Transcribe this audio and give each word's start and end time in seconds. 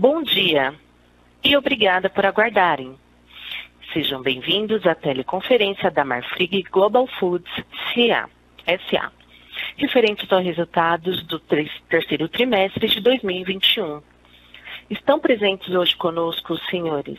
Bom 0.00 0.22
dia 0.22 0.74
e 1.44 1.54
obrigada 1.54 2.08
por 2.08 2.24
aguardarem. 2.24 2.96
Sejam 3.92 4.22
bem-vindos 4.22 4.86
à 4.86 4.94
teleconferência 4.94 5.90
da 5.90 6.06
Marfrig 6.06 6.62
Global 6.72 7.06
Foods 7.06 7.52
SA, 7.94 9.12
referentes 9.76 10.32
aos 10.32 10.42
resultados 10.42 11.22
do 11.24 11.38
terceiro 11.38 12.30
trimestre 12.30 12.88
de 12.88 12.98
2021. 12.98 14.00
Estão 14.88 15.20
presentes 15.20 15.68
hoje 15.68 15.94
conosco 15.94 16.54
os 16.54 16.66
senhores 16.68 17.18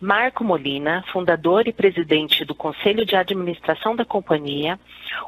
Marco 0.00 0.44
Molina, 0.44 1.04
fundador 1.12 1.66
e 1.66 1.72
presidente 1.72 2.44
do 2.44 2.54
Conselho 2.54 3.04
de 3.04 3.16
Administração 3.16 3.96
da 3.96 4.04
companhia, 4.04 4.78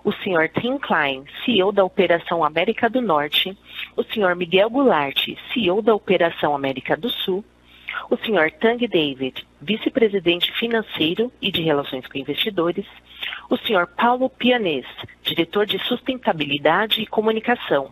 o 0.04 0.12
Sr. 0.12 0.48
Tim 0.60 0.78
Klein, 0.78 1.24
CEO 1.44 1.72
da 1.72 1.84
Operação 1.84 2.44
América 2.44 2.88
do 2.88 3.00
Norte, 3.00 3.58
o 3.96 4.04
Sr. 4.04 4.36
Miguel 4.36 4.70
Goulart, 4.70 5.26
CEO 5.52 5.82
da 5.82 5.92
Operação 5.92 6.54
América 6.54 6.96
do 6.96 7.10
Sul, 7.10 7.44
o 8.08 8.16
Sr. 8.16 8.52
Tang 8.60 8.86
David, 8.86 9.44
vice-presidente 9.60 10.52
financeiro 10.52 11.32
e 11.42 11.50
de 11.50 11.62
relações 11.62 12.06
com 12.06 12.18
investidores, 12.18 12.86
o 13.50 13.56
Sr. 13.56 13.88
Paulo 13.96 14.30
Pianês, 14.30 14.86
diretor 15.24 15.66
de 15.66 15.80
sustentabilidade 15.80 17.02
e 17.02 17.06
comunicação, 17.06 17.90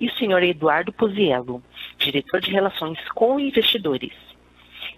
e 0.00 0.08
o 0.08 0.12
Sr. 0.14 0.42
Eduardo 0.42 0.92
Poziello, 0.92 1.62
diretor 1.96 2.40
de 2.40 2.50
relações 2.50 2.98
com 3.10 3.38
investidores. 3.38 4.35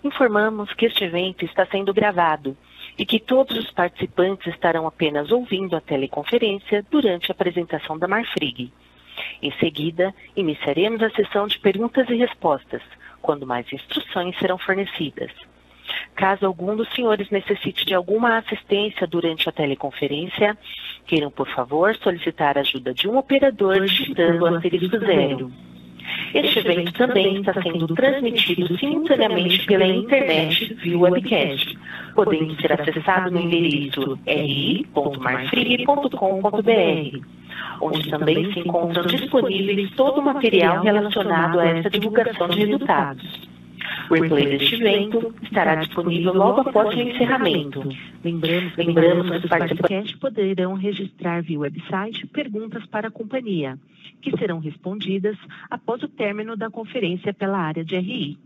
Informamos 0.03 0.73
que 0.75 0.87
este 0.87 1.05
evento 1.05 1.45
está 1.45 1.67
sendo 1.67 1.93
gravado 1.93 2.57
e 2.97 3.05
que 3.05 3.19
todos 3.21 3.57
os 3.57 3.71
participantes 3.71 4.47
estarão 4.53 4.87
apenas 4.87 5.31
ouvindo 5.31 5.77
a 5.77 5.81
teleconferência 5.81 6.85
durante 6.91 7.31
a 7.31 7.35
apresentação 7.35 7.99
da 7.99 8.09
Marfrig. 8.09 8.73
Em 9.43 9.53
seguida, 9.59 10.15
iniciaremos 10.37 11.03
a 11.03 11.11
sessão 11.11 11.47
de 11.47 11.59
perguntas 11.59 12.09
e 12.09 12.17
respostas, 12.17 12.83
quando 13.21 13.47
mais 13.47 13.71
instruções 13.73 14.39
serão 14.39 14.59
fornecidas. 14.59 15.31
Caso 16.15 16.47
algum 16.47 16.77
dos 16.77 16.89
senhores 16.95 17.31
necessite 17.31 17.85
de 17.85 17.95
alguma 17.95 18.39
assistência 18.39 19.07
durante 19.07 19.49
a 19.49 19.53
teleconferência, 19.53 20.57
queiram, 21.07 21.31
por 21.31 21.49
favor, 21.49 21.95
solicitar 21.97 22.59
a 22.59 22.61
ajuda 22.61 22.93
de 22.93 23.09
um 23.09 23.17
operador 23.17 23.81
digitando 23.85 24.47
asterisco 24.47 24.99
zero. 24.99 25.53
Este 26.35 26.59
evento 26.59 26.93
também 26.93 27.41
está 27.41 27.55
sendo 27.63 27.87
transmitido 27.89 28.77
simultaneamente 28.79 29.65
pela 29.67 29.87
internet 29.87 30.75
via 30.75 30.99
webcast, 30.99 31.79
podendo 32.15 32.55
ser 32.61 32.73
acessado 32.73 33.31
no 33.31 33.41
endereço 33.41 34.19
ri.marfrig.com.br, 34.27 37.19
onde 37.81 38.11
também 38.11 38.53
se 38.53 38.61
encontram 38.61 39.07
disponíveis 39.07 39.91
todo 39.93 40.21
o 40.21 40.25
material 40.25 40.83
relacionado 40.83 41.61
a 41.61 41.67
essa 41.67 41.91
divulgação 41.91 42.49
de 42.49 42.65
resultados. 42.65 43.49
O 44.11 44.15
replay 44.15 44.59
deste 44.59 44.75
evento 44.75 45.35
estará 45.43 45.75
disponível 45.77 46.33
logo 46.33 46.63
após 46.63 46.95
o 46.95 47.01
encerramento. 47.01 47.83
Lembramos, 48.25 48.77
Lembramos 48.77 49.31
que 49.31 49.37
os 49.37 49.47
participantes 49.47 50.17
poderão 50.17 50.75
registrar 50.75 51.43
via 51.43 51.59
website 51.59 52.27
perguntas 52.27 52.87
para 52.87 53.09
a 53.09 53.11
companhia, 53.11 53.79
que 54.23 54.37
serão 54.39 54.59
respondidas 54.59 55.37
após 55.71 56.03
o 56.03 56.09
término 56.09 56.57
da 56.57 56.71
conferência 56.71 57.35
pela 57.35 57.59
área 57.59 57.85
de 57.85 57.97
RI. 57.97 58.39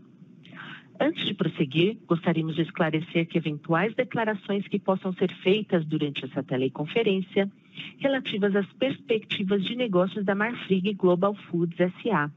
Antes 0.99 1.25
de 1.25 1.33
prosseguir, 1.33 1.97
gostaríamos 2.07 2.55
de 2.55 2.61
esclarecer 2.61 3.27
que 3.27 3.37
eventuais 3.37 3.95
declarações 3.95 4.67
que 4.67 4.79
possam 4.79 5.11
ser 5.13 5.33
feitas 5.41 5.85
durante 5.85 6.23
essa 6.25 6.43
teleconferência 6.43 7.49
relativas 7.97 8.55
às 8.55 8.71
perspectivas 8.73 9.63
de 9.63 9.75
negócios 9.75 10.23
da 10.23 10.35
Marfrig 10.35 10.93
Global 10.93 11.33
Foods 11.33 11.77
SA 12.01 12.31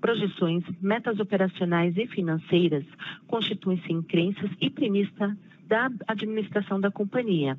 Projeções, 0.00 0.64
metas 0.80 1.18
operacionais 1.20 1.96
e 1.96 2.06
financeiras 2.06 2.84
constituem-se 3.26 3.92
em 3.92 4.02
crenças 4.02 4.50
e 4.60 4.70
premissa 4.70 5.36
da 5.66 5.90
administração 6.06 6.80
da 6.80 6.90
companhia, 6.90 7.58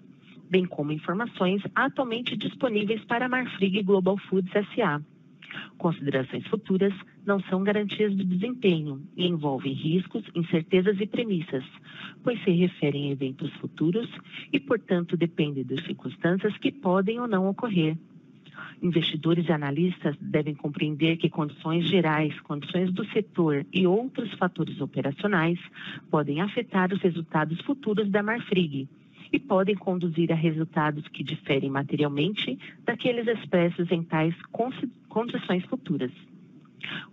bem 0.50 0.66
como 0.66 0.92
informações 0.92 1.62
atualmente 1.76 2.38
disponíveis 2.38 3.04
para 3.05 3.26
a 3.26 3.30
Marfrig 3.30 3.83
Global 3.83 4.17
Foods 4.17 4.52
SA. 4.73 5.02
Considerações 5.78 6.45
futuras 6.48 6.94
não 7.26 7.39
são 7.42 7.64
garantias 7.64 8.16
de 8.16 8.23
desempenho 8.23 9.02
e 9.16 9.28
envolvem 9.28 9.73
riscos, 9.73 10.23
incertezas 10.36 10.99
e 10.99 11.05
premissas, 11.05 11.64
pois 12.23 12.42
se 12.44 12.52
referem 12.52 13.10
a 13.10 13.11
eventos 13.11 13.52
futuros 13.55 14.10
e, 14.52 14.60
portanto, 14.60 15.16
dependem 15.16 15.64
das 15.64 15.84
circunstâncias 15.86 16.58
que 16.58 16.72
podem 16.72 17.20
ou 17.20 17.28
não 17.28 17.48
ocorrer. 17.48 17.98
Investidores 18.82 19.48
e 19.48 19.52
analistas 19.52 20.16
devem 20.20 20.54
compreender 20.54 21.18
que 21.18 21.30
condições 21.30 21.88
gerais, 21.88 22.40
condições 22.42 22.92
do 22.92 23.06
setor 23.08 23.66
e 23.73 23.88
outros 23.88 24.32
fatores 24.34 24.80
operacionais 24.80 25.60
podem 26.10 26.42
afetar 26.42 26.94
os 26.94 27.02
resultados 27.02 27.60
futuros 27.62 28.10
da 28.10 28.22
Marfrig 28.22 28.88
e 29.32 29.40
podem 29.40 29.76
conduzir 29.76 30.32
a 30.32 30.36
resultados 30.36 31.08
que 31.08 31.23
diferem 31.23 31.70
materialmente 31.70 32.58
daqueles 32.86 33.28
expressos 33.28 33.92
em 33.92 34.04
tais 34.04 34.36
condições 35.10 35.66
futuras. 35.66 36.12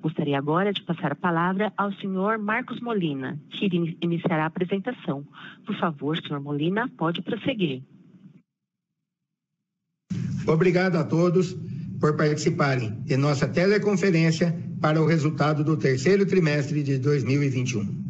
Gostaria 0.01 0.39
agora 0.39 0.73
de 0.73 0.83
passar 0.83 1.13
a 1.13 1.17
palavra 1.17 1.73
ao 1.77 1.93
senhor 1.95 2.39
Marcos 2.39 2.81
Molina, 2.81 3.39
que 3.51 3.67
iniciará 4.01 4.45
a 4.45 4.47
apresentação. 4.47 5.27
Por 5.65 5.75
favor, 5.77 6.17
senhor 6.19 6.41
Molina, 6.41 6.89
pode 6.97 7.23
prosseguir. 7.23 7.83
Obrigado 10.47 10.97
a 10.97 11.05
todos 11.05 11.57
por 12.01 12.17
participarem 12.17 13.01
de 13.05 13.17
nossa 13.17 13.49
teleconferência 13.49 14.55
para 14.81 15.01
o 15.01 15.07
resultado 15.07 15.65
do 15.65 15.77
terceiro 15.77 16.27
trimestre 16.27 16.83
de 16.83 16.99
2021. 16.99 18.05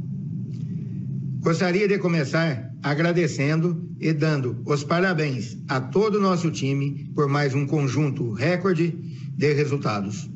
Gostaria 1.41 1.87
de 1.87 1.99
começar 1.99 2.73
agradecendo 2.83 3.89
e 4.00 4.12
dando 4.12 4.61
os 4.67 4.83
parabéns 4.83 5.56
a 5.69 5.81
todo 5.81 6.17
o 6.17 6.21
nosso 6.21 6.50
time 6.50 7.11
por 7.15 7.28
mais 7.28 7.55
um 7.55 7.67
conjunto 7.67 8.33
recorde 8.33 8.99
de 9.37 9.53
resultados. 9.53 10.28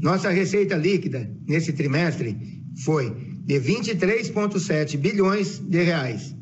Nossa 0.00 0.30
receita 0.30 0.76
líquida 0.76 1.30
nesse 1.46 1.72
trimestre 1.72 2.62
foi 2.84 3.10
de 3.44 3.60
23,7 3.60 4.96
bilhões 4.98 5.58
de 5.58 5.82
reais 5.82 6.36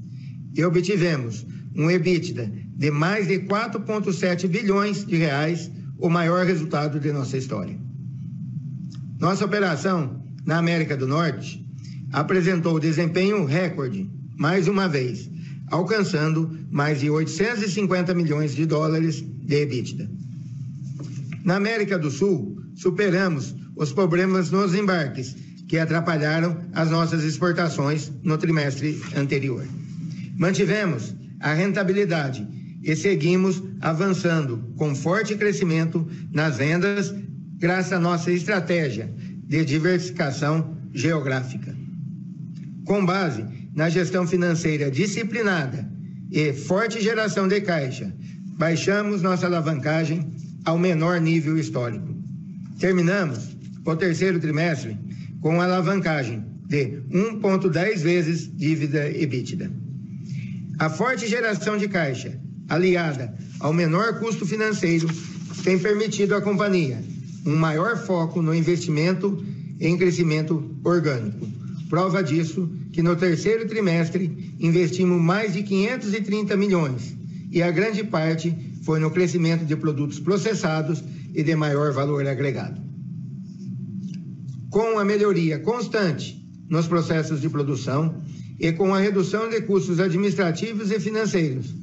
e 0.54 0.64
obtivemos 0.64 1.46
um 1.74 1.90
EBITDA 1.90 2.50
de 2.76 2.90
mais 2.90 3.26
de 3.28 3.40
4,7 3.40 4.46
bilhões 4.48 5.04
de 5.04 5.16
reais, 5.16 5.70
o 5.98 6.08
maior 6.08 6.44
resultado 6.44 6.98
de 6.98 7.12
nossa 7.12 7.36
história. 7.36 7.76
Nossa 9.18 9.44
operação 9.44 10.22
na 10.44 10.58
América 10.58 10.96
do 10.96 11.06
Norte 11.06 11.64
apresentou 12.12 12.78
desempenho 12.78 13.44
recorde, 13.44 14.10
mais 14.36 14.68
uma 14.68 14.88
vez, 14.88 15.30
alcançando 15.70 16.50
mais 16.70 17.00
de 17.00 17.10
850 17.10 18.14
milhões 18.14 18.54
de 18.54 18.66
dólares 18.66 19.22
de 19.22 19.54
EBITDA. 19.54 20.08
Na 21.44 21.56
América 21.56 21.98
do 21.98 22.10
Sul, 22.10 22.60
superamos 22.74 23.54
os 23.76 23.92
problemas 23.92 24.50
nos 24.50 24.74
embarques 24.74 25.36
que 25.68 25.78
atrapalharam 25.78 26.56
as 26.72 26.90
nossas 26.90 27.24
exportações 27.24 28.12
no 28.22 28.36
trimestre 28.38 29.00
anterior. 29.16 29.64
Mantivemos 30.36 31.14
a 31.40 31.52
rentabilidade 31.52 32.46
e 32.82 32.94
seguimos 32.94 33.62
avançando 33.80 34.72
com 34.76 34.94
forte 34.94 35.34
crescimento 35.36 36.06
nas 36.32 36.58
vendas, 36.58 37.14
graças 37.58 37.92
à 37.92 37.98
nossa 37.98 38.30
estratégia 38.30 39.12
de 39.46 39.64
diversificação 39.64 40.76
geográfica. 40.92 41.74
Com 42.84 43.04
base 43.04 43.44
na 43.74 43.88
gestão 43.88 44.26
financeira 44.26 44.90
disciplinada 44.90 45.90
e 46.30 46.52
forte 46.52 47.00
geração 47.00 47.48
de 47.48 47.60
caixa, 47.62 48.14
baixamos 48.58 49.22
nossa 49.22 49.46
alavancagem 49.46 50.30
ao 50.64 50.78
menor 50.78 51.20
nível 51.20 51.58
histórico. 51.58 52.14
Terminamos 52.78 53.56
o 53.84 53.96
terceiro 53.96 54.38
trimestre 54.38 54.98
com 55.40 55.60
alavancagem 55.60 56.44
de 56.66 57.02
1,10 57.10 57.98
vezes 57.98 58.56
dívida 58.56 59.10
EBITDA. 59.10 59.83
A 60.78 60.90
forte 60.90 61.26
geração 61.26 61.76
de 61.76 61.88
caixa 61.88 62.40
aliada 62.68 63.34
ao 63.60 63.72
menor 63.72 64.18
custo 64.18 64.46
financeiro, 64.46 65.08
tem 65.62 65.78
permitido 65.78 66.34
à 66.34 66.42
companhia 66.42 67.02
um 67.46 67.56
maior 67.56 67.96
foco 67.96 68.40
no 68.42 68.54
investimento 68.54 69.44
em 69.80 69.96
crescimento 69.96 70.76
orgânico. 70.82 71.46
Prova 71.88 72.22
disso 72.22 72.70
que 72.92 73.02
no 73.02 73.16
terceiro 73.16 73.66
trimestre 73.66 74.54
investimos 74.58 75.20
mais 75.20 75.52
de 75.52 75.62
530 75.62 76.56
milhões 76.56 77.14
e 77.50 77.62
a 77.62 77.70
grande 77.70 78.02
parte 78.02 78.54
foi 78.82 78.98
no 78.98 79.10
crescimento 79.10 79.64
de 79.64 79.76
produtos 79.76 80.18
processados 80.18 81.02
e 81.34 81.42
de 81.42 81.54
maior 81.54 81.92
valor 81.92 82.26
agregado. 82.26 82.80
Com 84.70 84.98
a 84.98 85.04
melhoria 85.04 85.58
constante 85.58 86.42
nos 86.68 86.86
processos 86.86 87.40
de 87.40 87.48
produção 87.48 88.22
e 88.58 88.72
com 88.72 88.94
a 88.94 89.00
redução 89.00 89.48
de 89.48 89.60
custos 89.62 90.00
administrativos 90.00 90.90
e 90.90 91.00
financeiros, 91.00 91.74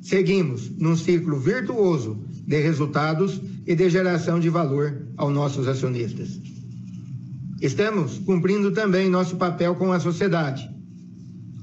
Seguimos 0.00 0.70
num 0.78 0.96
ciclo 0.96 1.38
virtuoso 1.38 2.18
de 2.46 2.60
resultados 2.60 3.40
e 3.66 3.74
de 3.74 3.90
geração 3.90 4.40
de 4.40 4.48
valor 4.48 5.02
aos 5.16 5.34
nossos 5.34 5.68
acionistas. 5.68 6.40
Estamos 7.60 8.18
cumprindo 8.18 8.70
também 8.70 9.10
nosso 9.10 9.36
papel 9.36 9.74
com 9.74 9.92
a 9.92 10.00
sociedade, 10.00 10.70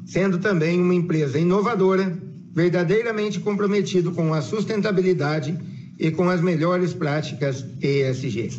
sendo 0.06 0.38
também 0.38 0.80
uma 0.80 0.94
empresa 0.94 1.40
inovadora, 1.40 2.16
verdadeiramente 2.54 3.40
comprometido 3.40 4.12
com 4.12 4.34
a 4.34 4.42
sustentabilidade 4.42 5.58
e 5.98 6.12
com 6.12 6.30
as 6.30 6.42
melhores 6.42 6.94
práticas 6.94 7.66
ESG. 7.82 8.52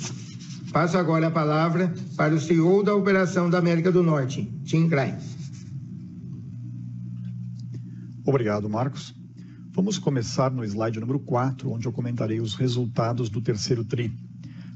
Passo 0.72 0.98
agora 0.98 1.28
a 1.28 1.30
palavra 1.30 1.94
para 2.16 2.34
o 2.34 2.40
CEO 2.40 2.82
da 2.82 2.94
Operação 2.94 3.48
da 3.48 3.58
América 3.58 3.92
do 3.92 4.02
Norte, 4.02 4.50
Tim 4.64 4.88
Klein. 4.88 5.14
Obrigado, 8.26 8.68
Marcos. 8.68 9.14
Vamos 9.72 9.96
começar 9.98 10.50
no 10.50 10.64
slide 10.64 10.98
número 10.98 11.20
4, 11.20 11.70
onde 11.70 11.86
eu 11.86 11.92
comentarei 11.92 12.40
os 12.40 12.56
resultados 12.56 13.30
do 13.30 13.40
terceiro 13.40 13.84
TRI. 13.84 14.12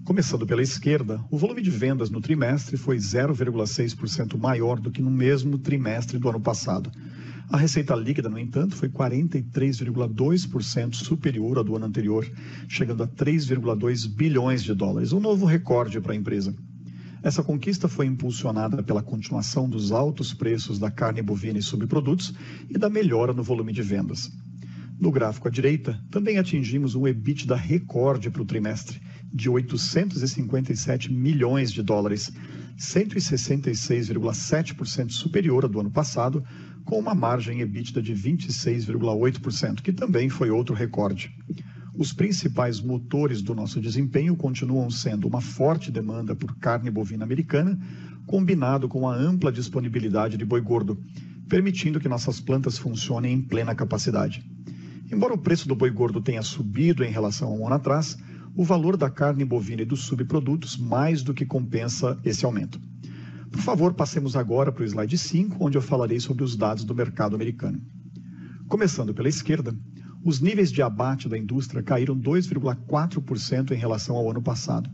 Começando 0.05 0.47
pela 0.47 0.63
esquerda, 0.63 1.21
o 1.29 1.37
volume 1.37 1.61
de 1.61 1.69
vendas 1.69 2.11
no 2.11 2.21
trimestre 2.21 2.77
foi 2.77 2.97
0,6% 2.97 4.39
maior 4.39 4.79
do 4.79 4.93
que 4.93 5.03
no 5.03 5.11
mesmo 5.11 5.59
trimestre 5.59 6.17
do 6.17 6.29
ano 6.29 6.39
passado. 6.39 6.93
A 7.51 7.57
receita 7.57 7.97
líquida, 7.97 8.29
no 8.29 8.39
entanto, 8.39 8.77
foi 8.77 8.89
43,2% 8.89 10.95
superior 10.95 11.59
à 11.59 11.65
do 11.65 11.75
ano 11.75 11.87
anterior, 11.87 12.25
chegando 12.69 13.03
a 13.03 13.09
3,2 13.09 14.09
bilhões 14.09 14.63
de 14.63 14.75
dólares, 14.75 15.13
um 15.13 15.19
novo 15.19 15.45
recorde 15.45 16.01
para 16.01 16.13
a 16.13 16.17
empresa. 16.17 16.55
Essa 17.23 17.43
conquista 17.43 17.87
foi 17.87 18.07
impulsionada 18.07 18.83
pela 18.83 19.03
continuação 19.03 19.69
dos 19.69 19.93
altos 19.93 20.33
preços 20.33 20.79
da 20.79 20.91
carne 20.91 21.21
bovina 21.21 21.59
e 21.59 21.63
subprodutos 21.63 22.33
e 22.69 22.79
da 22.79 22.89
melhora 22.89 23.35
no 23.35 23.43
volume 23.43 23.75
de 23.75 23.83
vendas. 23.83 24.33
No 24.99 25.11
gráfico 25.11 25.49
à 25.49 25.51
direita, 25.51 26.03
também 26.11 26.39
atingimos 26.39 26.95
um 26.95 27.07
EBITDA 27.07 27.57
recorde 27.57 28.31
para 28.31 28.41
o 28.43 28.47
trimestre, 28.47 29.03
de 29.33 29.49
857 29.49 31.11
milhões 31.13 31.73
de 31.73 31.83
dólares, 31.83 32.31
166,7% 32.79 35.11
superior 35.11 35.65
ao 35.65 35.71
do 35.71 35.81
ano 35.81 35.91
passado, 35.91 36.45
com 36.85 36.99
uma 36.99 37.15
margem 37.15 37.61
EBITDA 37.61 38.03
de 38.03 38.15
26,8%, 38.15 39.83
que 39.83 39.93
também 39.93 40.31
foi 40.31 40.51
outro 40.51 40.75
recorde. 40.75 41.33
Os 42.01 42.15
principais 42.15 42.81
motores 42.81 43.43
do 43.43 43.55
nosso 43.55 43.79
desempenho 43.79 44.35
continuam 44.35 44.89
sendo 44.89 45.29
uma 45.29 45.43
forte 45.43 45.91
demanda 45.91 46.35
por 46.35 46.57
carne 46.57 46.91
bovina 46.91 47.25
americana, 47.25 47.79
combinado 48.27 48.89
com 48.89 49.07
a 49.07 49.15
ampla 49.15 49.53
disponibilidade 49.53 50.39
de 50.39 50.45
boi 50.47 50.63
gordo, 50.63 50.99
permitindo 51.47 52.01
que 52.01 52.09
nossas 52.09 52.41
plantas 52.41 52.79
funcionem 52.79 53.35
em 53.35 53.43
plena 53.43 53.75
capacidade. 53.75 54.43
Embora 55.13 55.35
o 55.35 55.39
preço 55.39 55.69
do 55.69 55.75
boi 55.75 55.91
gordo 55.91 56.23
tenha 56.23 56.41
subido 56.41 57.05
em 57.05 57.11
relação 57.11 57.49
a 57.49 57.55
um 57.55 57.67
ano 57.67 57.77
atrás, 57.77 58.17
o 58.57 58.65
valor 58.65 58.97
da 58.97 59.11
carne 59.11 59.45
bovina 59.45 59.83
e 59.83 59.85
dos 59.85 60.05
subprodutos 60.05 60.79
mais 60.79 61.23
do 61.23 61.35
que 61.35 61.45
compensa 61.45 62.19
esse 62.25 62.47
aumento. 62.47 62.81
Por 63.51 63.61
favor, 63.61 63.93
passemos 63.93 64.37
agora 64.37 64.73
para 64.73 64.85
o 64.85 64.87
slide 64.87 65.19
5, 65.19 65.63
onde 65.63 65.77
eu 65.77 65.83
falarei 65.83 66.19
sobre 66.19 66.45
os 66.45 66.57
dados 66.57 66.83
do 66.83 66.95
mercado 66.95 67.37
americano. 67.37 67.79
Começando 68.69 69.13
pela 69.13 69.29
esquerda, 69.29 69.77
os 70.25 70.41
níveis 70.41 70.71
de 70.71 70.83
abate 70.83 71.29
da 71.29 71.39
indústria 71.39 71.83
caíram 71.83 72.19
2,4% 72.19 73.71
em 73.71 73.79
relação 73.79 74.17
ao 74.17 74.31
ano 74.31 74.43
passado, 74.43 74.91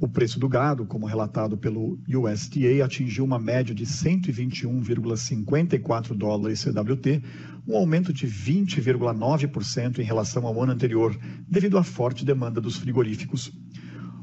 o 0.00 0.08
preço 0.08 0.38
do 0.38 0.48
gado, 0.48 0.84
como 0.84 1.06
relatado 1.06 1.56
pelo 1.56 1.98
USDA, 2.06 2.84
atingiu 2.84 3.24
uma 3.24 3.38
média 3.38 3.74
de 3.74 3.86
121,54 3.86 6.14
dólares 6.14 6.62
CWT, 6.62 7.22
um 7.66 7.74
aumento 7.76 8.12
de 8.12 8.26
20,9% 8.26 10.00
em 10.00 10.02
relação 10.02 10.46
ao 10.46 10.62
ano 10.62 10.72
anterior, 10.72 11.18
devido 11.48 11.78
à 11.78 11.82
forte 11.82 12.22
demanda 12.22 12.60
dos 12.60 12.76
frigoríficos. 12.76 13.50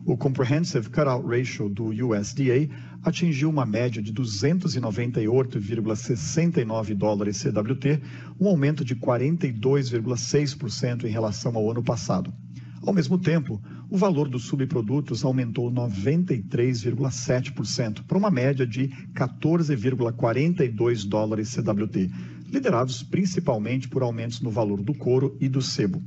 O 0.04 0.18
Comprehensive 0.18 0.90
Cutout 0.90 1.28
Ratio 1.28 1.70
do 1.70 1.90
USDA 1.90 2.68
atingiu 3.04 3.52
uma 3.52 3.68
média 3.68 4.02
de 4.02 4.12
298,69 4.12 6.96
dólares 6.96 7.40
CWT, 7.40 8.02
um 8.40 8.48
aumento 8.48 8.84
de 8.84 8.96
42,6% 8.96 11.04
em 11.04 11.12
relação 11.12 11.56
ao 11.56 11.70
ano 11.70 11.84
passado. 11.84 12.34
Ao 12.82 12.92
mesmo 12.92 13.20
tempo, 13.20 13.62
o 13.92 13.98
valor 13.98 14.28
dos 14.28 14.46
subprodutos 14.46 15.24
aumentou 15.24 15.72
93,7%, 15.72 18.02
para 18.08 18.18
uma 18.18 18.32
média 18.32 18.66
de 18.66 18.88
14,42 19.14 21.08
dólares 21.08 21.54
CWT, 21.54 22.10
liderados 22.52 23.04
principalmente 23.04 23.88
por 23.88 24.02
aumentos 24.02 24.42
no 24.42 24.50
valor 24.50 24.82
do 24.82 24.96
couro 24.96 25.38
e 25.40 25.48
do 25.48 25.62
sebo. 25.62 26.02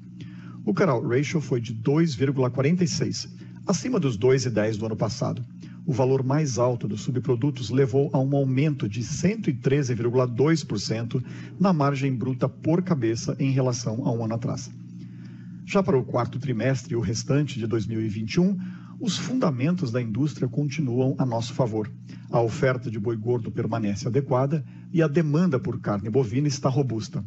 O 0.65 0.75
Caral 0.75 1.01
Ratio 1.07 1.41
foi 1.41 1.61
de 1.61 1.73
2,46, 1.77 3.44
acima 3.67 3.99
dos 3.99 4.19
2,10 4.19 4.77
do 4.77 4.85
ano 4.87 4.97
passado. 4.97 5.45
O 5.87 5.93
valor 5.93 6.25
mais 6.25 6.59
alto 6.59 6.89
dos 6.89 7.03
subprodutos 7.03 7.69
levou 7.69 8.09
a 8.13 8.19
um 8.19 8.35
aumento 8.35 8.89
de 8.89 9.03
113,2% 9.03 11.23
na 11.61 11.71
margem 11.73 12.15
bruta 12.15 12.49
por 12.49 12.83
cabeça 12.83 13.37
em 13.39 13.51
relação 13.51 14.07
a 14.07 14.13
um 14.13 14.25
ano 14.25 14.35
atrás. 14.35 14.71
Já 15.67 15.83
para 15.83 15.99
o 15.99 16.05
quarto 16.05 16.39
trimestre 16.39 16.95
e 16.95 16.97
o 16.97 17.01
restante 17.01 17.59
de 17.59 17.67
2021, 17.67 18.57
os 19.01 19.19
fundamentos 19.19 19.91
da 19.91 20.01
indústria 20.01 20.49
continuam 20.49 21.15
a 21.19 21.27
nosso 21.27 21.53
favor. 21.53 21.91
A 22.31 22.41
oferta 22.41 22.91
de 22.91 22.99
boi 22.99 23.17
gordo 23.17 23.51
permanece 23.51 24.09
adequada 24.09 24.65
e 24.93 25.03
a 25.03 25.09
demanda 25.09 25.59
por 25.59 25.81
carne 25.81 26.09
bovina 26.09 26.49
está 26.49 26.69
robusta, 26.69 27.25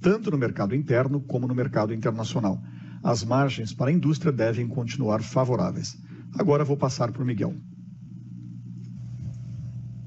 tanto 0.00 0.30
no 0.30 0.38
mercado 0.38 0.74
interno 0.74 1.20
como 1.20 1.46
no 1.46 1.54
mercado 1.54 1.92
internacional. 1.92 2.62
As 3.02 3.24
margens 3.24 3.72
para 3.72 3.90
a 3.90 3.92
indústria 3.92 4.32
devem 4.32 4.66
continuar 4.66 5.22
favoráveis. 5.22 5.96
Agora 6.38 6.64
vou 6.64 6.76
passar 6.76 7.12
para 7.12 7.22
o 7.22 7.26
Miguel. 7.26 7.54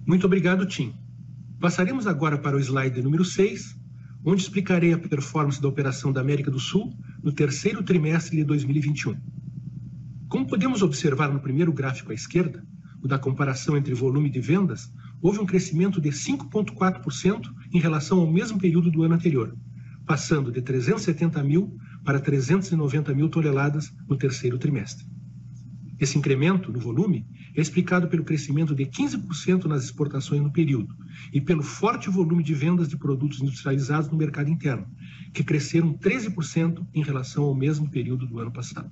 Muito 0.06 0.26
obrigado, 0.26 0.66
Tim. 0.66 0.94
Passaremos 1.60 2.08
agora 2.08 2.38
para 2.38 2.58
o 2.58 2.60
slide 2.60 3.02
número 3.02 3.24
6, 3.24 3.78
onde 4.26 4.42
explicarei 4.42 4.94
a 4.94 4.98
performance 4.98 5.62
da 5.62 5.68
operação 5.68 6.12
da 6.12 6.22
América 6.22 6.52
do 6.52 6.60
Sul 6.60 6.94
no 7.24 7.32
terceiro 7.32 7.84
trimestre 7.84 8.38
de 8.38 8.44
2021. 8.44 9.16
Como 10.28 10.48
podemos 10.48 10.82
observar 10.82 11.32
no 11.32 11.40
primeiro 11.40 11.72
gráfico 11.72 12.12
à 12.12 12.16
esquerda, 12.16 12.66
o 13.02 13.08
da 13.08 13.18
comparação 13.18 13.76
entre 13.76 13.94
volume 13.94 14.30
de 14.30 14.40
vendas, 14.40 14.92
houve 15.22 15.40
um 15.40 15.46
crescimento 15.46 16.00
de 16.00 16.10
5,4% 16.10 17.52
em 17.74 17.80
relação 17.80 18.20
ao 18.20 18.32
mesmo 18.32 18.60
período 18.60 18.92
do 18.92 19.04
ano 19.04 19.16
anterior, 19.16 19.56
passando 20.06 20.52
de 20.52 20.62
370 20.62 21.44
mil 21.44 21.78
para 22.04 22.20
390 22.20 23.14
mil 23.14 23.30
toneladas 23.30 23.94
no 24.08 24.18
terceiro 24.18 24.58
trimestre. 24.58 25.06
Esse 26.00 26.18
incremento 26.18 26.72
no 26.72 26.80
volume 26.80 27.28
é 27.56 27.62
explicado 27.62 28.08
pelo 28.08 28.24
crescimento 28.24 28.74
de 28.74 28.86
15% 28.86 29.66
nas 29.66 29.84
exportações 29.84 30.42
no 30.42 30.52
período 30.52 30.96
e 31.32 31.40
pelo 31.40 31.62
forte 31.62 32.10
volume 32.10 32.44
de 32.44 32.56
vendas 32.56 32.90
de 32.90 32.98
produtos 32.98 33.40
industrializados 33.40 34.10
no 34.10 34.18
mercado 34.18 34.50
interno, 34.50 34.88
que 35.32 35.44
cresceram 35.44 35.94
13% 35.94 36.84
em 36.94 37.04
relação 37.04 37.44
ao 37.44 37.54
mesmo 37.54 37.88
período 37.88 38.26
do 38.26 38.40
ano 38.40 38.52
passado. 38.52 38.90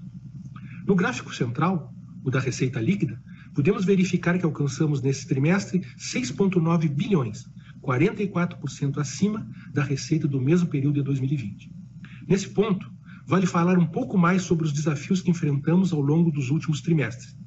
No 0.86 0.94
gráfico 0.94 1.34
central, 1.34 1.92
o 2.24 2.30
da 2.30 2.40
receita 2.40 2.80
líquida, 2.80 3.20
podemos 3.56 3.86
verificar 3.86 4.38
que 4.38 4.46
alcançamos 4.46 5.02
nesse 5.02 5.28
trimestre 5.28 5.80
6,9 5.98 6.88
bilhões, 6.90 7.50
44% 7.82 9.00
acima 9.00 9.50
da 9.74 9.84
receita 9.84 10.28
do 10.28 10.40
mesmo 10.40 10.68
período 10.68 10.96
de 10.96 11.04
2020. 11.04 11.72
Nesse 12.28 12.50
ponto, 12.50 12.92
vale 13.30 13.46
falar 13.46 13.78
um 13.78 13.86
pouco 13.86 14.18
mais 14.18 14.42
sobre 14.42 14.66
os 14.66 14.74
desafios 14.74 15.22
que 15.22 15.30
enfrentamos 15.30 15.94
ao 15.94 16.02
longo 16.02 16.32
dos 16.32 16.50
últimos 16.50 16.82
trimestres. 16.82 17.38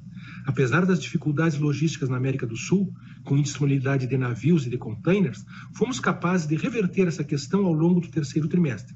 Apesar 0.45 0.85
das 0.85 0.97
dificuldades 0.97 1.59
logísticas 1.59 2.07
na 2.07 2.15
América 2.15 2.47
do 2.47 2.55
Sul, 2.55 2.93
com 3.25 3.37
indisponibilidade 3.37 4.07
de 4.07 4.17
navios 4.17 4.65
e 4.65 4.69
de 4.69 4.77
containers, 4.77 5.45
fomos 5.75 5.99
capazes 5.99 6.47
de 6.47 6.55
reverter 6.55 7.09
essa 7.09 7.21
questão 7.21 7.65
ao 7.65 7.73
longo 7.73 7.99
do 7.99 8.07
terceiro 8.07 8.47
trimestre, 8.47 8.95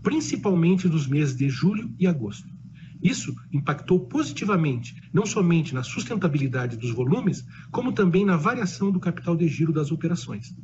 principalmente 0.00 0.86
nos 0.86 1.08
meses 1.08 1.34
de 1.34 1.48
julho 1.48 1.92
e 1.98 2.06
agosto. 2.06 2.48
Isso 3.02 3.34
impactou 3.52 4.06
positivamente 4.06 4.94
não 5.12 5.26
somente 5.26 5.74
na 5.74 5.82
sustentabilidade 5.82 6.76
dos 6.76 6.92
volumes, 6.92 7.44
como 7.72 7.90
também 7.90 8.24
na 8.24 8.36
variação 8.36 8.92
do 8.92 9.00
capital 9.00 9.36
de 9.36 9.48
giro 9.48 9.72
das 9.72 9.90
operações. 9.90 10.54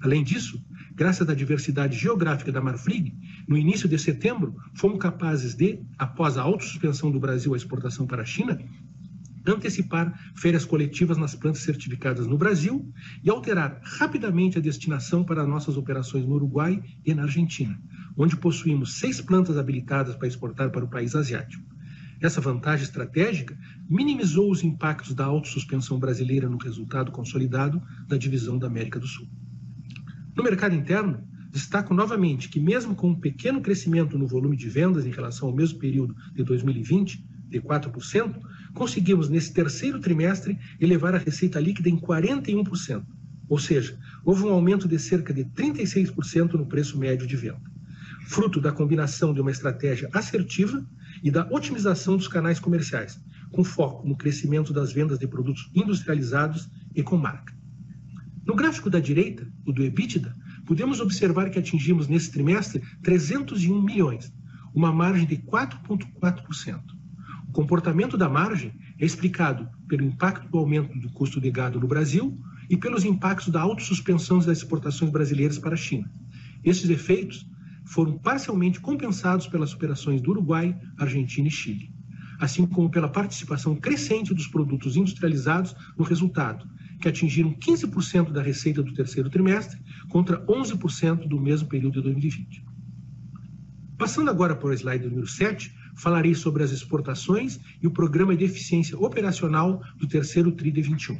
Além 0.00 0.22
disso, 0.22 0.64
graças 0.94 1.28
à 1.28 1.34
diversidade 1.34 1.96
geográfica 1.96 2.52
da 2.52 2.60
Marfrig, 2.60 3.14
no 3.46 3.56
início 3.56 3.88
de 3.88 3.98
setembro, 3.98 4.56
fomos 4.74 4.98
capazes 4.98 5.54
de, 5.54 5.80
após 5.98 6.36
a 6.36 6.42
autossuspensão 6.42 7.10
do 7.10 7.20
Brasil 7.20 7.54
à 7.54 7.56
exportação 7.56 8.06
para 8.06 8.22
a 8.22 8.26
China, 8.26 8.58
antecipar 9.46 10.18
férias 10.34 10.64
coletivas 10.64 11.16
nas 11.16 11.34
plantas 11.34 11.62
certificadas 11.62 12.26
no 12.26 12.36
Brasil 12.36 12.86
e 13.24 13.30
alterar 13.30 13.80
rapidamente 13.82 14.58
a 14.58 14.60
destinação 14.60 15.24
para 15.24 15.46
nossas 15.46 15.76
operações 15.76 16.24
no 16.26 16.34
Uruguai 16.34 16.82
e 17.04 17.14
na 17.14 17.22
Argentina, 17.22 17.80
onde 18.16 18.36
possuímos 18.36 18.94
seis 18.94 19.20
plantas 19.20 19.56
habilitadas 19.56 20.14
para 20.14 20.28
exportar 20.28 20.70
para 20.70 20.84
o 20.84 20.88
país 20.88 21.14
asiático. 21.14 21.64
Essa 22.20 22.40
vantagem 22.40 22.84
estratégica 22.84 23.56
minimizou 23.88 24.50
os 24.50 24.62
impactos 24.62 25.14
da 25.14 25.24
autossuspensão 25.24 25.98
brasileira 25.98 26.50
no 26.50 26.58
resultado 26.58 27.10
consolidado 27.10 27.82
da 28.06 28.18
divisão 28.18 28.58
da 28.58 28.66
América 28.66 29.00
do 29.00 29.06
Sul. 29.06 29.26
No 30.40 30.44
mercado 30.44 30.74
interno, 30.74 31.22
destaco 31.50 31.92
novamente 31.92 32.48
que, 32.48 32.58
mesmo 32.58 32.94
com 32.94 33.10
um 33.10 33.14
pequeno 33.14 33.60
crescimento 33.60 34.16
no 34.16 34.26
volume 34.26 34.56
de 34.56 34.70
vendas 34.70 35.04
em 35.04 35.10
relação 35.10 35.48
ao 35.48 35.54
mesmo 35.54 35.78
período 35.78 36.16
de 36.32 36.42
2020, 36.42 37.22
de 37.50 37.60
4%, 37.60 38.40
conseguimos, 38.72 39.28
nesse 39.28 39.52
terceiro 39.52 40.00
trimestre, 40.00 40.58
elevar 40.80 41.14
a 41.14 41.18
receita 41.18 41.60
líquida 41.60 41.90
em 41.90 41.98
41%. 41.98 43.04
Ou 43.50 43.58
seja, 43.58 43.98
houve 44.24 44.44
um 44.44 44.48
aumento 44.48 44.88
de 44.88 44.98
cerca 44.98 45.34
de 45.34 45.44
36% 45.44 46.54
no 46.54 46.64
preço 46.64 46.98
médio 46.98 47.26
de 47.26 47.36
venda, 47.36 47.60
fruto 48.26 48.62
da 48.62 48.72
combinação 48.72 49.34
de 49.34 49.42
uma 49.42 49.50
estratégia 49.50 50.08
assertiva 50.10 50.82
e 51.22 51.30
da 51.30 51.46
otimização 51.50 52.16
dos 52.16 52.28
canais 52.28 52.58
comerciais, 52.58 53.20
com 53.52 53.62
foco 53.62 54.08
no 54.08 54.16
crescimento 54.16 54.72
das 54.72 54.90
vendas 54.90 55.18
de 55.18 55.26
produtos 55.26 55.70
industrializados 55.74 56.66
e 56.94 57.02
com 57.02 57.18
marca. 57.18 57.59
No 58.46 58.54
gráfico 58.54 58.88
da 58.88 58.98
direita, 58.98 59.46
o 59.66 59.72
do 59.72 59.82
EBITDA, 59.82 60.34
podemos 60.66 61.00
observar 61.00 61.50
que 61.50 61.58
atingimos 61.58 62.08
nesse 62.08 62.30
trimestre 62.30 62.82
301 63.02 63.82
milhões, 63.82 64.32
uma 64.74 64.92
margem 64.92 65.26
de 65.26 65.36
4,4%. 65.36 66.80
O 67.48 67.52
comportamento 67.52 68.16
da 68.16 68.28
margem 68.28 68.72
é 68.98 69.04
explicado 69.04 69.68
pelo 69.88 70.04
impacto 70.04 70.48
do 70.48 70.58
aumento 70.58 70.98
do 70.98 71.10
custo 71.10 71.40
de 71.40 71.50
gado 71.50 71.80
no 71.80 71.88
Brasil 71.88 72.38
e 72.68 72.76
pelos 72.76 73.04
impactos 73.04 73.48
da 73.48 73.60
autossuspensão 73.60 74.38
das 74.38 74.58
exportações 74.58 75.10
brasileiras 75.10 75.58
para 75.58 75.74
a 75.74 75.76
China. 75.76 76.10
Esses 76.64 76.88
efeitos 76.88 77.46
foram 77.84 78.16
parcialmente 78.18 78.80
compensados 78.80 79.48
pelas 79.48 79.74
operações 79.74 80.20
do 80.20 80.30
Uruguai, 80.30 80.78
Argentina 80.96 81.48
e 81.48 81.50
Chile, 81.50 81.92
assim 82.38 82.64
como 82.64 82.88
pela 82.88 83.08
participação 83.08 83.74
crescente 83.74 84.32
dos 84.32 84.46
produtos 84.46 84.96
industrializados 84.96 85.74
no 85.98 86.04
resultado, 86.04 86.68
que 87.00 87.08
atingiram 87.08 87.52
15% 87.54 88.30
da 88.30 88.42
receita 88.42 88.82
do 88.82 88.92
terceiro 88.92 89.30
trimestre 89.30 89.80
contra 90.08 90.44
11% 90.46 91.26
do 91.26 91.40
mesmo 91.40 91.68
período 91.68 91.94
de 91.94 92.02
2020. 92.02 92.64
Passando 93.96 94.30
agora 94.30 94.54
para 94.54 94.68
o 94.68 94.72
slide 94.72 95.06
número 95.08 95.26
7, 95.26 95.74
falarei 95.96 96.34
sobre 96.34 96.62
as 96.62 96.70
exportações 96.70 97.60
e 97.82 97.86
o 97.86 97.90
programa 97.90 98.36
de 98.36 98.44
eficiência 98.44 98.98
operacional 98.98 99.82
do 99.96 100.06
terceiro 100.06 100.52
TRI 100.52 100.70
de 100.70 100.82
21. 100.82 101.18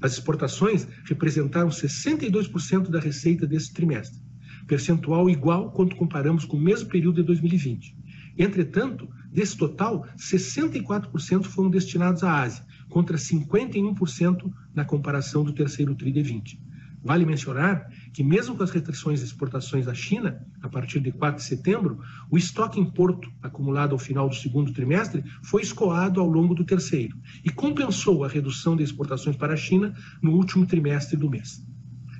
As 0.00 0.14
exportações 0.14 0.86
representaram 1.04 1.68
62% 1.68 2.88
da 2.88 2.98
receita 2.98 3.46
desse 3.46 3.72
trimestre, 3.72 4.20
percentual 4.66 5.30
igual 5.30 5.70
quando 5.70 5.94
comparamos 5.94 6.44
com 6.44 6.56
o 6.56 6.60
mesmo 6.60 6.88
período 6.88 7.16
de 7.16 7.22
2020. 7.22 7.96
Entretanto, 8.38 9.08
desse 9.30 9.56
total, 9.56 10.06
64% 10.16 11.44
foram 11.44 11.70
destinados 11.70 12.24
à 12.24 12.42
Ásia, 12.42 12.64
contra 12.92 13.16
51% 13.16 14.52
na 14.74 14.84
comparação 14.84 15.42
do 15.42 15.52
terceiro 15.52 15.94
TRI 15.94 16.12
de 16.12 16.22
20. 16.22 16.60
Vale 17.02 17.26
mencionar 17.26 17.90
que, 18.12 18.22
mesmo 18.22 18.54
com 18.54 18.62
as 18.62 18.70
restrições 18.70 19.18
de 19.18 19.24
exportações 19.24 19.86
da 19.86 19.94
China, 19.94 20.46
a 20.60 20.68
partir 20.68 21.00
de 21.00 21.10
4 21.10 21.40
de 21.40 21.48
setembro, 21.48 21.98
o 22.30 22.36
estoque 22.36 22.78
em 22.78 22.84
porto 22.84 23.32
acumulado 23.42 23.92
ao 23.92 23.98
final 23.98 24.28
do 24.28 24.34
segundo 24.36 24.72
trimestre 24.72 25.24
foi 25.42 25.62
escoado 25.62 26.20
ao 26.20 26.28
longo 26.28 26.54
do 26.54 26.64
terceiro 26.64 27.16
e 27.42 27.50
compensou 27.50 28.22
a 28.22 28.28
redução 28.28 28.76
de 28.76 28.84
exportações 28.84 29.36
para 29.36 29.54
a 29.54 29.56
China 29.56 29.94
no 30.22 30.32
último 30.32 30.64
trimestre 30.64 31.16
do 31.16 31.28
mês. 31.28 31.66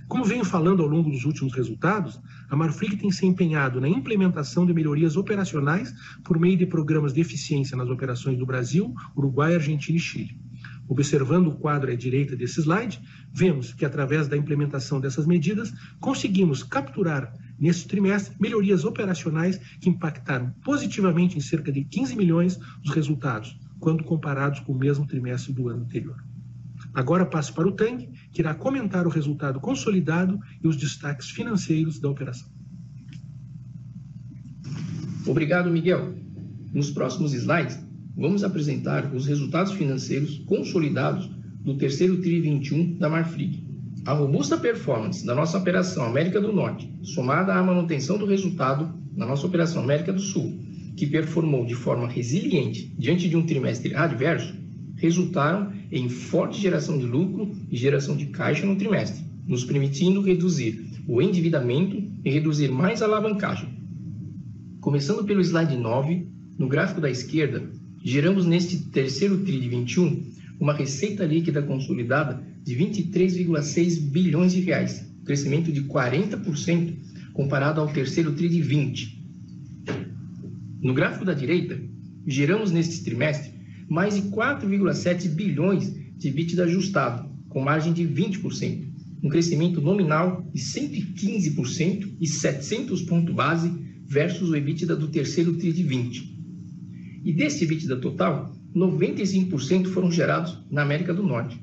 Como 0.08 0.24
venho 0.24 0.44
falando 0.44 0.82
ao 0.82 0.88
longo 0.88 1.10
dos 1.10 1.24
últimos 1.24 1.54
resultados, 1.54 2.20
a 2.50 2.56
Marfrig 2.56 2.96
tem 2.96 3.10
se 3.10 3.24
empenhado 3.24 3.80
na 3.80 3.88
implementação 3.88 4.66
de 4.66 4.74
melhorias 4.74 5.16
operacionais 5.16 5.94
por 6.24 6.38
meio 6.38 6.56
de 6.56 6.66
programas 6.66 7.12
de 7.12 7.20
eficiência 7.20 7.76
nas 7.76 7.88
operações 7.88 8.36
do 8.36 8.44
Brasil, 8.44 8.92
Uruguai, 9.16 9.54
Argentina 9.54 9.96
e 9.96 10.00
Chile. 10.00 10.38
Observando 10.88 11.48
o 11.48 11.56
quadro 11.56 11.90
à 11.90 11.94
direita 11.94 12.36
desse 12.36 12.60
slide, 12.60 13.00
vemos 13.32 13.72
que, 13.72 13.84
através 13.84 14.28
da 14.28 14.36
implementação 14.36 15.00
dessas 15.00 15.26
medidas, 15.26 15.72
conseguimos 16.00 16.62
capturar, 16.62 17.34
neste 17.58 17.86
trimestre, 17.86 18.34
melhorias 18.40 18.84
operacionais 18.84 19.58
que 19.80 19.88
impactaram 19.88 20.50
positivamente 20.64 21.38
em 21.38 21.40
cerca 21.40 21.70
de 21.70 21.84
15 21.84 22.16
milhões 22.16 22.58
os 22.84 22.90
resultados, 22.90 23.56
quando 23.78 24.04
comparados 24.04 24.60
com 24.60 24.72
o 24.72 24.78
mesmo 24.78 25.06
trimestre 25.06 25.52
do 25.52 25.68
ano 25.68 25.82
anterior. 25.82 26.22
Agora 26.92 27.24
passo 27.24 27.54
para 27.54 27.68
o 27.68 27.72
Tang, 27.72 28.08
que 28.32 28.42
irá 28.42 28.54
comentar 28.54 29.06
o 29.06 29.10
resultado 29.10 29.60
consolidado 29.60 30.38
e 30.62 30.68
os 30.68 30.76
destaques 30.76 31.30
financeiros 31.30 31.98
da 31.98 32.08
operação. 32.08 32.48
Obrigado, 35.26 35.70
Miguel. 35.70 36.14
Nos 36.72 36.90
próximos 36.90 37.32
slides, 37.32 37.78
vamos 38.16 38.44
apresentar 38.44 39.14
os 39.14 39.26
resultados 39.26 39.72
financeiros 39.72 40.38
consolidados 40.46 41.30
do 41.64 41.76
terceiro 41.76 42.20
TRI 42.20 42.40
21 42.40 42.98
da 42.98 43.08
Marfrig. 43.08 43.62
A 44.04 44.12
robusta 44.12 44.56
performance 44.58 45.24
da 45.24 45.34
nossa 45.34 45.58
operação 45.58 46.04
América 46.04 46.40
do 46.40 46.52
Norte, 46.52 46.92
somada 47.02 47.54
à 47.54 47.62
manutenção 47.62 48.18
do 48.18 48.26
resultado 48.26 48.92
da 49.12 49.24
nossa 49.24 49.46
operação 49.46 49.82
América 49.82 50.12
do 50.12 50.20
Sul, 50.20 50.58
que 50.96 51.06
performou 51.06 51.64
de 51.64 51.74
forma 51.74 52.08
resiliente 52.08 52.92
diante 52.98 53.28
de 53.28 53.36
um 53.36 53.46
trimestre 53.46 53.94
adverso, 53.94 54.54
resultaram 54.96 55.72
em 55.90 56.08
forte 56.08 56.60
geração 56.60 56.98
de 56.98 57.06
lucro 57.06 57.50
e 57.70 57.76
geração 57.76 58.16
de 58.16 58.26
caixa 58.26 58.66
no 58.66 58.76
trimestre, 58.76 59.24
nos 59.46 59.64
permitindo 59.64 60.20
reduzir 60.20 60.90
o 61.06 61.20
endividamento 61.20 62.02
e 62.24 62.30
reduzir 62.30 62.70
mais 62.70 63.02
a 63.02 63.06
alavancagem. 63.06 63.68
Começando 64.80 65.24
pelo 65.24 65.40
slide 65.40 65.76
9, 65.76 66.26
no 66.58 66.68
gráfico 66.68 67.00
da 67.00 67.10
esquerda, 67.10 67.70
geramos 68.04 68.44
neste 68.44 68.78
terceiro 68.78 69.38
TRI 69.38 69.60
de 69.60 69.68
21 69.68 70.32
uma 70.58 70.72
receita 70.72 71.24
líquida 71.24 71.62
consolidada 71.62 72.42
de 72.62 72.74
23,6 72.76 74.00
bilhões 74.00 74.52
de 74.52 74.60
reais, 74.60 75.04
crescimento 75.24 75.72
de 75.72 75.82
40% 75.82 76.94
comparado 77.32 77.80
ao 77.80 77.88
terceiro 77.88 78.32
TRI 78.32 78.48
de 78.48 78.62
20. 78.62 79.22
No 80.80 80.94
gráfico 80.94 81.24
da 81.24 81.32
direita, 81.32 81.80
geramos 82.26 82.70
neste 82.70 83.02
trimestre 83.04 83.52
mais 83.88 84.14
de 84.14 84.22
4,7 84.30 85.28
bilhões 85.28 85.94
de 86.16 86.28
EBITDA 86.28 86.64
ajustado, 86.64 87.28
com 87.48 87.60
margem 87.60 87.92
de 87.92 88.04
20%, 88.04 88.84
um 89.22 89.28
crescimento 89.28 89.80
nominal 89.80 90.48
de 90.52 90.60
115% 90.60 92.12
e 92.20 92.26
700 92.26 93.02
pontos 93.02 93.34
base 93.34 93.70
versus 94.06 94.50
o 94.50 94.56
EBITDA 94.56 94.96
do 94.96 95.08
terceiro 95.08 95.54
TRI 95.54 95.72
de 95.72 95.82
20. 95.82 96.31
E 97.24 97.32
desse 97.32 97.64
EBITDA 97.64 97.96
total, 97.96 98.54
95% 98.74 99.86
foram 99.88 100.10
gerados 100.10 100.58
na 100.70 100.82
América 100.82 101.14
do 101.14 101.22
Norte. 101.22 101.60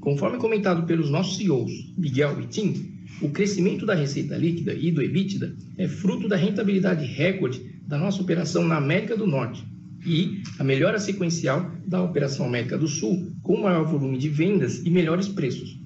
Conforme 0.00 0.38
comentado 0.38 0.86
pelos 0.86 1.10
nossos 1.10 1.36
CEOs, 1.36 1.94
Miguel 1.96 2.40
e 2.40 2.46
Tim, 2.46 2.98
o 3.20 3.30
crescimento 3.30 3.84
da 3.84 3.94
receita 3.94 4.36
líquida 4.36 4.72
e 4.74 4.90
do 4.90 5.02
EBITDA 5.02 5.54
é 5.76 5.88
fruto 5.88 6.28
da 6.28 6.36
rentabilidade 6.36 7.04
recorde 7.04 7.60
da 7.86 7.98
nossa 7.98 8.22
operação 8.22 8.66
na 8.66 8.76
América 8.76 9.16
do 9.16 9.26
Norte 9.26 9.66
e 10.06 10.42
a 10.58 10.64
melhora 10.64 10.98
sequencial 10.98 11.70
da 11.86 12.02
operação 12.02 12.46
América 12.46 12.78
do 12.78 12.86
Sul, 12.86 13.32
com 13.42 13.60
maior 13.60 13.84
volume 13.84 14.18
de 14.18 14.28
vendas 14.28 14.84
e 14.84 14.90
melhores 14.90 15.28
preços. 15.28 15.78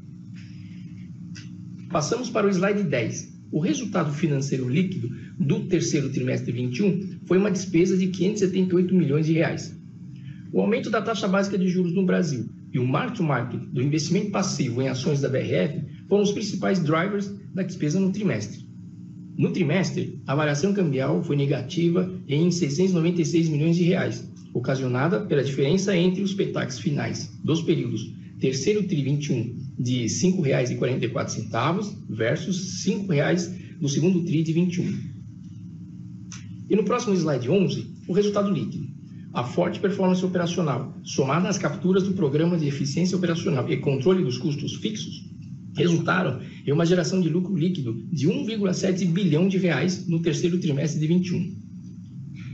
Passamos 1.91 2.29
para 2.29 2.47
o 2.47 2.51
slide 2.51 2.83
10. 2.85 3.32
O 3.53 3.61
resultado 3.61 4.11
financeiro 4.15 4.67
líquido 4.67 5.11
do 5.39 5.67
terceiro 5.67 6.09
trimestre 6.09 6.51
21 6.51 7.19
foi 7.27 7.37
uma 7.37 7.51
despesa 7.51 7.99
de 7.99 8.07
578 8.07 8.95
milhões 8.95 9.27
de 9.27 9.35
reais. 9.35 9.79
O 10.51 10.63
aumento 10.63 10.89
da 10.89 11.03
taxa 11.03 11.29
básica 11.29 11.59
de 11.59 11.69
juros 11.69 11.95
no 11.95 12.07
Brasil 12.07 12.49
e 12.73 12.79
o 12.79 12.87
mark-to-market 12.87 13.61
do 13.61 13.83
investimento 13.83 14.31
passivo 14.31 14.81
em 14.81 14.89
ações 14.89 15.21
da 15.21 15.29
BRF 15.29 15.85
foram 16.09 16.23
os 16.23 16.33
principais 16.33 16.83
drivers 16.83 17.31
da 17.53 17.63
despesa 17.63 18.01
no 18.01 18.11
trimestre. 18.11 18.67
No 19.37 19.53
trimestre, 19.53 20.19
a 20.27 20.35
variação 20.35 20.73
cambial 20.73 21.23
foi 21.23 21.37
negativa 21.37 22.11
em 22.27 22.51
696 22.51 23.51
milhões 23.51 23.77
de 23.77 23.83
reais, 23.83 24.27
ocasionada 24.55 25.21
pela 25.21 25.45
diferença 25.45 25.95
entre 25.95 26.23
os 26.23 26.33
petax 26.33 26.79
finais 26.79 27.39
dos 27.45 27.61
períodos 27.61 28.15
terceiro 28.43 28.83
TRI 28.83 29.05
21 29.05 29.57
de 29.79 29.99
R$ 30.01 30.07
5,44 30.07 31.97
versus 32.11 32.85
R$ 32.85 32.93
5,00 32.93 33.79
no 33.81 33.89
segundo 33.89 34.25
TRI 34.25 34.43
de 34.43 34.53
21. 34.53 34.99
E 36.69 36.75
no 36.75 36.83
próximo 36.83 37.15
slide 37.15 37.49
11, 37.49 37.87
o 38.09 38.13
resultado 38.13 38.51
líquido. 38.51 38.91
A 39.33 39.45
forte 39.45 39.79
performance 39.79 40.25
operacional, 40.25 40.99
somada 41.05 41.49
às 41.49 41.57
capturas 41.57 42.03
do 42.03 42.15
programa 42.15 42.59
de 42.59 42.67
eficiência 42.67 43.17
operacional 43.17 43.71
e 43.71 43.77
controle 43.77 44.25
dos 44.25 44.39
custos 44.39 44.75
fixos, 44.75 45.31
resultaram 45.77 46.41
em 46.67 46.73
uma 46.73 46.85
geração 46.85 47.21
de 47.21 47.29
lucro 47.29 47.57
líquido 47.57 47.95
de 48.11 48.27
1,7 48.27 49.07
bilhão 49.07 49.47
de 49.47 49.57
reais 49.57 50.09
no 50.09 50.21
terceiro 50.21 50.59
trimestre 50.59 50.99
de 50.99 51.07
21. 51.07 51.57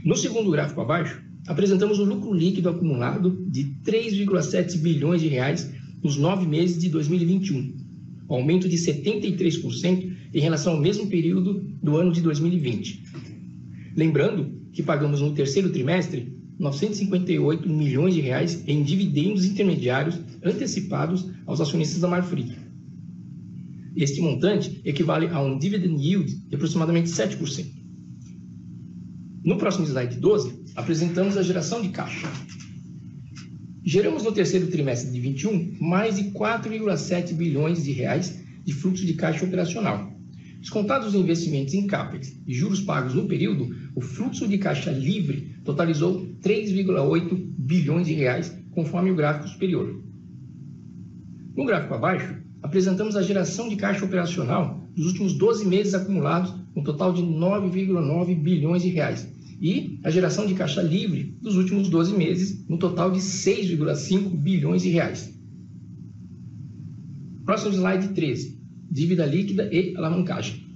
No 0.05 0.15
segundo 0.15 0.51
gráfico 0.51 0.81
abaixo, 0.81 1.19
apresentamos 1.47 1.97
o 1.97 2.03
lucro 2.03 2.31
líquido 2.31 2.69
acumulado 2.69 3.43
de 3.49 3.75
3,7 3.83 4.77
bilhões 4.77 5.19
de 5.19 5.27
reais 5.27 5.78
nos 6.03 6.17
nove 6.17 6.47
meses 6.47 6.79
de 6.79 6.89
2021, 6.89 7.75
aumento 8.27 8.69
de 8.69 8.77
73% 8.77 10.15
em 10.33 10.39
relação 10.39 10.73
ao 10.73 10.79
mesmo 10.79 11.07
período 11.07 11.61
do 11.81 11.97
ano 11.97 12.11
de 12.11 12.21
2020. 12.21 13.03
Lembrando 13.95 14.59
que 14.71 14.83
pagamos 14.83 15.21
no 15.21 15.33
terceiro 15.33 15.71
trimestre 15.71 16.37
958 16.59 17.69
milhões 17.69 18.13
de 18.13 18.21
reais 18.21 18.63
em 18.67 18.83
dividendos 18.83 19.45
intermediários 19.45 20.19
antecipados 20.43 21.29
aos 21.45 21.61
acionistas 21.61 22.01
da 22.01 22.07
Marfrig. 22.07 22.55
Este 23.95 24.21
montante 24.21 24.79
equivale 24.85 25.27
a 25.27 25.41
um 25.41 25.57
dividend 25.57 26.01
yield 26.01 26.35
de 26.47 26.55
aproximadamente 26.55 27.09
7%. 27.09 27.65
No 29.43 29.57
próximo 29.57 29.85
slide 29.87 30.17
12, 30.17 30.65
apresentamos 30.75 31.37
a 31.37 31.43
geração 31.43 31.81
de 31.81 31.89
caixa. 31.89 32.27
Geramos 33.83 34.23
no 34.23 34.31
terceiro 34.31 34.67
trimestre 34.67 35.11
de 35.11 35.19
21 35.19 35.77
mais 35.79 36.17
de 36.17 36.31
4,7 36.31 37.33
bilhões 37.33 37.83
de 37.83 37.91
reais 37.93 38.43
de 38.65 38.73
fluxo 38.73 39.05
de 39.05 39.13
caixa 39.13 39.45
operacional. 39.45 40.11
Descontados 40.59 41.07
os 41.07 41.15
investimentos 41.15 41.73
em 41.73 41.87
CAPEX 41.87 42.37
e 42.45 42.53
juros 42.53 42.81
pagos 42.81 43.13
no 43.13 43.25
período, 43.25 43.73
o 43.95 44.01
fluxo 44.01 44.45
de 44.47 44.57
caixa 44.57 44.91
livre 44.91 45.55
totalizou 45.63 46.27
3,8 46.41 47.33
bilhões 47.57 48.07
de 48.07 48.13
reais, 48.13 48.53
conforme 48.71 49.11
o 49.11 49.15
gráfico 49.15 49.47
superior. 49.47 50.03
No 51.55 51.65
gráfico 51.65 51.93
abaixo, 51.93 52.35
apresentamos 52.61 53.15
a 53.15 53.21
geração 53.21 53.69
de 53.69 53.77
caixa 53.77 54.03
operacional 54.03 54.85
dos 54.93 55.07
últimos 55.07 55.33
12 55.33 55.65
meses 55.65 55.93
acumulados, 55.93 56.53
um 56.75 56.83
total 56.83 57.13
de 57.13 57.21
9,9 57.21 58.35
bilhões 58.35 58.81
de 58.81 58.89
reais, 58.89 59.25
e 59.61 59.99
a 60.03 60.09
geração 60.09 60.45
de 60.45 60.53
caixa 60.53 60.81
livre 60.81 61.37
dos 61.41 61.55
últimos 61.55 61.89
12 61.89 62.15
meses, 62.15 62.65
no 62.67 62.77
total 62.77 63.11
de 63.11 63.19
6,5 63.19 64.29
bilhões 64.29 64.81
de 64.81 64.89
reais. 64.89 65.33
Próximo 67.45 67.73
slide 67.73 68.09
13. 68.09 68.57
Dívida 68.89 69.25
líquida 69.25 69.69
e 69.71 69.95
alavancagem. 69.95 70.67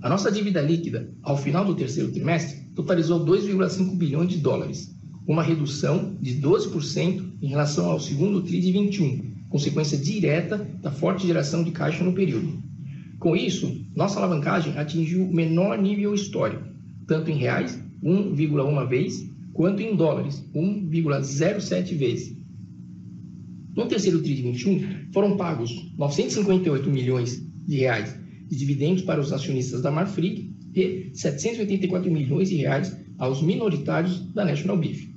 A 0.00 0.08
nossa 0.08 0.30
dívida 0.30 0.60
líquida, 0.60 1.12
ao 1.22 1.36
final 1.36 1.64
do 1.64 1.74
terceiro 1.74 2.12
trimestre, 2.12 2.58
totalizou 2.76 3.24
2,5 3.26 3.96
bilhões 3.96 4.28
de 4.28 4.38
dólares, 4.38 4.94
uma 5.26 5.42
redução 5.42 6.16
de 6.20 6.40
12% 6.40 7.24
em 7.42 7.48
relação 7.48 7.90
ao 7.90 7.98
segundo 7.98 8.42
TRI 8.42 8.60
de 8.60 8.72
21, 8.72 9.48
consequência 9.48 9.98
direta 9.98 10.58
da 10.80 10.92
forte 10.92 11.26
geração 11.26 11.64
de 11.64 11.72
caixa 11.72 12.04
no 12.04 12.12
período. 12.12 12.62
Com 13.18 13.34
isso, 13.34 13.84
nossa 13.96 14.18
alavancagem 14.20 14.78
atingiu 14.78 15.24
o 15.24 15.34
menor 15.34 15.76
nível 15.76 16.14
histórico, 16.14 16.62
tanto 17.06 17.30
em 17.30 17.36
reais 17.36 17.78
1,1 18.02 18.88
vez, 18.88 19.30
quanto 19.52 19.82
em 19.82 19.96
dólares, 19.96 20.44
1,07 20.54 21.96
vezes. 21.96 22.36
No 23.76 23.86
terceiro 23.86 24.20
TRI 24.20 24.34
de 24.36 24.42
21, 24.42 25.12
foram 25.12 25.36
pagos 25.36 25.92
958 25.96 26.90
milhões 26.90 27.42
de 27.66 27.76
reais 27.76 28.18
de 28.48 28.56
dividendos 28.56 29.02
para 29.02 29.20
os 29.20 29.32
acionistas 29.32 29.82
da 29.82 29.90
Marfrig 29.90 30.50
e 30.74 31.10
784 31.12 32.10
milhões 32.10 32.48
de 32.48 32.56
reais 32.56 32.96
aos 33.18 33.42
minoritários 33.42 34.20
da 34.32 34.44
National 34.44 34.78
Beef. 34.78 35.08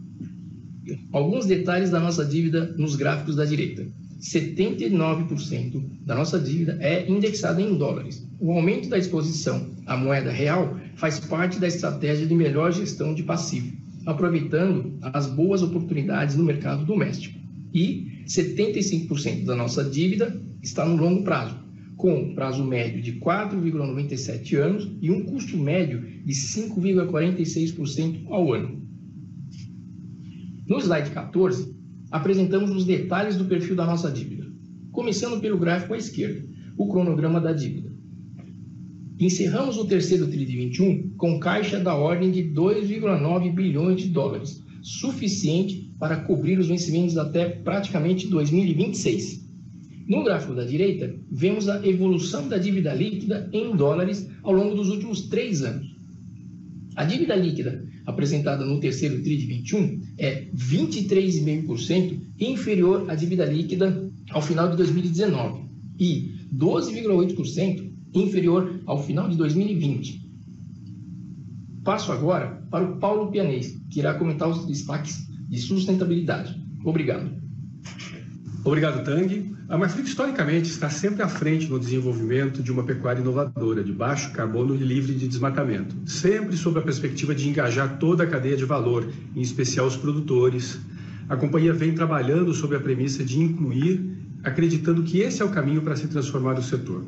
Alguns 1.12 1.46
detalhes 1.46 1.90
da 1.90 2.00
nossa 2.00 2.26
dívida 2.26 2.76
nos 2.78 2.96
gráficos 2.96 3.36
da 3.36 3.46
direita. 3.46 3.88
79% 4.22 5.84
da 6.06 6.16
nossa 6.16 6.40
dívida 6.40 6.78
é 6.80 7.10
indexada 7.10 7.60
em 7.60 7.76
dólares. 7.76 8.24
O 8.40 8.52
aumento 8.52 8.88
da 8.88 8.98
exposição 8.98 9.72
à 9.88 9.98
moeda 9.98 10.32
real 10.32 10.78
faz 10.96 11.20
parte 11.20 11.60
da 11.60 11.68
estratégia 11.68 12.28
de 12.28 12.36
melhor 12.36 12.72
gestão 12.72 13.16
de 13.16 13.24
passivo, 13.24 13.76
aproveitando 14.06 14.94
as 15.02 15.26
boas 15.26 15.64
oportunidades 15.64 16.36
no 16.36 16.44
mercado 16.44 16.86
doméstico. 16.86 17.40
E 17.74 18.24
75% 18.28 19.46
da 19.46 19.56
nossa 19.56 19.84
dívida 19.84 20.40
está 20.62 20.86
no 20.86 21.02
longo 21.02 21.24
prazo, 21.24 21.58
com 21.98 22.36
prazo 22.36 22.64
médio 22.64 23.02
de 23.02 23.14
4,97 23.14 24.56
anos 24.56 24.88
e 25.02 25.10
um 25.10 25.24
custo 25.24 25.58
médio 25.58 26.02
de 26.24 26.34
5,46% 26.34 28.28
ao 28.28 28.54
ano. 28.54 28.80
No 30.68 30.80
slide 30.80 31.10
14, 31.10 31.81
apresentamos 32.12 32.70
os 32.72 32.84
detalhes 32.86 33.38
do 33.38 33.46
perfil 33.46 33.76
da 33.76 33.86
nossa 33.86 34.12
dívida. 34.12 34.46
Começando 34.92 35.40
pelo 35.40 35.58
gráfico 35.58 35.94
à 35.94 35.98
esquerda, 35.98 36.46
o 36.78 36.88
cronograma 36.88 37.40
da 37.40 37.54
dívida. 37.54 37.90
Encerramos 39.18 39.78
o 39.78 39.86
terceiro 39.86 40.28
TRI 40.28 40.46
de 40.46 40.56
21 40.58 41.10
com 41.12 41.40
caixa 41.40 41.80
da 41.80 41.96
ordem 41.96 42.32
de 42.32 42.44
2,9 42.44 43.54
bilhões 43.54 44.02
de 44.02 44.10
dólares, 44.10 44.62
suficiente 44.82 45.94
para 46.00 46.18
cobrir 46.18 46.60
os 46.60 46.68
vencimentos 46.68 47.18
até 47.18 47.48
praticamente 47.48 48.28
2026. 48.28 49.48
No 50.08 50.24
gráfico 50.24 50.56
da 50.56 50.66
direita, 50.66 51.16
vemos 51.32 51.70
a 51.70 51.86
evolução 51.88 52.50
da 52.50 52.58
dívida 52.58 52.94
líquida 52.94 53.48
em 53.54 53.76
dólares 53.76 54.28
ao 54.44 54.52
longo 54.52 54.76
dos 54.76 54.90
últimos 54.90 55.30
três 55.30 55.62
anos. 55.62 55.96
A 56.96 57.06
dívida 57.06 57.36
líquida 57.36 57.88
apresentada 58.06 58.66
no 58.66 58.80
terceiro 58.80 59.22
TRI 59.22 59.38
de 59.38 59.46
21 59.46 60.02
é 60.18 60.46
23,5% 60.56 62.20
inferior 62.40 63.10
à 63.10 63.16
dívida 63.16 63.46
líquida 63.46 64.10
ao 64.32 64.42
final 64.42 64.70
de 64.70 64.78
2019 64.78 65.66
e 66.00 66.34
12,8% 66.54 67.92
inferior 68.14 68.82
ao 68.86 69.02
final 69.02 69.30
de 69.30 69.38
2020. 69.38 70.22
Passo 71.84 72.12
agora 72.12 72.64
para 72.70 72.86
o 72.86 72.98
Paulo 72.98 73.32
Pianês, 73.32 73.78
que 73.90 74.00
irá 74.00 74.14
comentar 74.14 74.50
os 74.50 74.66
destaques 74.66 75.28
de 75.50 75.58
sustentabilidade. 75.60 76.56
Obrigado. 76.84 77.41
Obrigado, 78.64 79.04
Tang. 79.04 79.56
A 79.70 79.76
Marfrig, 79.76 80.08
historicamente, 80.08 80.70
está 80.70 80.88
sempre 80.88 81.24
à 81.24 81.28
frente 81.28 81.68
no 81.68 81.80
desenvolvimento 81.80 82.62
de 82.62 82.72
uma 82.72 82.84
pecuária 82.84 83.20
inovadora, 83.20 83.84
de 83.84 83.92
baixo 83.92 84.32
carbono 84.34 84.76
e 84.76 84.78
livre 84.78 85.16
de 85.16 85.28
desmatamento, 85.28 85.96
sempre 86.06 86.56
sob 86.56 86.78
a 86.78 86.82
perspectiva 86.84 87.34
de 87.34 87.50
engajar 87.50 87.98
toda 87.98 88.24
a 88.24 88.28
cadeia 88.28 88.56
de 88.56 88.64
valor, 88.64 89.10
em 89.36 89.42
especial 89.42 89.88
os 89.88 89.98
produtores. 89.98 90.80
A 91.28 91.36
companhia 91.36 91.74
vem 91.74 91.96
trabalhando 91.96 92.54
sob 92.54 92.76
a 92.76 92.80
premissa 92.80 93.24
de 93.24 93.40
incluir, 93.40 94.00
acreditando 94.44 95.02
que 95.02 95.22
esse 95.22 95.42
é 95.42 95.46
o 95.46 95.50
caminho 95.50 95.82
para 95.82 95.96
se 95.96 96.08
transformar 96.08 96.60
o 96.60 96.62
setor. 96.62 97.04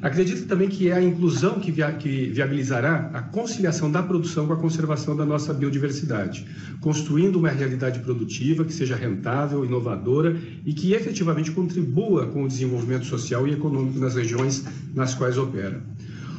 Acredito 0.00 0.46
também 0.46 0.68
que 0.68 0.88
é 0.88 0.92
a 0.92 1.02
inclusão 1.02 1.58
que, 1.58 1.72
via, 1.72 1.92
que, 1.92 2.28
viabilizará 2.28 3.10
a 3.12 3.20
conciliação 3.20 3.90
da 3.90 4.02
produção 4.02 4.46
com 4.46 4.52
a 4.52 4.56
conservação 4.56 5.16
da 5.16 5.24
nossa 5.24 5.52
biodiversidade, 5.52 6.46
construindo 6.80 7.36
uma 7.36 7.48
realidade 7.48 7.98
produtiva 7.98 8.64
que 8.64 8.72
seja 8.72 8.94
rentável, 8.94 9.64
inovadora 9.64 10.36
e 10.64 10.72
que 10.72 10.92
efetivamente 10.92 11.50
contribua 11.50 12.26
com 12.26 12.44
o 12.44 12.48
desenvolvimento 12.48 13.06
social 13.06 13.48
e 13.48 13.52
econômico 13.52 13.98
nas 13.98 14.14
regiões 14.14 14.64
nas 14.94 15.14
quais 15.14 15.36
opera. 15.36 15.82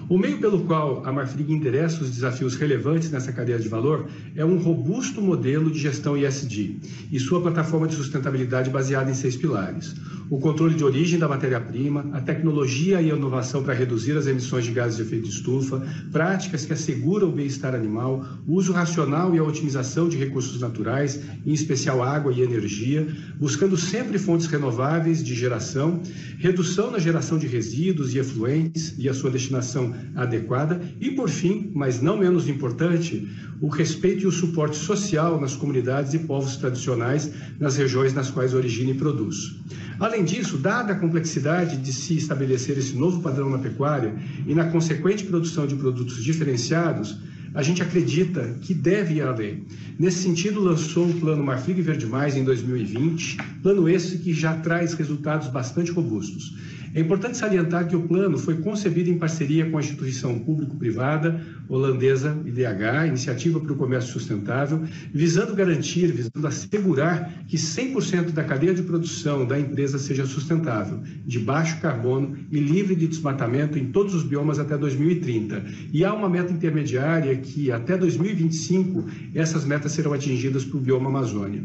O 0.09 0.17
meio 0.17 0.39
pelo 0.39 0.61
qual 0.61 1.05
a 1.05 1.13
Marfrig 1.13 1.53
endereça 1.53 2.01
os 2.01 2.09
desafios 2.09 2.55
relevantes 2.55 3.11
nessa 3.11 3.31
cadeia 3.31 3.59
de 3.59 3.69
valor 3.69 4.07
é 4.35 4.43
um 4.43 4.57
robusto 4.57 5.21
modelo 5.21 5.69
de 5.69 5.77
gestão 5.77 6.17
ISD 6.17 6.77
e 7.11 7.19
sua 7.19 7.39
plataforma 7.39 7.87
de 7.87 7.93
sustentabilidade 7.93 8.71
baseada 8.71 9.11
em 9.11 9.13
seis 9.13 9.35
pilares: 9.35 9.93
o 10.27 10.39
controle 10.39 10.73
de 10.73 10.83
origem 10.83 11.19
da 11.19 11.27
matéria-prima, 11.27 12.07
a 12.11 12.21
tecnologia 12.21 12.99
e 12.99 13.11
a 13.11 13.15
inovação 13.15 13.61
para 13.61 13.75
reduzir 13.75 14.17
as 14.17 14.25
emissões 14.25 14.65
de 14.65 14.71
gases 14.71 14.97
de 14.97 15.03
efeito 15.03 15.25
de 15.25 15.29
estufa, 15.29 15.79
práticas 16.11 16.65
que 16.65 16.73
asseguram 16.73 17.29
o 17.29 17.31
bem-estar 17.31 17.75
animal, 17.75 18.25
o 18.47 18.55
uso 18.55 18.71
racional 18.71 19.35
e 19.35 19.37
a 19.37 19.43
otimização 19.43 20.09
de 20.09 20.17
recursos 20.17 20.59
naturais, 20.59 21.21
em 21.45 21.53
especial 21.53 22.01
água 22.01 22.33
e 22.33 22.41
energia, 22.41 23.07
buscando 23.39 23.77
sempre 23.77 24.17
fontes 24.17 24.47
renováveis 24.47 25.23
de 25.23 25.35
geração, 25.35 26.01
redução 26.39 26.89
na 26.89 26.97
geração 26.97 27.37
de 27.37 27.45
resíduos 27.45 28.15
e 28.15 28.17
efluentes 28.17 28.95
e 28.97 29.07
a 29.07 29.13
sua 29.13 29.29
destinação 29.29 29.98
adequada 30.15 30.81
e, 30.99 31.11
por 31.11 31.29
fim, 31.29 31.71
mas 31.73 32.01
não 32.01 32.17
menos 32.17 32.47
importante, 32.47 33.29
o 33.61 33.67
respeito 33.67 34.23
e 34.23 34.27
o 34.27 34.31
suporte 34.31 34.77
social 34.77 35.39
nas 35.39 35.55
comunidades 35.55 36.13
e 36.13 36.19
povos 36.19 36.57
tradicionais 36.57 37.31
nas 37.59 37.75
regiões 37.75 38.13
nas 38.13 38.29
quais 38.31 38.53
origina 38.53 38.91
e 38.91 38.95
produz. 38.95 39.55
Além 39.99 40.23
disso, 40.23 40.57
dada 40.57 40.93
a 40.93 40.99
complexidade 40.99 41.77
de 41.77 41.91
se 41.91 42.15
estabelecer 42.15 42.77
esse 42.77 42.95
novo 42.95 43.21
padrão 43.21 43.49
na 43.49 43.57
pecuária 43.57 44.15
e 44.47 44.55
na 44.55 44.65
consequente 44.65 45.25
produção 45.25 45.67
de 45.67 45.75
produtos 45.75 46.23
diferenciados, 46.23 47.19
a 47.53 47.63
gente 47.63 47.81
acredita 47.81 48.55
que 48.61 48.73
deve 48.73 49.15
ir 49.15 49.21
além. 49.21 49.65
Nesse 49.97 50.23
sentido, 50.23 50.59
lançou 50.59 51.09
o 51.09 51.13
Plano 51.15 51.43
Marfrig 51.43 51.81
Verde 51.81 52.05
Mais 52.05 52.37
em 52.37 52.43
2020, 52.43 53.37
plano 53.61 53.89
esse 53.89 54.19
que 54.19 54.33
já 54.33 54.55
traz 54.55 54.93
resultados 54.93 55.47
bastante 55.47 55.91
robustos. 55.91 56.55
É 56.93 56.99
importante 56.99 57.37
salientar 57.37 57.87
que 57.87 57.95
o 57.95 58.07
plano 58.07 58.37
foi 58.37 58.57
concebido 58.57 59.09
em 59.09 59.17
parceria 59.17 59.69
com 59.69 59.77
a 59.77 59.79
instituição 59.79 60.39
público-privada 60.39 61.39
holandesa 61.69 62.41
IDH, 62.45 63.07
Iniciativa 63.07 63.59
para 63.59 63.71
o 63.71 63.75
Comércio 63.75 64.11
Sustentável, 64.11 64.81
visando 65.13 65.53
garantir, 65.53 66.07
visando 66.07 66.47
assegurar 66.47 67.43
que 67.47 67.57
100% 67.57 68.31
da 68.31 68.43
cadeia 68.43 68.73
de 68.73 68.81
produção 68.81 69.45
da 69.45 69.59
empresa 69.59 69.99
seja 69.99 70.25
sustentável, 70.25 71.01
de 71.25 71.37
baixo 71.37 71.79
carbono 71.79 72.35
e 72.51 72.59
livre 72.59 72.95
de 72.95 73.07
desmatamento 73.07 73.77
em 73.77 73.91
todos 73.91 74.15
os 74.15 74.23
biomas 74.23 74.57
até 74.57 74.75
2030. 74.75 75.63
E 75.93 76.03
há 76.03 76.13
uma 76.13 76.27
meta 76.27 76.51
intermediária 76.51 77.35
que 77.37 77.71
até 77.71 77.95
2025 77.95 79.05
essas 79.35 79.63
metas 79.63 79.91
serão 79.91 80.13
atingidas 80.13 80.65
para 80.65 80.77
o 80.77 80.81
bioma 80.81 81.09
Amazônia. 81.09 81.63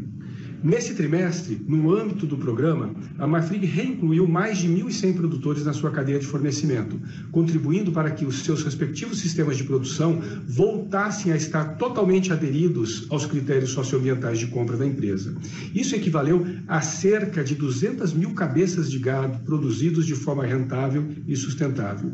Nesse 0.65 0.95
trimestre, 0.95 1.63
no 1.67 1.95
âmbito 1.95 2.25
do 2.25 2.39
programa, 2.39 2.89
a 3.19 3.27
Marfrig 3.27 3.67
reincluiu 3.67 4.27
mais 4.27 4.57
de 4.57 4.67
1.100 4.67 5.13
produtores 5.13 5.63
na 5.63 5.73
sua 5.73 5.91
cadeia 5.91 6.17
de 6.17 6.25
fornecimento, 6.25 6.99
contribuindo 7.31 7.91
para 7.91 8.09
que 8.09 8.25
os 8.25 8.39
seus 8.43 8.63
respectivos 8.63 9.19
sistemas 9.19 9.57
de 9.57 9.63
produção 9.63 10.19
voltassem 10.47 11.31
a 11.31 11.35
estar 11.35 11.75
totalmente 11.75 12.33
aderidos 12.33 13.05
aos 13.11 13.27
critérios 13.27 13.69
socioambientais 13.69 14.39
de 14.39 14.47
compra 14.47 14.75
da 14.75 14.87
empresa. 14.87 15.35
Isso 15.71 15.95
equivaleu 15.95 16.47
a 16.67 16.81
cerca 16.81 17.43
de 17.43 17.53
200 17.53 18.11
mil 18.13 18.33
cabeças 18.33 18.89
de 18.89 18.97
gado 18.97 19.37
produzidos 19.45 20.07
de 20.07 20.15
forma 20.15 20.47
rentável 20.47 21.05
e 21.27 21.35
sustentável. 21.35 22.11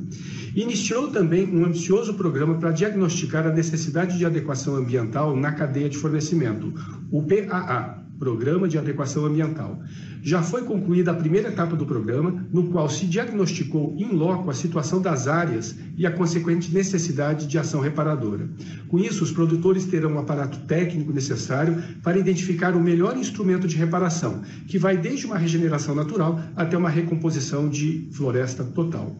Iniciou 0.53 1.07
também 1.07 1.47
um 1.47 1.63
ambicioso 1.63 2.15
programa 2.15 2.55
para 2.55 2.71
diagnosticar 2.71 3.47
a 3.47 3.53
necessidade 3.53 4.17
de 4.17 4.25
adequação 4.25 4.75
ambiental 4.75 5.37
na 5.37 5.53
cadeia 5.53 5.87
de 5.87 5.97
fornecimento, 5.97 6.73
o 7.09 7.23
PAA 7.23 8.00
Programa 8.21 8.67
de 8.67 8.77
Adequação 8.77 9.25
Ambiental. 9.25 9.81
Já 10.23 10.43
foi 10.43 10.63
concluída 10.63 11.11
a 11.11 11.15
primeira 11.15 11.49
etapa 11.49 11.75
do 11.75 11.85
programa, 11.85 12.45
no 12.51 12.69
qual 12.69 12.87
se 12.87 13.07
diagnosticou 13.07 13.95
in 13.97 14.11
loco 14.11 14.49
a 14.49 14.53
situação 14.53 15.01
das 15.01 15.27
áreas 15.27 15.75
e 15.97 16.05
a 16.05 16.11
consequente 16.11 16.71
necessidade 16.73 17.47
de 17.47 17.57
ação 17.57 17.81
reparadora. 17.81 18.47
Com 18.87 18.99
isso, 18.99 19.23
os 19.23 19.31
produtores 19.31 19.85
terão 19.85 20.15
o 20.15 20.19
aparato 20.19 20.59
técnico 20.67 21.11
necessário 21.11 21.81
para 22.03 22.19
identificar 22.19 22.75
o 22.75 22.79
melhor 22.79 23.17
instrumento 23.17 23.67
de 23.67 23.75
reparação, 23.75 24.41
que 24.67 24.77
vai 24.77 24.95
desde 24.95 25.25
uma 25.25 25.37
regeneração 25.37 25.95
natural 25.95 26.39
até 26.55 26.77
uma 26.77 26.89
recomposição 26.89 27.67
de 27.67 28.07
floresta 28.11 28.63
total. 28.63 29.17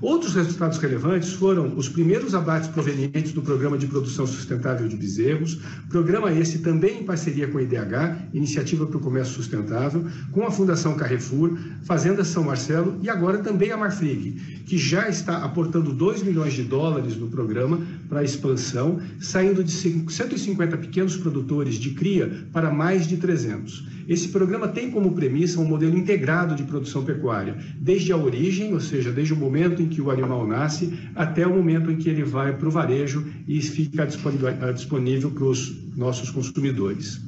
Outros 0.00 0.34
resultados 0.34 0.78
relevantes 0.78 1.34
foram 1.34 1.76
os 1.76 1.86
primeiros 1.86 2.34
abates 2.34 2.70
provenientes 2.70 3.32
do 3.32 3.42
Programa 3.42 3.76
de 3.76 3.86
Produção 3.86 4.26
Sustentável 4.26 4.88
de 4.88 4.96
Bezerros, 4.96 5.60
programa 5.90 6.32
esse 6.32 6.60
também 6.60 7.00
em 7.00 7.04
parceria 7.04 7.46
com 7.46 7.58
a 7.58 7.62
IDH, 7.62 8.30
Iniciativa 8.32 8.86
para 8.86 8.96
o 8.96 9.00
Comércio 9.00 9.34
Sustentável, 9.34 10.06
com 10.32 10.39
a 10.46 10.50
Fundação 10.50 10.94
Carrefour, 10.94 11.56
Fazenda 11.82 12.24
São 12.24 12.44
Marcelo 12.44 12.98
e 13.02 13.08
agora 13.08 13.38
também 13.38 13.70
a 13.70 13.76
Marfrig, 13.76 14.62
que 14.66 14.78
já 14.78 15.08
está 15.08 15.44
aportando 15.44 15.92
2 15.92 16.22
milhões 16.22 16.52
de 16.52 16.62
dólares 16.62 17.16
no 17.16 17.28
programa 17.28 17.80
para 18.08 18.20
a 18.20 18.24
expansão, 18.24 19.00
saindo 19.20 19.64
de 19.64 19.72
150 19.72 20.76
pequenos 20.78 21.16
produtores 21.16 21.74
de 21.76 21.90
cria 21.90 22.46
para 22.52 22.70
mais 22.70 23.06
de 23.06 23.16
300. 23.16 23.88
Esse 24.08 24.28
programa 24.28 24.66
tem 24.68 24.90
como 24.90 25.12
premissa 25.12 25.60
um 25.60 25.64
modelo 25.64 25.96
integrado 25.96 26.54
de 26.54 26.64
produção 26.64 27.04
pecuária, 27.04 27.56
desde 27.80 28.12
a 28.12 28.16
origem, 28.16 28.72
ou 28.74 28.80
seja, 28.80 29.12
desde 29.12 29.32
o 29.32 29.36
momento 29.36 29.80
em 29.80 29.88
que 29.88 30.02
o 30.02 30.10
animal 30.10 30.46
nasce, 30.46 30.92
até 31.14 31.46
o 31.46 31.54
momento 31.54 31.90
em 31.90 31.96
que 31.96 32.08
ele 32.08 32.24
vai 32.24 32.56
para 32.56 32.68
o 32.68 32.72
varejo 32.72 33.24
e 33.46 33.60
fica 33.62 34.06
disponível 34.06 35.30
para 35.30 35.44
os 35.44 35.96
nossos 35.96 36.30
consumidores. 36.30 37.20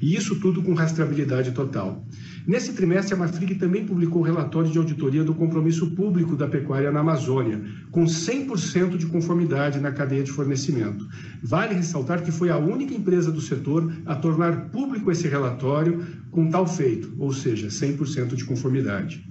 E 0.00 0.14
isso 0.14 0.40
tudo 0.40 0.62
com 0.62 0.74
rastreabilidade 0.74 1.52
total. 1.52 2.04
Nesse 2.46 2.72
trimestre, 2.72 3.14
a 3.14 3.16
Marfrig 3.16 3.54
também 3.56 3.84
publicou 3.84 4.22
relatório 4.22 4.70
de 4.70 4.78
auditoria 4.78 5.22
do 5.22 5.34
compromisso 5.34 5.90
público 5.90 6.36
da 6.36 6.48
pecuária 6.48 6.90
na 6.90 7.00
Amazônia, 7.00 7.60
com 7.90 8.04
100% 8.04 8.96
de 8.96 9.06
conformidade 9.06 9.78
na 9.78 9.92
cadeia 9.92 10.22
de 10.22 10.32
fornecimento. 10.32 11.06
Vale 11.42 11.74
ressaltar 11.74 12.22
que 12.22 12.32
foi 12.32 12.50
a 12.50 12.56
única 12.56 12.94
empresa 12.94 13.30
do 13.30 13.40
setor 13.40 13.92
a 14.06 14.14
tornar 14.14 14.70
público 14.70 15.10
esse 15.10 15.28
relatório 15.28 16.04
com 16.30 16.48
tal 16.48 16.66
feito, 16.66 17.12
ou 17.18 17.32
seja, 17.32 17.68
100% 17.68 18.34
de 18.34 18.44
conformidade. 18.44 19.24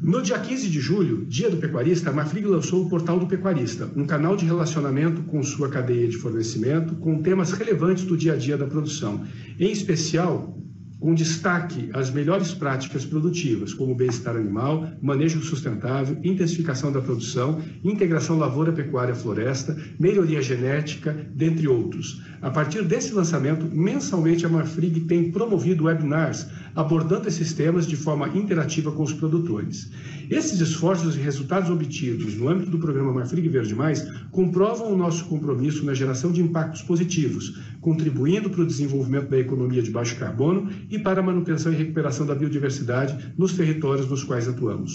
No 0.00 0.22
dia 0.22 0.38
15 0.38 0.68
de 0.68 0.80
julho, 0.80 1.24
dia 1.26 1.50
do 1.50 1.58
pecuarista, 1.58 2.10
a 2.10 2.12
Marfrig 2.12 2.46
lançou 2.46 2.84
o 2.84 2.88
Portal 2.88 3.18
do 3.18 3.26
Pecuarista, 3.26 3.90
um 3.94 4.04
canal 4.04 4.36
de 4.36 4.44
relacionamento 4.44 5.22
com 5.22 5.42
sua 5.42 5.68
cadeia 5.68 6.08
de 6.08 6.16
fornecimento 6.16 6.94
com 6.96 7.22
temas 7.22 7.52
relevantes 7.52 8.04
do 8.04 8.16
dia 8.16 8.32
a 8.32 8.36
dia 8.36 8.56
da 8.56 8.66
produção, 8.66 9.24
em 9.58 9.70
especial 9.70 10.56
com 10.98 11.14
destaque 11.14 11.90
às 11.92 12.10
melhores 12.10 12.54
práticas 12.54 13.04
produtivas, 13.04 13.74
como 13.74 13.94
bem-estar 13.94 14.34
animal, 14.34 14.88
manejo 15.00 15.42
sustentável, 15.42 16.16
intensificação 16.24 16.90
da 16.90 17.00
produção, 17.00 17.60
integração 17.84 18.38
lavoura-pecuária-floresta, 18.38 19.76
melhoria 19.98 20.40
genética, 20.40 21.12
dentre 21.34 21.68
outros. 21.68 22.22
A 22.40 22.50
partir 22.50 22.82
desse 22.82 23.12
lançamento, 23.12 23.66
mensalmente 23.66 24.46
a 24.46 24.48
Marfrig 24.48 25.00
tem 25.00 25.30
promovido 25.30 25.84
webinars 25.84 26.46
abordando 26.76 27.26
esses 27.26 27.54
temas 27.54 27.86
de 27.86 27.96
forma 27.96 28.28
interativa 28.28 28.92
com 28.92 29.02
os 29.02 29.12
produtores. 29.12 29.90
Esses 30.30 30.60
esforços 30.60 31.16
e 31.16 31.20
resultados 31.20 31.70
obtidos 31.70 32.36
no 32.36 32.48
âmbito 32.48 32.70
do 32.70 32.78
programa 32.78 33.12
Marfrig 33.12 33.48
Verde 33.48 33.74
Mais 33.74 34.08
comprovam 34.30 34.92
o 34.92 34.96
nosso 34.96 35.26
compromisso 35.26 35.84
na 35.86 35.94
geração 35.94 36.30
de 36.30 36.42
impactos 36.42 36.82
positivos, 36.82 37.58
contribuindo 37.80 38.50
para 38.50 38.60
o 38.60 38.66
desenvolvimento 38.66 39.30
da 39.30 39.38
economia 39.38 39.82
de 39.82 39.90
baixo 39.90 40.18
carbono 40.18 40.70
e 40.90 40.98
para 40.98 41.20
a 41.20 41.24
manutenção 41.24 41.72
e 41.72 41.76
recuperação 41.76 42.26
da 42.26 42.34
biodiversidade 42.34 43.32
nos 43.38 43.56
territórios 43.56 44.08
nos 44.08 44.22
quais 44.22 44.46
atuamos. 44.46 44.92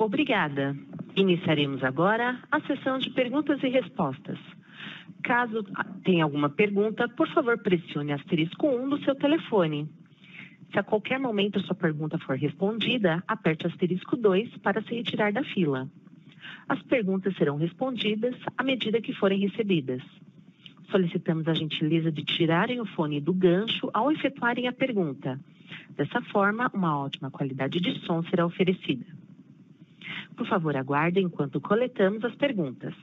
Obrigada. 0.00 0.74
Iniciaremos 1.14 1.84
agora 1.84 2.40
a 2.50 2.60
sessão 2.62 2.98
de 2.98 3.10
perguntas 3.10 3.62
e 3.62 3.68
respostas. 3.68 4.38
Caso 5.22 5.64
tenha 6.04 6.24
alguma 6.24 6.50
pergunta, 6.50 7.08
por 7.08 7.28
favor, 7.28 7.56
pressione 7.58 8.12
asterisco 8.12 8.66
1 8.66 8.88
do 8.88 9.04
seu 9.04 9.14
telefone. 9.14 9.88
Se 10.72 10.78
a 10.78 10.82
qualquer 10.82 11.20
momento 11.20 11.60
sua 11.60 11.76
pergunta 11.76 12.18
for 12.18 12.36
respondida, 12.36 13.22
aperte 13.28 13.66
asterisco 13.66 14.16
2 14.16 14.58
para 14.58 14.82
se 14.82 14.94
retirar 14.94 15.32
da 15.32 15.44
fila. 15.44 15.88
As 16.68 16.82
perguntas 16.82 17.36
serão 17.36 17.56
respondidas 17.56 18.34
à 18.56 18.64
medida 18.64 19.00
que 19.00 19.12
forem 19.12 19.40
recebidas. 19.40 20.02
Solicitamos 20.90 21.46
a 21.46 21.54
gentileza 21.54 22.10
de 22.10 22.24
tirarem 22.24 22.80
o 22.80 22.86
fone 22.86 23.20
do 23.20 23.32
gancho 23.32 23.90
ao 23.92 24.10
efetuarem 24.10 24.66
a 24.66 24.72
pergunta. 24.72 25.38
Dessa 25.90 26.20
forma, 26.22 26.70
uma 26.74 26.98
ótima 26.98 27.30
qualidade 27.30 27.80
de 27.80 28.00
som 28.00 28.22
será 28.24 28.44
oferecida. 28.44 29.06
Por 30.36 30.46
favor, 30.46 30.76
aguarde 30.76 31.20
enquanto 31.20 31.60
coletamos 31.60 32.24
as 32.24 32.34
perguntas. 32.34 32.94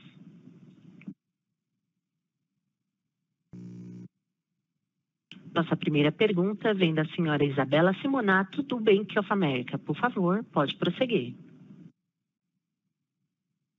Nossa 5.54 5.76
primeira 5.76 6.12
pergunta 6.12 6.72
vem 6.72 6.94
da 6.94 7.04
senhora 7.06 7.44
Isabela 7.44 7.92
Simonato, 7.94 8.62
do 8.62 8.78
Bank 8.78 9.18
of 9.18 9.32
America. 9.32 9.76
Por 9.78 9.96
favor, 9.96 10.44
pode 10.44 10.76
prosseguir. 10.76 11.34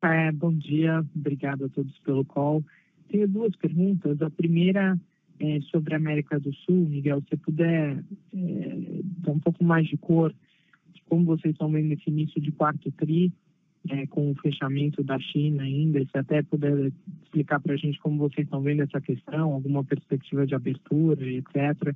É, 0.04 0.32
bom 0.32 0.52
dia, 0.54 1.06
obrigado 1.16 1.66
a 1.66 1.70
todos 1.70 1.98
pelo 2.00 2.26
call. 2.26 2.64
Tenho 3.08 3.28
duas 3.28 3.56
perguntas. 3.56 4.22
A 4.22 4.30
primeira 4.30 5.00
é 5.40 5.62
sobre 5.62 5.94
a 5.94 5.98
América 5.98 6.40
do 6.40 6.54
Sul. 6.54 6.90
Miguel, 6.90 7.24
se 7.30 7.38
puder 7.38 8.04
é, 8.34 9.02
dar 9.20 9.32
um 9.32 9.40
pouco 9.40 9.64
mais 9.64 9.88
de 9.88 9.96
cor 9.98 10.34
de 10.94 11.02
como 11.04 11.26
vocês 11.26 11.54
estão 11.54 11.72
vendo 11.72 11.94
esse 11.94 12.10
início 12.10 12.42
de 12.42 12.52
quarto 12.52 12.92
TRI, 12.92 13.32
é, 13.89 14.06
com 14.08 14.32
o 14.32 14.36
fechamento 14.36 15.04
da 15.04 15.20
China 15.20 15.63
ainda, 15.63 16.00
se 16.06 16.17
até 16.17 16.44
puder 16.44 16.91
explicar 17.24 17.60
para 17.60 17.74
a 17.74 17.78
gente 17.78 18.00
como 18.00 18.17
vocês 18.17 18.46
estão 18.46 18.62
vendo 18.62 18.84
essa 18.84 19.02
questão, 19.02 19.54
alguma 19.54 19.84
perspectiva 19.84 20.46
de 20.46 20.54
abertura, 20.54 21.28
etc. 21.28 21.96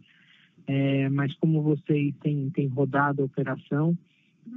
É, 0.68 1.10
mas 1.10 1.34
como 1.36 1.62
vocês 1.62 2.14
têm, 2.22 2.50
têm 2.50 2.68
rodado 2.68 3.22
a 3.22 3.26
operação 3.26 3.96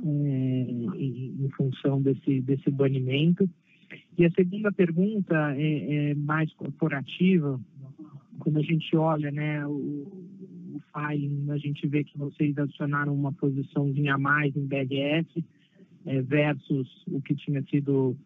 é, 0.04 0.66
em, 0.96 1.48
função 1.56 2.00
desse, 2.00 2.40
desse 2.40 2.70
banimento. 2.70 3.48
E 4.16 4.24
a 4.24 4.30
segunda 4.30 4.72
pergunta 4.72 5.54
é, 5.56 6.10
é 6.10 6.14
mais 6.14 6.52
corporativa. 6.54 7.60
Quando 8.38 8.58
a 8.58 8.62
gente 8.62 8.96
olha 8.96 9.30
né, 9.30 9.66
o, 9.66 9.70
o 9.70 10.80
filing, 10.92 11.50
a 11.50 11.58
gente 11.58 11.86
vê 11.86 12.04
que 12.04 12.16
vocês 12.16 12.56
adicionaram 12.56 13.14
uma 13.14 13.32
posiçãozinha 13.32 14.14
a 14.14 14.18
mais 14.18 14.54
em 14.56 14.66
BRF, 14.66 15.44
é, 16.08 16.22
versus 16.22 16.88
o 17.06 17.20
que 17.20 17.34
tinha 17.34 17.62
sido 17.64 18.16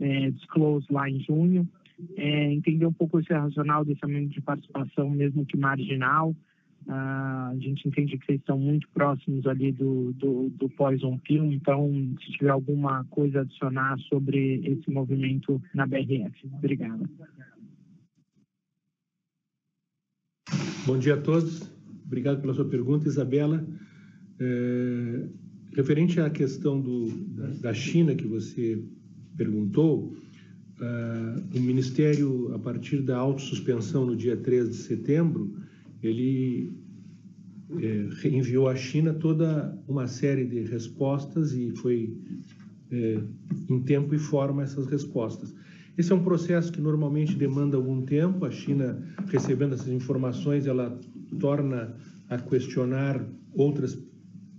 é, 0.00 0.30
disclosed 0.30 0.90
lá 0.92 1.08
em 1.08 1.20
junho. 1.20 1.68
É, 2.16 2.52
entender 2.52 2.86
um 2.86 2.92
pouco 2.92 3.20
esse 3.20 3.32
racional 3.32 3.84
desse 3.84 4.02
aumento 4.02 4.30
de 4.30 4.40
participação, 4.40 5.08
mesmo 5.10 5.46
que 5.46 5.56
marginal. 5.56 6.34
Uh, 6.86 7.52
a 7.52 7.56
gente 7.58 7.86
entende 7.86 8.16
que 8.16 8.24
vocês 8.24 8.40
estão 8.40 8.58
muito 8.58 8.88
próximos 8.88 9.46
ali 9.46 9.70
do, 9.70 10.14
do, 10.14 10.48
do 10.48 10.68
Poison 10.70 11.18
Pill, 11.18 11.52
então 11.52 11.92
se 12.24 12.32
tiver 12.32 12.48
alguma 12.48 13.04
coisa 13.10 13.40
a 13.40 13.42
adicionar 13.42 13.98
sobre 14.08 14.62
esse 14.64 14.90
movimento 14.90 15.62
na 15.74 15.86
BRF. 15.86 16.48
Obrigada. 16.54 17.08
Bom 20.86 20.98
dia 20.98 21.14
a 21.14 21.20
todos. 21.20 21.70
Obrigado 22.06 22.40
pela 22.40 22.54
sua 22.54 22.64
pergunta, 22.64 23.06
Isabela. 23.06 23.62
É, 24.40 25.28
Referente 25.72 26.20
à 26.20 26.28
questão 26.28 26.80
do, 26.80 27.08
da, 27.60 27.72
China 27.72 28.14
que 28.14 28.26
você 28.26 28.82
perguntou, 29.36 30.12
uh, 30.80 31.56
o 31.56 31.60
Ministério, 31.60 32.52
a 32.54 32.58
partir 32.58 33.02
da 33.02 33.16
autossuspensão 33.16 34.04
no 34.04 34.16
dia 34.16 34.36
3 34.36 34.70
de 34.70 34.76
setembro, 34.76 35.54
ele 36.02 36.72
é, 37.78 38.28
enviou 38.28 38.68
à 38.68 38.74
China 38.74 39.14
toda 39.14 39.78
uma 39.86 40.08
série 40.08 40.44
de 40.44 40.62
respostas 40.62 41.52
e 41.52 41.70
foi 41.70 42.16
é, 42.90 43.20
em 43.68 43.80
tempo 43.82 44.14
e 44.14 44.18
forma 44.18 44.62
essas 44.62 44.86
respostas. 44.86 45.54
Esse 45.96 46.10
é 46.12 46.14
um 46.14 46.24
processo 46.24 46.72
que 46.72 46.80
normalmente 46.80 47.36
demanda 47.36 47.76
algum 47.76 48.02
tempo. 48.02 48.44
A 48.44 48.50
China, 48.50 49.00
recebendo 49.26 49.74
essas 49.74 49.88
informações, 49.88 50.66
ela 50.66 50.98
torna 51.38 51.94
a 52.28 52.38
questionar 52.38 53.24
outras 53.52 53.98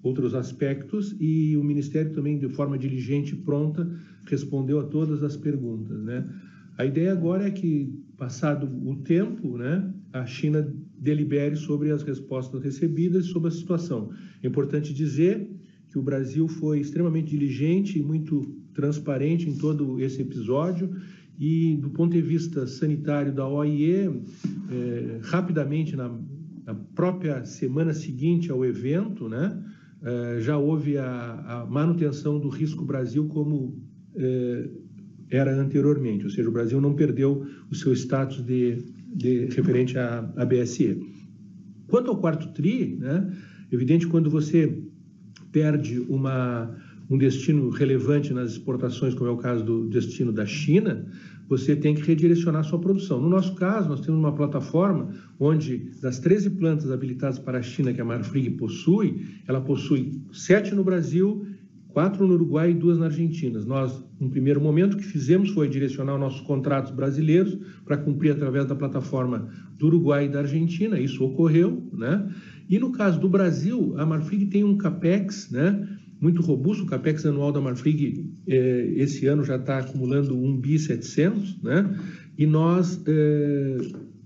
outros 0.03 0.33
aspectos 0.33 1.15
e 1.19 1.55
o 1.55 1.63
Ministério 1.63 2.13
também, 2.13 2.37
de 2.37 2.49
forma 2.49 2.77
diligente 2.77 3.33
e 3.33 3.37
pronta, 3.37 3.89
respondeu 4.25 4.79
a 4.79 4.83
todas 4.83 5.23
as 5.23 5.37
perguntas. 5.37 6.01
Né? 6.03 6.27
A 6.77 6.85
ideia 6.85 7.11
agora 7.11 7.47
é 7.47 7.51
que, 7.51 7.93
passado 8.17 8.69
o 8.87 8.95
tempo, 8.97 9.57
né, 9.57 9.93
a 10.11 10.25
China 10.25 10.67
delibere 10.97 11.55
sobre 11.55 11.91
as 11.91 12.03
respostas 12.03 12.63
recebidas 12.63 13.25
e 13.25 13.29
sobre 13.29 13.49
a 13.49 13.51
situação. 13.51 14.11
É 14.41 14.47
importante 14.47 14.93
dizer 14.93 15.49
que 15.89 15.99
o 15.99 16.01
Brasil 16.01 16.47
foi 16.47 16.79
extremamente 16.79 17.29
diligente 17.29 17.99
e 17.99 18.03
muito 18.03 18.55
transparente 18.73 19.49
em 19.49 19.57
todo 19.57 19.99
esse 19.99 20.21
episódio 20.21 20.95
e, 21.37 21.75
do 21.77 21.89
ponto 21.89 22.13
de 22.13 22.21
vista 22.21 22.65
sanitário 22.65 23.33
da 23.33 23.47
OIE, 23.47 24.23
é, 24.69 25.19
rapidamente, 25.21 25.95
na 25.95 26.09
na 26.65 26.75
própria 26.95 27.43
semana 27.45 27.93
seguinte 27.93 28.51
ao 28.51 28.63
evento, 28.65 29.27
né, 29.27 29.63
já 30.39 30.57
houve 30.57 30.97
a, 30.97 31.67
manutenção 31.69 32.39
do 32.39 32.49
risco 32.49 32.83
Brasil 32.83 33.27
como 33.27 33.79
uh, 34.15 34.81
era 35.29 35.55
anteriormente, 35.55 36.25
ou 36.25 36.29
seja, 36.29 36.49
o 36.49 36.51
Brasil 36.51 36.81
não 36.81 36.93
perdeu 36.93 37.45
o 37.69 37.75
seu 37.75 37.93
status 37.93 38.43
de, 38.43 38.83
de 39.15 39.45
referente 39.45 39.97
à, 39.97 40.19
à 40.35 40.45
BSE. 40.45 40.99
Quanto 41.87 42.09
ao 42.09 42.17
quarto 42.17 42.51
TRI, 42.53 42.97
né, 42.99 43.31
evidente 43.71 44.07
quando 44.07 44.29
você 44.29 44.77
perde 45.51 45.99
uma, 45.99 46.75
um 47.09 47.17
destino 47.17 47.69
relevante 47.69 48.33
nas 48.33 48.51
exportações, 48.51 49.13
como 49.13 49.29
é 49.29 49.33
o 49.33 49.37
caso 49.37 49.63
do 49.63 49.87
destino 49.89 50.31
da 50.31 50.45
China, 50.45 51.05
você 51.51 51.75
tem 51.75 51.93
que 51.93 52.01
redirecionar 52.01 52.63
sua 52.63 52.79
produção. 52.79 53.21
No 53.21 53.27
nosso 53.27 53.55
caso, 53.55 53.89
nós 53.89 53.99
temos 53.99 54.17
uma 54.17 54.33
plataforma 54.33 55.09
onde, 55.37 55.91
das 56.01 56.17
13 56.17 56.51
plantas 56.51 56.89
habilitadas 56.89 57.37
para 57.37 57.57
a 57.57 57.61
China 57.61 57.91
que 57.91 57.99
a 57.99 58.05
Marfrig 58.05 58.51
possui, 58.51 59.25
ela 59.45 59.59
possui 59.59 60.21
sete 60.31 60.73
no 60.73 60.81
Brasil, 60.81 61.45
quatro 61.89 62.25
no 62.25 62.35
Uruguai 62.35 62.71
e 62.71 62.73
duas 62.73 62.97
na 62.97 63.07
Argentina. 63.07 63.59
Nós, 63.65 64.01
no 64.17 64.29
primeiro 64.29 64.61
momento, 64.61 64.93
o 64.93 64.97
que 64.97 65.03
fizemos 65.03 65.49
foi 65.49 65.67
direcionar 65.67 66.17
nossos 66.17 66.39
contratos 66.39 66.93
brasileiros 66.93 67.57
para 67.83 67.97
cumprir 67.97 68.31
através 68.31 68.65
da 68.65 68.73
plataforma 68.73 69.49
do 69.77 69.87
Uruguai 69.87 70.27
e 70.27 70.29
da 70.29 70.39
Argentina. 70.39 70.97
Isso 70.97 71.21
ocorreu, 71.21 71.85
né? 71.91 72.31
E 72.69 72.79
no 72.79 72.93
caso 72.93 73.19
do 73.19 73.27
Brasil, 73.27 73.93
a 73.97 74.05
Marfrig 74.05 74.45
tem 74.45 74.63
um 74.63 74.77
capex, 74.77 75.51
né? 75.51 75.85
Muito 76.21 76.41
robusto. 76.43 76.83
O 76.83 76.85
capex 76.85 77.25
anual 77.25 77.51
da 77.51 77.59
Marfrig 77.59 78.31
eh, 78.47 78.93
esse 78.95 79.25
ano 79.25 79.43
já 79.43 79.55
está 79.55 79.79
acumulando 79.79 80.37
1 80.37 80.57
bi 80.57 80.77
700, 80.77 81.61
né? 81.63 81.97
E 82.37 82.45
nós 82.45 83.01
eh, 83.07 83.77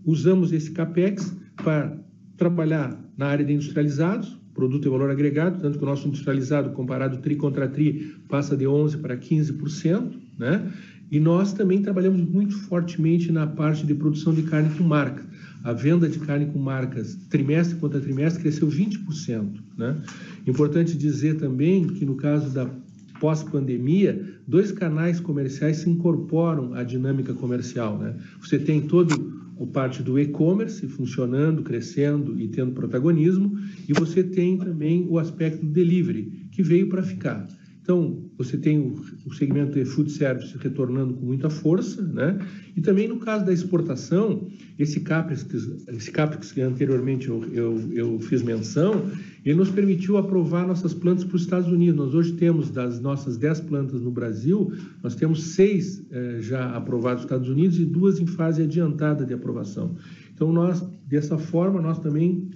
usamos 0.04 0.52
esse 0.52 0.72
capex 0.72 1.36
para 1.56 1.98
trabalhar 2.38 3.02
na 3.18 3.28
área 3.28 3.46
de 3.46 3.54
industrializados, 3.54 4.38
produto 4.54 4.86
e 4.86 4.90
valor 4.90 5.10
agregado, 5.10 5.62
tanto 5.62 5.78
que 5.78 5.84
o 5.84 5.88
nosso 5.88 6.08
industrializado 6.08 6.72
comparado 6.72 7.18
tri 7.18 7.36
contra 7.36 7.68
tri 7.68 8.14
passa 8.28 8.58
de 8.58 8.68
11 8.68 8.98
para 8.98 9.18
15%, 9.18 10.12
né? 10.38 10.72
E 11.10 11.20
nós 11.20 11.54
também 11.54 11.82
trabalhamos 11.82 12.22
muito 12.22 12.56
fortemente 12.56 13.32
na 13.32 13.48
parte 13.48 13.86
de 13.86 13.94
produção 13.94 14.34
de 14.34 14.44
carne 14.44 14.76
com 14.76 14.84
marca. 14.84 15.24
A 15.66 15.74
venda 15.74 16.08
de 16.08 16.20
carne 16.20 16.46
com 16.46 16.60
marcas 16.60 17.16
trimestre 17.28 17.76
contra 17.80 18.00
trimestre 18.00 18.44
cresceu 18.44 18.68
20%. 18.68 19.50
Né? 19.76 20.00
Importante 20.46 20.96
dizer 20.96 21.38
também 21.38 21.88
que 21.88 22.06
no 22.06 22.16
caso 22.16 22.54
da 22.54 22.70
pós-pandemia, 23.20 24.38
dois 24.48 24.72
canais 24.72 25.20
comerciais 25.20 25.78
se 25.78 25.90
incorporam 25.90 26.76
à 26.76 26.84
dinâmica 26.84 27.34
comercial. 27.34 27.98
Né? 27.98 28.16
Você 28.40 28.60
tem 28.60 28.82
todo 28.82 29.42
o 29.58 29.66
parte 29.66 30.04
do 30.04 30.20
e-commerce 30.20 30.88
funcionando, 30.88 31.64
crescendo 31.64 32.40
e 32.40 32.48
tendo 32.48 32.74
protagonismo, 32.74 33.58
e 33.90 33.94
você 33.94 34.24
tem 34.24 34.60
também 34.60 35.08
o 35.10 35.18
aspecto 35.18 35.66
do 35.66 35.72
delivery, 35.72 36.48
que 36.52 36.62
veio 36.62 36.90
para 36.90 37.02
ficar. 37.02 37.48
Então, 37.86 38.18
você 38.36 38.58
tem 38.58 38.80
o, 38.80 39.00
o, 39.28 39.34
segmento 39.36 39.74
de 39.74 39.86
food 39.86 40.12
service 40.12 40.58
retornando 40.58 41.14
com 41.14 41.24
muita 41.24 41.52
força, 41.52 42.02
né? 42.02 42.36
E 42.76 42.82
também 42.82 43.08
no 43.08 43.20
caso 43.20 43.46
da 43.46 43.54
exportação, 43.54 44.48
esse 44.80 45.02
CAPEX, 45.02 45.46
esse 45.90 46.10
CAPEX 46.10 46.52
que 46.52 46.62
anteriormente 46.62 47.30
eu, 47.30 47.46
eu, 47.54 47.92
eu 47.94 48.20
fiz 48.20 48.42
menção, 48.42 49.06
ele 49.46 49.54
nos 49.54 49.70
permitiu 49.70 50.18
aprovar 50.18 50.66
nossas 50.66 50.96
plantas 50.96 51.26
para 51.26 51.36
os 51.36 51.44
Estados 51.44 51.72
Unidos. 51.72 51.96
Nós 51.96 52.16
hoje 52.16 52.34
temos, 52.34 52.72
das 52.72 53.00
nossas 53.00 53.38
10 53.38 53.60
plantas 53.60 54.02
no 54.02 54.10
Brasil, 54.10 54.74
nós 55.04 55.14
temos 55.14 55.54
seis 55.54 56.04
eh, 56.10 56.40
já 56.42 56.76
aprovadas 56.76 57.18
nos 57.18 57.26
Estados 57.26 57.50
Unidos 57.50 57.78
e 57.78 57.86
duas 57.86 58.20
em 58.20 58.26
fase 58.26 58.64
adiantada 58.64 59.24
de 59.24 59.34
aprovação. 59.36 59.96
Então, 60.34 60.52
nós, 60.52 60.84
dessa 61.06 61.38
forma, 61.38 61.80
nós 61.80 62.00
também 62.00 62.50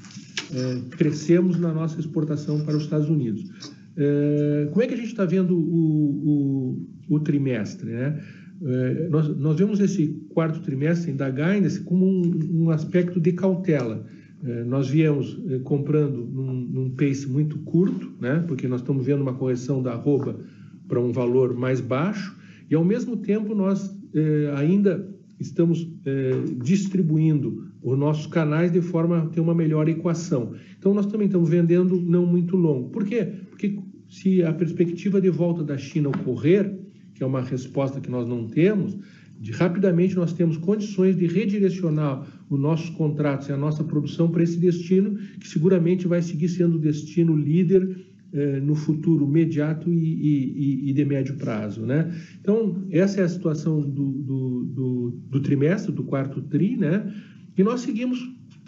eh, 0.51 0.81
crescemos 0.89 1.59
na 1.59 1.71
nossa 1.71 1.99
exportação 1.99 2.61
para 2.61 2.75
os 2.75 2.81
Estados 2.81 3.07
Unidos. 3.07 3.77
É, 3.99 4.69
como 4.71 4.81
é 4.81 4.87
que 4.87 4.93
a 4.93 4.97
gente 4.97 5.09
está 5.09 5.25
vendo 5.25 5.57
o, 5.57 6.77
o, 7.09 7.15
o, 7.15 7.19
trimestre? 7.19 7.89
Né? 7.91 8.23
É, 8.63 9.09
nós, 9.09 9.27
nós 9.37 9.57
vemos 9.57 9.81
esse 9.81 10.07
quarto 10.29 10.61
trimestre 10.61 11.11
da 11.11 11.29
Guidance 11.29 11.81
como 11.81 12.05
um, 12.05 12.63
um 12.63 12.69
aspecto 12.69 13.19
de 13.19 13.33
cautela. 13.33 14.05
É, 14.41 14.63
nós 14.63 14.87
viemos 14.87 15.37
comprando 15.65 16.25
num, 16.25 16.53
num, 16.53 16.89
pace 16.91 17.27
muito 17.27 17.59
curto, 17.59 18.09
né? 18.21 18.41
porque 18.47 18.69
nós 18.69 18.79
estamos 18.79 19.05
vendo 19.05 19.21
uma 19.21 19.33
correção 19.33 19.83
da 19.83 19.91
arroba 19.91 20.39
para 20.87 21.01
um 21.01 21.11
valor 21.11 21.53
mais 21.53 21.81
baixo, 21.81 22.39
e 22.71 22.75
ao 22.75 22.85
mesmo 22.85 23.17
tempo 23.17 23.53
nós 23.53 23.95
ainda 24.55 25.07
estamos 25.39 25.87
distribuindo 26.63 27.69
os 27.81 27.97
nossos 27.97 28.25
canais 28.25 28.71
de 28.71 28.81
forma 28.81 29.19
a 29.19 29.25
ter 29.27 29.39
uma 29.39 29.53
melhor 29.53 29.87
equação. 29.87 30.53
Então, 30.77 30.93
nós 30.93 31.05
também 31.05 31.27
estamos 31.27 31.49
vendendo 31.49 31.99
não 32.01 32.25
muito 32.25 32.57
longo. 32.57 32.89
Por 32.89 33.05
quê? 33.05 33.33
Porque 33.49 33.77
se 34.09 34.43
a 34.43 34.51
perspectiva 34.51 35.21
de 35.21 35.29
volta 35.29 35.63
da 35.63 35.77
China 35.77 36.09
ocorrer, 36.09 36.77
que 37.13 37.23
é 37.23 37.25
uma 37.25 37.41
resposta 37.41 38.01
que 38.01 38.09
nós 38.09 38.27
não 38.27 38.47
temos, 38.47 38.97
de, 39.39 39.51
rapidamente 39.51 40.15
nós 40.15 40.33
temos 40.33 40.57
condições 40.57 41.15
de 41.15 41.27
redirecionar 41.27 42.27
os 42.49 42.59
nossos 42.59 42.89
contratos 42.89 43.47
e 43.47 43.53
a 43.53 43.57
nossa 43.57 43.83
produção 43.83 44.29
para 44.29 44.43
esse 44.43 44.57
destino, 44.57 45.15
que 45.39 45.47
seguramente 45.47 46.07
vai 46.07 46.21
seguir 46.21 46.49
sendo 46.49 46.75
o 46.75 46.79
destino 46.79 47.35
líder 47.35 48.05
eh, 48.33 48.59
no 48.59 48.75
futuro 48.75 49.25
imediato 49.25 49.91
e, 49.91 49.97
e, 49.97 50.89
e, 50.89 50.93
de 50.93 51.05
médio 51.05 51.35
prazo. 51.37 51.85
Né? 51.85 52.13
Então, 52.41 52.83
essa 52.91 53.21
é 53.21 53.23
a 53.23 53.29
situação 53.29 53.79
do, 53.79 54.11
do, 54.11 54.63
do, 54.65 55.19
do 55.29 55.39
trimestre, 55.39 55.91
do 55.91 56.03
quarto 56.03 56.41
TRI, 56.41 56.77
né? 56.77 57.13
e 57.57 57.63
nós 57.63 57.81
seguimos 57.81 58.19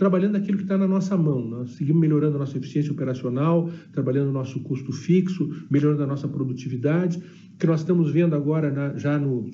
trabalhando 0.01 0.35
aquilo 0.35 0.57
que 0.57 0.63
está 0.63 0.79
na 0.79 0.87
nossa 0.87 1.15
mão. 1.15 1.47
Nós 1.47 1.75
seguimos 1.75 2.01
melhorando 2.01 2.35
a 2.35 2.39
nossa 2.39 2.57
eficiência 2.57 2.91
operacional, 2.91 3.69
trabalhando 3.93 4.29
o 4.29 4.31
nosso 4.31 4.59
custo 4.61 4.91
fixo, 4.91 5.47
melhorando 5.69 6.01
a 6.01 6.07
nossa 6.07 6.27
produtividade. 6.27 7.21
Que 7.59 7.67
nós 7.67 7.81
estamos 7.81 8.11
vendo 8.11 8.35
agora, 8.35 8.71
na, 8.71 8.97
já 8.97 9.19
no, 9.19 9.47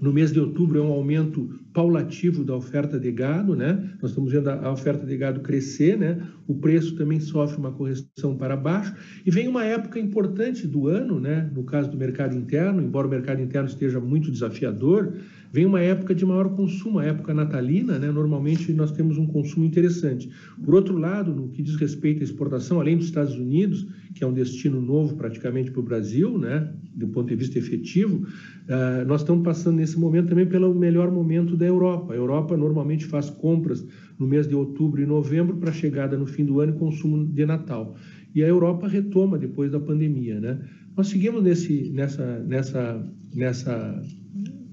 no 0.00 0.12
mês 0.12 0.30
de 0.30 0.38
outubro, 0.38 0.78
é 0.78 0.82
um 0.82 0.92
aumento 0.92 1.50
paulativo 1.74 2.44
da 2.44 2.54
oferta 2.54 2.96
de 3.00 3.10
gado, 3.10 3.56
né? 3.56 3.90
Nós 4.00 4.12
estamos 4.12 4.30
vendo 4.30 4.46
a, 4.50 4.66
a 4.66 4.72
oferta 4.72 5.04
de 5.04 5.16
gado 5.16 5.40
crescer, 5.40 5.98
né? 5.98 6.22
O 6.46 6.54
preço 6.54 6.94
também 6.94 7.18
sofre 7.18 7.58
uma 7.58 7.72
correção 7.72 8.36
para 8.36 8.56
baixo 8.56 8.94
e 9.26 9.32
vem 9.32 9.48
uma 9.48 9.64
época 9.64 9.98
importante 9.98 10.64
do 10.64 10.86
ano, 10.86 11.18
né? 11.18 11.50
No 11.52 11.64
caso 11.64 11.90
do 11.90 11.96
mercado 11.96 12.36
interno, 12.36 12.80
embora 12.80 13.08
o 13.08 13.10
mercado 13.10 13.42
interno 13.42 13.68
esteja 13.68 13.98
muito 13.98 14.30
desafiador, 14.30 15.14
Vem 15.56 15.64
uma 15.64 15.80
época 15.80 16.14
de 16.14 16.22
maior 16.26 16.50
consumo, 16.50 16.98
a 16.98 17.06
época 17.06 17.32
natalina, 17.32 17.98
né? 17.98 18.12
normalmente 18.12 18.70
nós 18.74 18.92
temos 18.92 19.16
um 19.16 19.26
consumo 19.26 19.64
interessante. 19.64 20.28
Por 20.62 20.74
outro 20.74 20.98
lado, 20.98 21.34
no 21.34 21.48
que 21.48 21.62
diz 21.62 21.76
respeito 21.76 22.20
à 22.20 22.24
exportação, 22.24 22.78
além 22.78 22.98
dos 22.98 23.06
Estados 23.06 23.34
Unidos, 23.36 23.86
que 24.14 24.22
é 24.22 24.26
um 24.26 24.34
destino 24.34 24.82
novo 24.82 25.16
praticamente 25.16 25.70
para 25.70 25.80
o 25.80 25.82
Brasil, 25.82 26.36
né? 26.36 26.70
do 26.94 27.08
ponto 27.08 27.28
de 27.28 27.36
vista 27.36 27.58
efetivo, 27.58 28.16
uh, 28.18 29.06
nós 29.06 29.22
estamos 29.22 29.42
passando 29.42 29.76
nesse 29.76 29.98
momento 29.98 30.28
também 30.28 30.44
pelo 30.44 30.74
melhor 30.74 31.10
momento 31.10 31.56
da 31.56 31.64
Europa. 31.64 32.12
A 32.12 32.16
Europa 32.16 32.54
normalmente 32.54 33.06
faz 33.06 33.30
compras 33.30 33.82
no 34.18 34.26
mês 34.26 34.46
de 34.46 34.54
outubro 34.54 35.00
e 35.00 35.06
novembro 35.06 35.56
para 35.56 35.72
chegada 35.72 36.18
no 36.18 36.26
fim 36.26 36.44
do 36.44 36.60
ano 36.60 36.74
e 36.74 36.78
consumo 36.78 37.24
de 37.24 37.46
Natal. 37.46 37.96
E 38.34 38.44
a 38.44 38.46
Europa 38.46 38.86
retoma 38.86 39.38
depois 39.38 39.72
da 39.72 39.80
pandemia. 39.80 40.38
Né? 40.38 40.60
Nós 40.94 41.08
seguimos 41.08 41.42
nesse, 41.42 41.88
nessa, 41.94 42.40
nessa, 42.40 43.10
nessa 43.34 44.02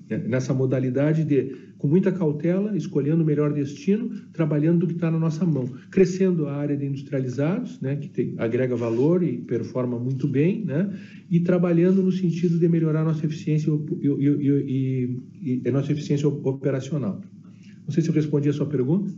nessa 0.09 0.53
modalidade 0.53 1.23
de, 1.23 1.55
com 1.77 1.87
muita 1.87 2.11
cautela, 2.11 2.75
escolhendo 2.75 3.23
o 3.23 3.25
melhor 3.25 3.53
destino, 3.53 4.09
trabalhando 4.31 4.79
do 4.79 4.87
que 4.87 4.93
está 4.93 5.09
na 5.09 5.19
nossa 5.19 5.45
mão, 5.45 5.65
crescendo 5.89 6.47
a 6.47 6.55
área 6.55 6.75
de 6.75 6.85
industrializados, 6.85 7.79
né, 7.79 7.95
que 7.95 8.09
tem, 8.09 8.35
agrega 8.37 8.75
valor 8.75 9.23
e 9.23 9.37
performa 9.39 9.97
muito 9.97 10.27
bem, 10.27 10.65
né, 10.65 10.93
e 11.29 11.39
trabalhando 11.39 12.03
no 12.03 12.11
sentido 12.11 12.59
de 12.59 12.67
melhorar 12.67 13.01
a 13.01 13.05
nossa 13.05 13.25
eficiência 13.25 13.71
e, 13.71 14.07
e, 14.07 15.19
e, 15.41 15.61
e 15.63 15.69
a 15.69 15.71
nossa 15.71 15.91
eficiência 15.91 16.27
operacional. 16.27 17.21
Não 17.85 17.93
sei 17.93 18.03
se 18.03 18.09
eu 18.09 18.15
respondi 18.15 18.49
a 18.49 18.53
sua 18.53 18.65
pergunta. 18.65 19.11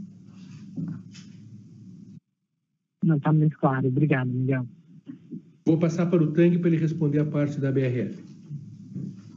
Não, 3.03 3.17
está 3.17 3.31
muito 3.31 3.57
claro. 3.59 3.87
Obrigado, 3.87 4.27
Miguel. 4.27 4.67
Vou 5.65 5.77
passar 5.77 6.07
para 6.07 6.23
o 6.23 6.31
Tang 6.31 6.57
para 6.57 6.69
ele 6.69 6.77
responder 6.77 7.19
a 7.19 7.25
parte 7.25 7.59
da 7.59 7.71
BRF. 7.71 8.23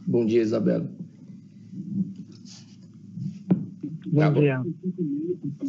Bom 0.06 0.24
dia, 0.24 0.40
Isabela. 0.40 0.90
Bom 4.12 4.20
tá 4.20 4.30
dia. 4.30 4.62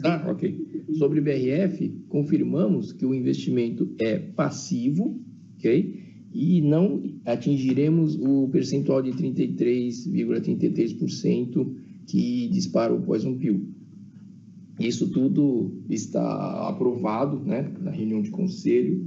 Tá, 0.02 0.26
ok. 0.30 0.86
Sobre 0.94 1.22
BRF, 1.22 1.90
confirmamos 2.08 2.94
que 2.94 3.06
o 3.06 3.14
investimento 3.14 3.94
é 4.00 4.18
passivo, 4.18 5.22
ok? 5.58 6.00
E 6.34 6.62
não 6.62 7.04
atingiremos 7.26 8.16
o 8.16 8.48
percentual 8.50 9.02
de 9.02 9.12
33,33% 9.12 11.76
que 12.08 12.48
dispara 12.50 12.94
o 12.94 13.02
um 13.28 13.38
pio. 13.38 13.68
Isso 14.80 15.12
tudo 15.12 15.84
está 15.90 16.70
aprovado 16.70 17.38
né, 17.40 17.70
na 17.82 17.92
reunião 17.92 18.22
de 18.22 18.32
conselho, 18.32 19.06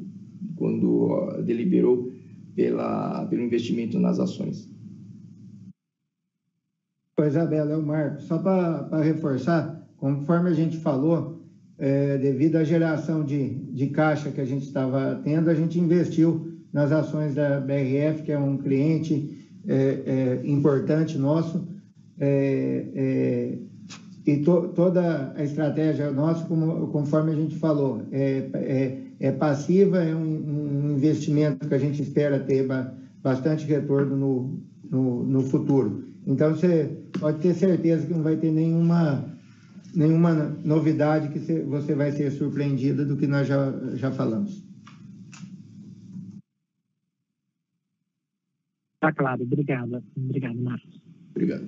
quando 0.57 1.43
deliberou 1.45 2.13
pela, 2.55 3.25
pelo 3.27 3.43
investimento 3.43 3.99
nas 3.99 4.21
ações. 4.21 4.72
Pois, 7.23 7.35
Isabela, 7.35 7.75
é 7.75 7.77
o 7.77 7.83
Marco. 7.87 8.21
Só 8.23 8.37
para 8.37 9.01
reforçar, 9.01 9.81
conforme 9.97 10.51
a 10.51 10.53
gente 10.53 10.77
falou, 10.79 11.41
é, 11.79 12.19
devido 12.19 12.57
à 12.57 12.65
geração 12.65 13.23
de, 13.23 13.49
de 13.73 13.87
caixa 13.91 14.33
que 14.33 14.41
a 14.41 14.45
gente 14.45 14.67
estava 14.67 15.21
tendo, 15.23 15.49
a 15.49 15.55
gente 15.55 15.79
investiu 15.79 16.53
nas 16.73 16.91
ações 16.91 17.37
da 17.37 17.61
BRF, 17.61 18.25
que 18.25 18.33
é 18.33 18.39
um 18.39 18.57
cliente 18.57 19.49
é, 19.69 20.03
é, 20.05 20.41
importante 20.45 21.17
nosso, 21.17 21.65
é, 22.19 22.87
é, 22.93 23.59
e 24.27 24.39
to, 24.39 24.73
toda 24.75 25.33
a 25.37 25.45
estratégia 25.45 26.11
nossa, 26.11 26.45
como, 26.47 26.89
conforme 26.89 27.31
a 27.31 27.37
gente 27.37 27.55
falou, 27.55 28.03
é, 28.11 28.49
é, 28.53 28.99
é 29.21 29.31
passiva, 29.31 30.03
é 30.03 30.13
um, 30.13 30.19
um, 30.19 30.91
investimento 30.97 31.69
que 31.69 31.75
a 31.75 31.79
gente 31.79 32.03
espera 32.03 32.41
ter 32.41 32.67
bastante 33.23 33.65
retorno 33.65 34.17
no, 34.17 34.61
no, 34.91 35.23
no 35.23 35.43
futuro. 35.43 36.11
Então, 36.27 36.55
você 36.55 37.05
pode 37.19 37.41
ter 37.41 37.55
certeza 37.55 38.07
que 38.07 38.13
não 38.13 38.23
vai 38.23 38.37
ter 38.37 38.51
nenhuma, 38.51 39.25
nenhuma 39.95 40.35
novidade 40.65 41.29
que 41.29 41.39
você 41.63 41.95
vai 41.95 42.13
ser 42.13 42.31
surpreendida 42.31 43.05
do 43.05 43.17
que 43.17 43.27
nós 43.27 43.47
já, 43.47 43.73
já 43.95 44.11
falamos. 44.11 44.63
Está 48.95 49.13
claro. 49.13 49.43
Obrigada. 49.43 50.03
Obrigado, 50.17 50.63
Marcos. 50.63 51.03
Obrigado. 51.31 51.67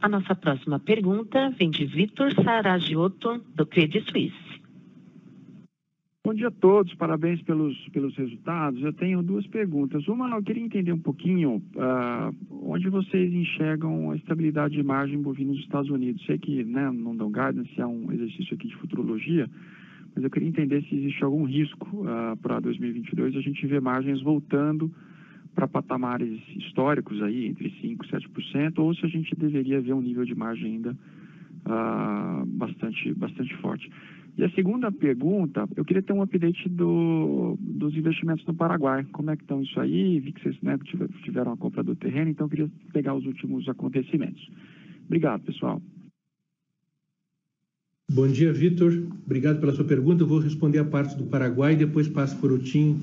A 0.00 0.08
nossa 0.08 0.34
próxima 0.34 0.78
pergunta 0.80 1.50
vem 1.58 1.70
de 1.70 1.86
Vitor 1.86 2.34
Saragiotto, 2.34 3.38
do 3.54 3.64
Credit 3.64 4.04
Suisse. 4.10 4.53
Bom 6.26 6.32
dia 6.32 6.48
a 6.48 6.50
todos, 6.50 6.94
parabéns 6.94 7.42
pelos, 7.42 7.76
pelos 7.90 8.16
resultados. 8.16 8.82
Eu 8.82 8.94
tenho 8.94 9.22
duas 9.22 9.46
perguntas. 9.46 10.08
Uma, 10.08 10.34
eu 10.34 10.42
queria 10.42 10.62
entender 10.62 10.90
um 10.90 10.98
pouquinho 10.98 11.62
uh, 11.76 12.34
onde 12.62 12.88
vocês 12.88 13.30
enxergam 13.30 14.10
a 14.10 14.16
estabilidade 14.16 14.74
de 14.74 14.82
margem 14.82 15.20
bovina 15.20 15.52
nos 15.52 15.60
Estados 15.60 15.90
Unidos. 15.90 16.24
Sei 16.24 16.38
que 16.38 16.64
né, 16.64 16.90
não 16.90 17.14
dão 17.14 17.30
guidance, 17.30 17.78
é 17.78 17.84
um 17.84 18.10
exercício 18.10 18.54
aqui 18.54 18.68
de 18.68 18.76
futurologia, 18.76 19.50
mas 20.14 20.24
eu 20.24 20.30
queria 20.30 20.48
entender 20.48 20.82
se 20.84 20.94
existe 20.94 21.22
algum 21.22 21.44
risco 21.44 21.86
uh, 21.94 22.34
para 22.38 22.58
2022 22.58 23.36
a 23.36 23.42
gente 23.42 23.66
ver 23.66 23.82
margens 23.82 24.22
voltando 24.22 24.90
para 25.54 25.68
patamares 25.68 26.40
históricos 26.56 27.22
aí, 27.22 27.48
entre 27.48 27.68
5% 27.82 28.00
e 28.02 28.56
7%, 28.56 28.78
ou 28.78 28.94
se 28.94 29.04
a 29.04 29.10
gente 29.10 29.36
deveria 29.36 29.78
ver 29.78 29.92
um 29.92 30.00
nível 30.00 30.24
de 30.24 30.34
margem 30.34 30.72
ainda 30.72 30.96
uh, 31.66 32.46
bastante, 32.46 33.12
bastante 33.12 33.54
forte. 33.56 33.90
E 34.36 34.42
a 34.42 34.50
segunda 34.50 34.90
pergunta, 34.90 35.68
eu 35.76 35.84
queria 35.84 36.02
ter 36.02 36.12
um 36.12 36.22
update 36.22 36.68
do, 36.68 37.56
dos 37.60 37.96
investimentos 37.96 38.44
no 38.46 38.54
Paraguai. 38.54 39.04
Como 39.12 39.30
é 39.30 39.36
que 39.36 39.42
estão 39.42 39.62
isso 39.62 39.78
aí? 39.78 40.18
Vi 40.18 40.32
que 40.32 40.42
vocês 40.42 40.60
né, 40.60 40.76
tiveram 41.22 41.52
a 41.52 41.56
compra 41.56 41.84
do 41.84 41.94
terreno, 41.94 42.30
então 42.30 42.46
eu 42.46 42.50
queria 42.50 42.70
pegar 42.92 43.14
os 43.14 43.24
últimos 43.24 43.68
acontecimentos. 43.68 44.50
Obrigado, 45.06 45.42
pessoal. 45.42 45.80
Bom 48.10 48.26
dia, 48.26 48.52
Vitor. 48.52 48.92
Obrigado 49.24 49.60
pela 49.60 49.72
sua 49.72 49.84
pergunta. 49.84 50.22
Eu 50.22 50.26
vou 50.26 50.38
responder 50.38 50.78
a 50.78 50.84
parte 50.84 51.16
do 51.16 51.24
Paraguai 51.24 51.74
e 51.74 51.76
depois 51.76 52.08
passo 52.08 52.38
para 52.40 52.52
o 52.52 52.58
Tim 52.58 52.98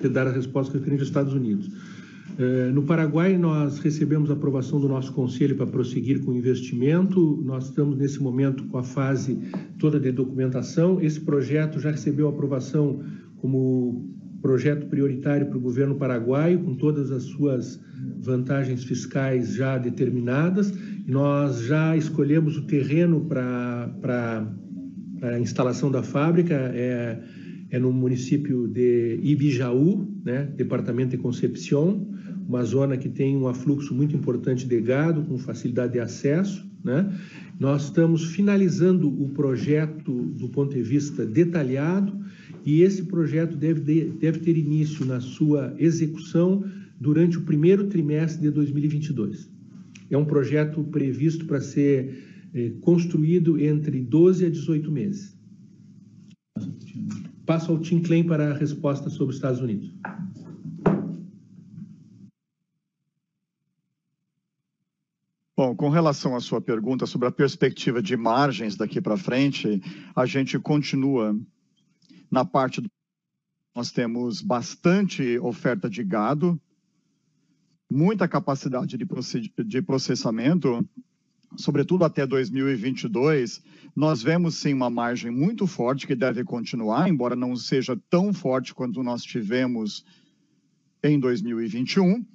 te 0.00 0.08
dar 0.08 0.26
a 0.26 0.32
resposta 0.32 0.78
referente 0.78 1.00
aos 1.00 1.08
Estados 1.08 1.34
Unidos. 1.34 1.68
Eh, 2.38 2.70
no 2.70 2.82
Paraguai, 2.82 3.38
nós 3.38 3.78
recebemos 3.78 4.30
a 4.30 4.34
aprovação 4.34 4.78
do 4.78 4.86
nosso 4.86 5.12
conselho 5.12 5.56
para 5.56 5.66
prosseguir 5.66 6.22
com 6.22 6.32
o 6.32 6.36
investimento. 6.36 7.42
Nós 7.42 7.66
estamos, 7.66 7.96
nesse 7.96 8.22
momento, 8.22 8.64
com 8.64 8.76
a 8.76 8.82
fase 8.82 9.38
toda 9.78 9.98
de 9.98 10.12
documentação. 10.12 11.00
Esse 11.00 11.18
projeto 11.18 11.80
já 11.80 11.90
recebeu 11.90 12.28
aprovação 12.28 13.00
como 13.36 14.14
projeto 14.42 14.86
prioritário 14.86 15.46
para 15.46 15.56
o 15.56 15.60
governo 15.60 15.94
paraguaio, 15.94 16.58
com 16.58 16.74
todas 16.74 17.10
as 17.10 17.22
suas 17.22 17.80
vantagens 18.20 18.84
fiscais 18.84 19.54
já 19.54 19.78
determinadas. 19.78 20.74
Nós 21.06 21.62
já 21.62 21.96
escolhemos 21.96 22.58
o 22.58 22.66
terreno 22.66 23.24
para, 23.24 23.88
para, 24.02 24.52
para 25.18 25.36
a 25.36 25.40
instalação 25.40 25.90
da 25.90 26.02
fábrica. 26.02 26.54
É, 26.54 27.18
é 27.70 27.78
no 27.78 27.92
município 27.92 28.68
de 28.68 29.18
Ibijaú, 29.22 30.06
né, 30.22 30.52
departamento 30.54 31.12
de 31.12 31.16
Concepción 31.16 32.15
uma 32.48 32.64
zona 32.64 32.96
que 32.96 33.08
tem 33.08 33.36
um 33.36 33.48
afluxo 33.48 33.94
muito 33.94 34.14
importante 34.14 34.66
de 34.66 34.80
gado, 34.80 35.22
com 35.22 35.36
facilidade 35.38 35.94
de 35.94 36.00
acesso. 36.00 36.64
Né? 36.84 37.12
Nós 37.58 37.84
estamos 37.84 38.24
finalizando 38.26 39.08
o 39.08 39.28
projeto 39.30 40.12
do 40.12 40.48
ponto 40.48 40.74
de 40.74 40.82
vista 40.82 41.26
detalhado 41.26 42.16
e 42.64 42.82
esse 42.82 43.04
projeto 43.04 43.56
deve, 43.56 43.80
deve 44.10 44.38
ter 44.40 44.56
início 44.56 45.04
na 45.04 45.20
sua 45.20 45.74
execução 45.78 46.64
durante 47.00 47.38
o 47.38 47.42
primeiro 47.42 47.88
trimestre 47.88 48.42
de 48.42 48.50
2022. 48.50 49.50
É 50.08 50.16
um 50.16 50.24
projeto 50.24 50.84
previsto 50.84 51.46
para 51.46 51.60
ser 51.60 52.24
eh, 52.54 52.72
construído 52.80 53.58
entre 53.58 54.00
12 54.00 54.46
a 54.46 54.50
18 54.50 54.90
meses. 54.90 55.36
Passo 57.44 57.72
ao 57.72 57.78
Tim 57.78 58.00
Klein 58.00 58.24
para 58.24 58.50
a 58.50 58.54
resposta 58.54 59.10
sobre 59.10 59.30
os 59.30 59.36
Estados 59.36 59.60
Unidos. 59.60 59.92
Bom, 65.58 65.74
com 65.74 65.88
relação 65.88 66.36
à 66.36 66.40
sua 66.40 66.60
pergunta 66.60 67.06
sobre 67.06 67.28
a 67.28 67.32
perspectiva 67.32 68.02
de 68.02 68.14
margens 68.14 68.76
daqui 68.76 69.00
para 69.00 69.16
frente, 69.16 69.80
a 70.14 70.26
gente 70.26 70.58
continua 70.58 71.34
na 72.30 72.44
parte 72.44 72.78
do. 72.78 72.90
Nós 73.74 73.90
temos 73.90 74.42
bastante 74.42 75.38
oferta 75.38 75.88
de 75.88 76.04
gado, 76.04 76.60
muita 77.90 78.28
capacidade 78.28 78.98
de 78.98 79.82
processamento, 79.82 80.86
sobretudo 81.56 82.04
até 82.04 82.26
2022. 82.26 83.62
Nós 83.94 84.22
vemos 84.22 84.56
sim 84.56 84.74
uma 84.74 84.90
margem 84.90 85.30
muito 85.30 85.66
forte 85.66 86.06
que 86.06 86.14
deve 86.14 86.44
continuar, 86.44 87.08
embora 87.08 87.34
não 87.34 87.56
seja 87.56 87.98
tão 88.10 88.30
forte 88.30 88.74
quanto 88.74 89.02
nós 89.02 89.22
tivemos 89.22 90.04
em 91.02 91.18
2021. 91.18 92.26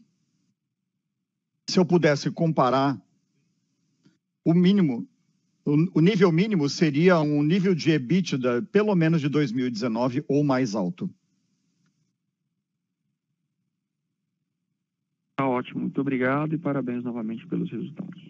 Se 1.69 1.77
eu 1.77 1.86
pudesse 1.86 2.31
comparar 2.31 2.99
o 4.43 4.54
mínimo, 4.54 5.08
o, 5.65 5.99
o 5.99 6.01
nível 6.01 6.32
mínimo 6.32 6.67
seria 6.69 7.19
um 7.19 7.43
nível 7.43 7.75
de 7.75 7.91
EBITDA 7.91 8.62
pelo 8.71 8.95
menos 8.95 9.21
de 9.21 9.30
2019 9.30 10.23
ou 10.27 10.43
mais 10.43 10.75
alto. 10.75 11.10
Tá 15.36 15.47
ótimo, 15.47 15.82
muito 15.82 15.99
obrigado 15.99 16.54
e 16.54 16.58
parabéns 16.58 17.04
novamente 17.04 17.45
pelos 17.47 17.71
resultados. 17.71 18.21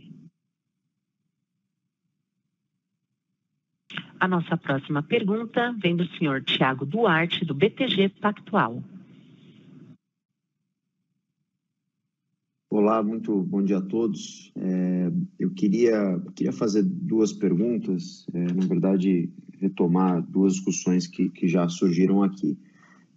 A 4.19 4.27
nossa 4.27 4.55
próxima 4.55 5.01
pergunta 5.01 5.75
vem 5.81 5.95
do 5.95 6.05
senhor 6.17 6.43
Tiago 6.43 6.85
Duarte, 6.85 7.43
do 7.43 7.55
BTG 7.55 8.09
Pactual. 8.21 8.83
Olá, 12.73 13.03
muito 13.03 13.43
bom 13.43 13.61
dia 13.61 13.79
a 13.79 13.81
todos. 13.81 14.49
É, 14.55 15.11
eu 15.37 15.51
queria, 15.51 16.17
queria 16.33 16.53
fazer 16.53 16.81
duas 16.81 17.33
perguntas, 17.33 18.25
é, 18.33 18.53
na 18.53 18.65
verdade, 18.65 19.29
retomar 19.59 20.25
duas 20.25 20.53
discussões 20.53 21.05
que, 21.05 21.27
que 21.27 21.49
já 21.49 21.67
surgiram 21.67 22.23
aqui. 22.23 22.57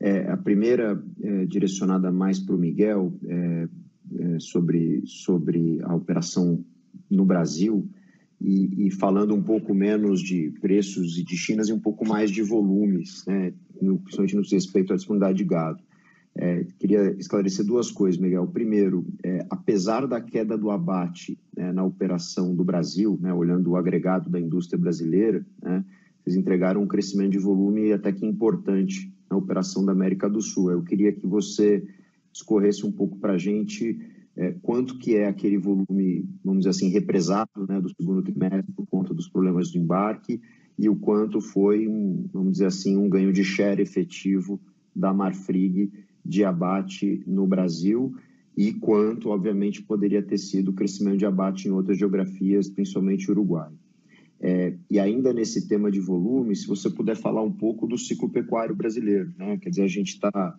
É, 0.00 0.28
a 0.28 0.36
primeira 0.36 1.00
é 1.22 1.46
direcionada 1.46 2.10
mais 2.10 2.40
para 2.40 2.56
o 2.56 2.58
Miguel, 2.58 3.16
é, 3.24 3.68
é, 4.18 4.40
sobre, 4.40 5.04
sobre 5.06 5.78
a 5.84 5.94
operação 5.94 6.64
no 7.08 7.24
Brasil, 7.24 7.88
e, 8.40 8.88
e, 8.88 8.90
falando 8.90 9.36
um 9.36 9.42
pouco 9.42 9.72
menos 9.72 10.20
de 10.20 10.50
preços 10.60 11.16
e 11.16 11.22
de 11.22 11.36
Chinas 11.36 11.68
e 11.68 11.72
um 11.72 11.78
pouco 11.78 12.04
mais 12.04 12.32
de 12.32 12.42
volumes, 12.42 13.24
né, 13.24 13.54
no, 13.80 14.00
principalmente 14.00 14.34
no 14.34 14.42
respeito 14.42 14.92
à 14.92 14.96
disponibilidade 14.96 15.38
de 15.38 15.44
gado. 15.44 15.80
É, 16.36 16.64
queria 16.78 17.14
esclarecer 17.18 17.64
duas 17.64 17.90
coisas, 17.90 18.20
Miguel. 18.20 18.46
Primeiro, 18.48 19.06
é, 19.22 19.46
apesar 19.48 20.06
da 20.06 20.20
queda 20.20 20.58
do 20.58 20.70
abate 20.70 21.38
né, 21.56 21.72
na 21.72 21.84
operação 21.84 22.54
do 22.54 22.64
Brasil, 22.64 23.18
né, 23.20 23.32
olhando 23.32 23.70
o 23.70 23.76
agregado 23.76 24.28
da 24.28 24.40
indústria 24.40 24.78
brasileira, 24.78 25.46
né, 25.62 25.84
vocês 26.22 26.36
entregaram 26.36 26.82
um 26.82 26.88
crescimento 26.88 27.32
de 27.32 27.38
volume 27.38 27.92
até 27.92 28.10
que 28.10 28.26
importante 28.26 29.12
na 29.30 29.36
operação 29.36 29.84
da 29.84 29.92
América 29.92 30.28
do 30.28 30.40
Sul. 30.40 30.72
Eu 30.72 30.82
queria 30.82 31.12
que 31.12 31.26
você 31.26 31.84
escorresse 32.32 32.84
um 32.84 32.90
pouco 32.90 33.16
para 33.18 33.34
a 33.34 33.38
gente 33.38 33.96
é, 34.36 34.52
quanto 34.62 34.98
que 34.98 35.14
é 35.14 35.28
aquele 35.28 35.58
volume, 35.58 36.28
vamos 36.42 36.60
dizer 36.60 36.70
assim, 36.70 36.88
represado 36.88 37.66
né, 37.68 37.80
do 37.80 37.88
segundo 37.94 38.22
trimestre 38.22 38.72
por 38.74 38.86
conta 38.86 39.14
dos 39.14 39.28
problemas 39.28 39.70
do 39.70 39.78
embarque 39.78 40.40
e 40.76 40.88
o 40.88 40.96
quanto 40.96 41.40
foi, 41.40 41.86
vamos 42.32 42.52
dizer 42.52 42.66
assim, 42.66 42.96
um 42.96 43.08
ganho 43.08 43.32
de 43.32 43.44
share 43.44 43.80
efetivo 43.80 44.60
da 44.94 45.12
Marfrig 45.12 45.92
de 46.24 46.44
abate 46.44 47.22
no 47.26 47.46
Brasil 47.46 48.14
e 48.56 48.72
quanto, 48.72 49.30
obviamente, 49.30 49.82
poderia 49.82 50.22
ter 50.22 50.38
sido 50.38 50.70
o 50.70 50.74
crescimento 50.74 51.18
de 51.18 51.26
abate 51.26 51.68
em 51.68 51.72
outras 51.72 51.98
geografias, 51.98 52.68
principalmente 52.68 53.30
Uruguai. 53.30 53.70
É, 54.40 54.76
e 54.90 54.98
ainda 54.98 55.32
nesse 55.32 55.66
tema 55.66 55.90
de 55.90 56.00
volume, 56.00 56.54
se 56.54 56.66
você 56.66 56.90
puder 56.90 57.16
falar 57.16 57.42
um 57.42 57.52
pouco 57.52 57.86
do 57.86 57.98
ciclo 57.98 58.30
pecuário 58.30 58.74
brasileiro, 58.74 59.32
né? 59.38 59.56
Quer 59.58 59.70
dizer, 59.70 59.82
a 59.82 59.88
gente 59.88 60.14
está, 60.14 60.58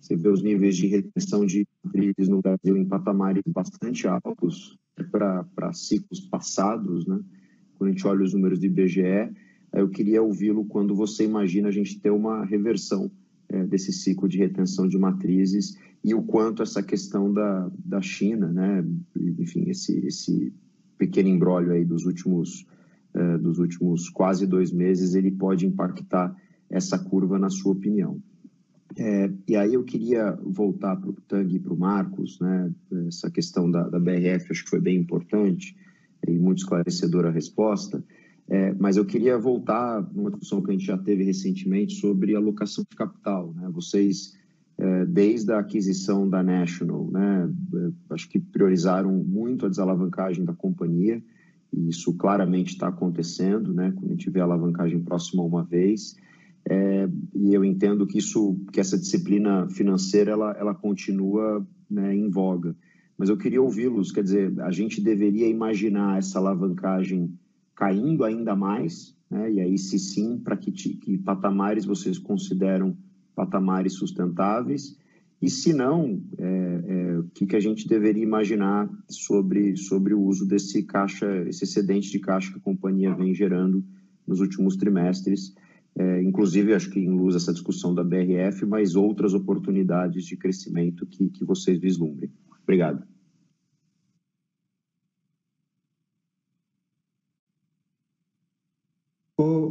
você 0.00 0.16
vê 0.16 0.28
os 0.28 0.42
níveis 0.42 0.76
de 0.76 0.86
retenção 0.86 1.46
de 1.46 1.66
trilhos 1.92 2.28
no 2.28 2.42
Brasil 2.42 2.76
em 2.76 2.84
patamares 2.84 3.42
bastante 3.46 4.06
altos 4.06 4.76
para 5.10 5.72
ciclos 5.72 6.20
passados, 6.20 7.06
né? 7.06 7.20
quando 7.80 7.88
a 7.88 7.92
gente 7.92 8.06
olha 8.06 8.22
os 8.22 8.34
números 8.34 8.58
do 8.58 8.66
IBGE, 8.66 9.32
eu 9.72 9.88
queria 9.88 10.22
ouvi-lo 10.22 10.66
quando 10.66 10.94
você 10.94 11.24
imagina 11.24 11.68
a 11.68 11.72
gente 11.72 11.98
ter 11.98 12.10
uma 12.10 12.44
reversão 12.44 13.10
é, 13.50 13.64
desse 13.66 13.92
ciclo 13.92 14.28
de 14.28 14.38
retenção 14.38 14.86
de 14.88 14.96
matrizes 14.96 15.76
e 16.02 16.14
o 16.14 16.22
quanto 16.22 16.62
essa 16.62 16.82
questão 16.82 17.32
da, 17.32 17.70
da 17.84 18.00
China, 18.00 18.50
né, 18.50 18.84
enfim, 19.38 19.68
esse, 19.68 19.98
esse 20.06 20.52
pequeno 20.96 21.28
embrólio 21.28 21.72
aí 21.72 21.84
dos 21.84 22.06
últimos, 22.06 22.66
é, 23.12 23.38
dos 23.38 23.58
últimos 23.58 24.08
quase 24.08 24.46
dois 24.46 24.72
meses, 24.72 25.14
ele 25.14 25.30
pode 25.30 25.66
impactar 25.66 26.34
essa 26.70 26.98
curva, 26.98 27.38
na 27.38 27.50
sua 27.50 27.72
opinião. 27.72 28.22
É, 28.96 29.30
e 29.46 29.56
aí 29.56 29.74
eu 29.74 29.84
queria 29.84 30.38
voltar 30.42 30.96
para 30.96 31.10
o 31.10 31.16
Tang 31.28 31.54
e 31.54 31.58
para 31.58 31.72
o 31.72 31.78
Marcos, 31.78 32.38
né, 32.40 32.72
essa 33.06 33.30
questão 33.30 33.70
da, 33.70 33.88
da 33.88 33.98
BRF 33.98 34.50
acho 34.50 34.64
que 34.64 34.70
foi 34.70 34.80
bem 34.80 34.96
importante 34.96 35.76
e 36.26 36.38
muito 36.38 36.58
esclarecedora 36.58 37.28
a 37.28 37.32
resposta, 37.32 38.02
é, 38.50 38.74
mas 38.74 38.96
eu 38.96 39.04
queria 39.04 39.38
voltar 39.38 40.02
numa 40.12 40.28
discussão 40.28 40.60
que 40.60 40.70
a 40.70 40.72
gente 40.72 40.84
já 40.84 40.98
teve 40.98 41.22
recentemente 41.22 41.94
sobre 41.94 42.34
alocação 42.34 42.84
de 42.90 42.96
capital. 42.96 43.54
Né? 43.54 43.70
Vocês, 43.72 44.36
é, 44.76 45.06
desde 45.06 45.52
a 45.52 45.60
aquisição 45.60 46.28
da 46.28 46.42
National, 46.42 47.08
né, 47.12 47.48
é, 47.74 48.12
acho 48.12 48.28
que 48.28 48.40
priorizaram 48.40 49.12
muito 49.12 49.64
a 49.64 49.68
desalavancagem 49.68 50.44
da 50.44 50.52
companhia, 50.52 51.22
e 51.72 51.88
isso 51.88 52.12
claramente 52.14 52.72
está 52.72 52.88
acontecendo, 52.88 53.72
né, 53.72 53.92
quando 53.94 54.06
a 54.06 54.14
gente 54.14 54.28
vê 54.28 54.40
a 54.40 54.44
alavancagem 54.44 55.00
próxima 55.00 55.44
a 55.44 55.46
uma 55.46 55.62
vez. 55.62 56.16
É, 56.68 57.08
e 57.32 57.54
eu 57.54 57.64
entendo 57.64 58.04
que 58.04 58.18
isso, 58.18 58.58
que 58.72 58.80
essa 58.80 58.98
disciplina 58.98 59.68
financeira, 59.68 60.32
ela, 60.32 60.56
ela 60.58 60.74
continua 60.74 61.64
né, 61.88 62.16
em 62.16 62.28
voga. 62.28 62.74
Mas 63.16 63.28
eu 63.28 63.36
queria 63.36 63.62
ouvi-los, 63.62 64.10
quer 64.10 64.24
dizer, 64.24 64.60
a 64.60 64.72
gente 64.72 65.00
deveria 65.00 65.46
imaginar 65.46 66.18
essa 66.18 66.40
alavancagem 66.40 67.32
caindo 67.80 68.24
ainda 68.24 68.54
mais, 68.54 69.16
né? 69.30 69.50
e 69.50 69.58
aí 69.58 69.78
se 69.78 69.98
sim, 69.98 70.36
para 70.36 70.54
que, 70.54 70.70
que 70.70 71.16
patamares 71.16 71.86
vocês 71.86 72.18
consideram 72.18 72.94
patamares 73.34 73.94
sustentáveis, 73.94 74.98
e 75.40 75.48
se 75.48 75.72
não, 75.72 76.22
é, 76.36 76.44
é, 76.44 77.18
o 77.18 77.24
que, 77.32 77.46
que 77.46 77.56
a 77.56 77.60
gente 77.60 77.88
deveria 77.88 78.22
imaginar 78.22 78.86
sobre, 79.08 79.74
sobre 79.78 80.12
o 80.12 80.20
uso 80.20 80.46
desse 80.46 80.82
caixa, 80.82 81.26
esse 81.48 81.64
excedente 81.64 82.10
de 82.10 82.18
caixa 82.18 82.52
que 82.52 82.58
a 82.58 82.62
companhia 82.62 83.14
vem 83.14 83.34
gerando 83.34 83.82
nos 84.26 84.40
últimos 84.40 84.76
trimestres, 84.76 85.54
é, 85.96 86.22
inclusive 86.22 86.74
acho 86.74 86.90
que 86.90 87.00
em 87.00 87.10
luz 87.10 87.34
essa 87.34 87.54
discussão 87.54 87.94
da 87.94 88.04
BRF, 88.04 88.66
mas 88.66 88.94
outras 88.94 89.32
oportunidades 89.32 90.26
de 90.26 90.36
crescimento 90.36 91.06
que, 91.06 91.30
que 91.30 91.46
vocês 91.46 91.80
vislumbrem. 91.80 92.30
Obrigado. 92.62 93.02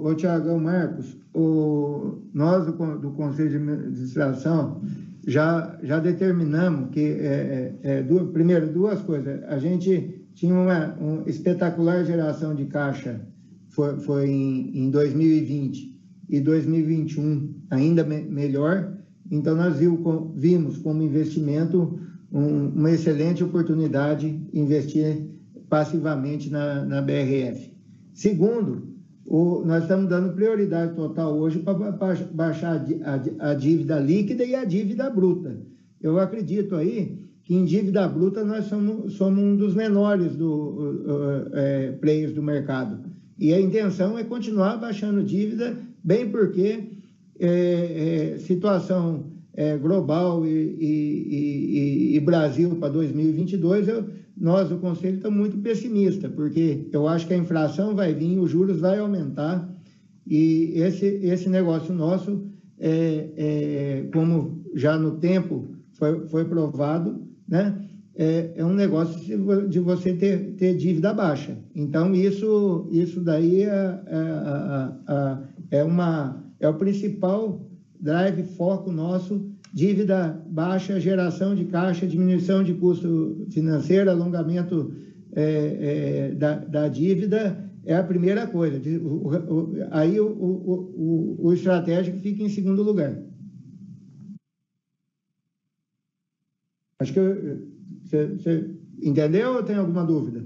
Ô 0.04 0.16
Tiagão 0.16 0.60
Marcos, 0.60 1.18
o, 1.34 2.20
nós 2.34 2.66
do, 2.66 2.72
do, 2.98 3.12
Conselho 3.12 3.50
de 3.50 3.56
Administração 3.56 4.82
já, 5.28 5.78
já 5.84 6.00
determinamos 6.00 6.90
que, 6.92 7.02
é, 7.02 7.76
é, 7.84 8.00
é 8.00 8.04
primeiro, 8.32 8.72
duas 8.72 9.02
coisas. 9.02 9.44
A 9.44 9.58
gente 9.60 10.26
tinha 10.34 10.54
uma, 10.54 10.96
uma 10.96 11.30
espetacular 11.30 12.04
geração 12.06 12.56
de 12.56 12.66
caixa, 12.66 13.22
foi, 13.70 14.00
foi 14.00 14.30
em, 14.30 14.86
em 14.86 14.90
2020 14.90 15.98
e 16.30 16.40
2021 16.40 17.54
ainda 17.70 18.04
me, 18.04 18.22
melhor. 18.22 18.94
Então, 19.32 19.56
nós 19.56 19.78
viu, 19.78 20.32
vimos 20.36 20.78
como 20.78 21.04
investimento 21.04 22.00
um, 22.32 22.68
uma 22.70 22.92
excelente 22.92 23.44
oportunidade 23.44 24.40
investir 24.54 25.28
passivamente 25.68 26.50
na, 26.50 26.86
na 26.86 27.02
BRF. 27.02 27.74
Segundo, 28.14 28.99
o, 29.30 29.64
nós 29.64 29.84
estamos 29.84 30.10
dando 30.10 30.34
prioridade 30.34 30.96
total 30.96 31.38
hoje 31.38 31.60
para 31.60 31.76
baixar 32.32 32.84
a, 33.38 33.54
dívida 33.54 34.00
líquida 34.00 34.44
e 34.44 34.56
a 34.56 34.66
dívida 34.66 35.08
bruta. 35.08 35.56
Eu 36.02 36.20
acredito 36.20 36.76
aí 36.76 37.30
que 37.44 37.54
em 37.54 37.64
dívida 37.64 38.08
bruta 38.08 38.44
nós 38.44 38.66
somos, 38.66 39.14
somos 39.14 39.40
um 39.40 39.56
dos 39.56 39.76
menores 39.76 40.36
do, 40.36 41.04
uh, 41.06 41.50
é, 41.54 41.92
players 41.92 42.34
do 42.34 42.42
mercado. 42.42 43.04
E 43.38 43.54
a 43.54 43.62
intenção 43.62 44.18
é 44.18 44.24
continuar 44.24 44.78
baixando 44.78 45.24
dívida, 45.24 45.78
bem 46.04 46.32
porque 46.32 46.90
é, 47.40 48.34
é, 48.34 48.38
situação 48.40 49.28
é, 49.54 49.78
global 49.78 50.44
e, 50.44 50.50
e, 50.50 52.14
e, 52.14 52.16
e 52.16 52.20
Brasil 52.20 52.76
para 52.78 52.90
2022, 52.90 53.88
eu, 53.90 54.06
nós, 54.40 54.72
o 54.72 54.78
Conselho, 54.78 55.18
estamos 55.18 55.38
muito 55.38 55.58
pessimistas, 55.58 56.32
porque 56.32 56.88
eu 56.94 57.08
acho 57.08 57.28
que 57.28 57.34
a 57.34 57.38
inflação 57.38 57.94
vai 57.94 58.14
vir, 58.14 58.40
os 58.40 58.50
juros 58.50 58.80
vai 58.80 58.98
aumentar, 58.98 59.70
e 60.26 60.74
esse, 60.76 61.06
esse 61.06 61.50
negócio 61.50 61.94
nosso, 61.94 62.48
é, 62.80 63.30
é, 63.36 64.10
como 64.14 64.64
já 64.74 64.98
no 64.98 65.18
tempo 65.18 65.76
foi, 65.94 66.26
foi 66.28 66.46
provado, 66.46 67.28
né, 67.48 67.86
é, 68.16 68.54
é 68.56 68.66
um 68.66 68.74
negócio 68.74 69.20
de 69.70 69.80
você 69.80 70.14
ter, 70.14 70.56
ter 70.56 70.76
dívida 70.76 71.14
baixa. 71.14 71.58
Então, 71.74 72.14
isso, 72.14 72.88
isso 72.92 73.22
daí 73.22 73.64
é, 73.64 74.00
é, 75.72 75.80
é, 75.80 75.84
uma, 75.84 76.44
é 76.60 76.68
o 76.68 76.74
principal 76.74 77.66
drive, 78.00 78.44
foco 78.44 78.92
nosso 78.92 79.50
dívida 79.74 80.42
baixa, 80.48 81.00
geração 81.00 81.56
de 81.56 81.66
caixa, 81.66 82.08
diminuição 82.08 82.64
de 82.64 82.74
custo 82.74 83.48
financeiro, 83.52 84.10
alongamento 84.10 84.94
é, 85.34 85.42
é, 86.32 86.36
da, 86.36 86.56
da, 86.56 86.88
dívida 86.88 87.70
é 87.86 87.96
a 87.96 88.04
primeira 88.04 88.48
coisa. 88.48 88.82
O, 89.00 89.28
o, 89.28 89.74
aí 89.92 90.20
o, 90.20 90.28
o, 90.28 91.38
o, 91.40 91.54
estratégico 91.54 92.18
fica 92.20 92.44
em 92.44 92.50
segundo 92.50 92.82
lugar. 92.82 93.16
Acho 97.00 97.14
que 97.14 97.20
você 98.04 98.70
entendeu 99.02 99.54
ou 99.54 99.64
tem 99.64 99.76
alguma 99.76 100.04
dúvida? 100.04 100.46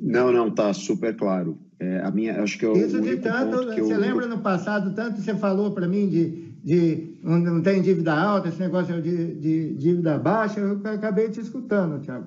Não, 0.00 0.32
não, 0.32 0.50
tá 0.50 0.72
super 0.72 1.16
claro. 1.16 1.58
É, 1.80 2.00
a 2.00 2.10
minha, 2.12 2.40
acho 2.42 2.58
que 2.58 2.64
eu, 2.64 2.76
Isso 2.76 3.00
de 3.00 3.16
tanto, 3.16 3.64
você 3.64 3.96
lembra 3.96 4.28
no 4.28 4.38
passado, 4.38 4.94
tanto 4.94 5.20
você 5.20 5.34
falou 5.34 5.72
para 5.72 5.88
mim 5.88 6.08
de 6.08 6.52
de 6.62 7.11
não 7.22 7.62
tem 7.62 7.80
dívida 7.80 8.12
alta, 8.12 8.48
esse 8.48 8.58
negócio 8.58 9.00
de, 9.00 9.34
de 9.34 9.74
dívida 9.74 10.18
baixa, 10.18 10.60
eu 10.60 10.80
acabei 10.84 11.28
te 11.30 11.40
escutando, 11.40 12.00
Tiago. 12.00 12.26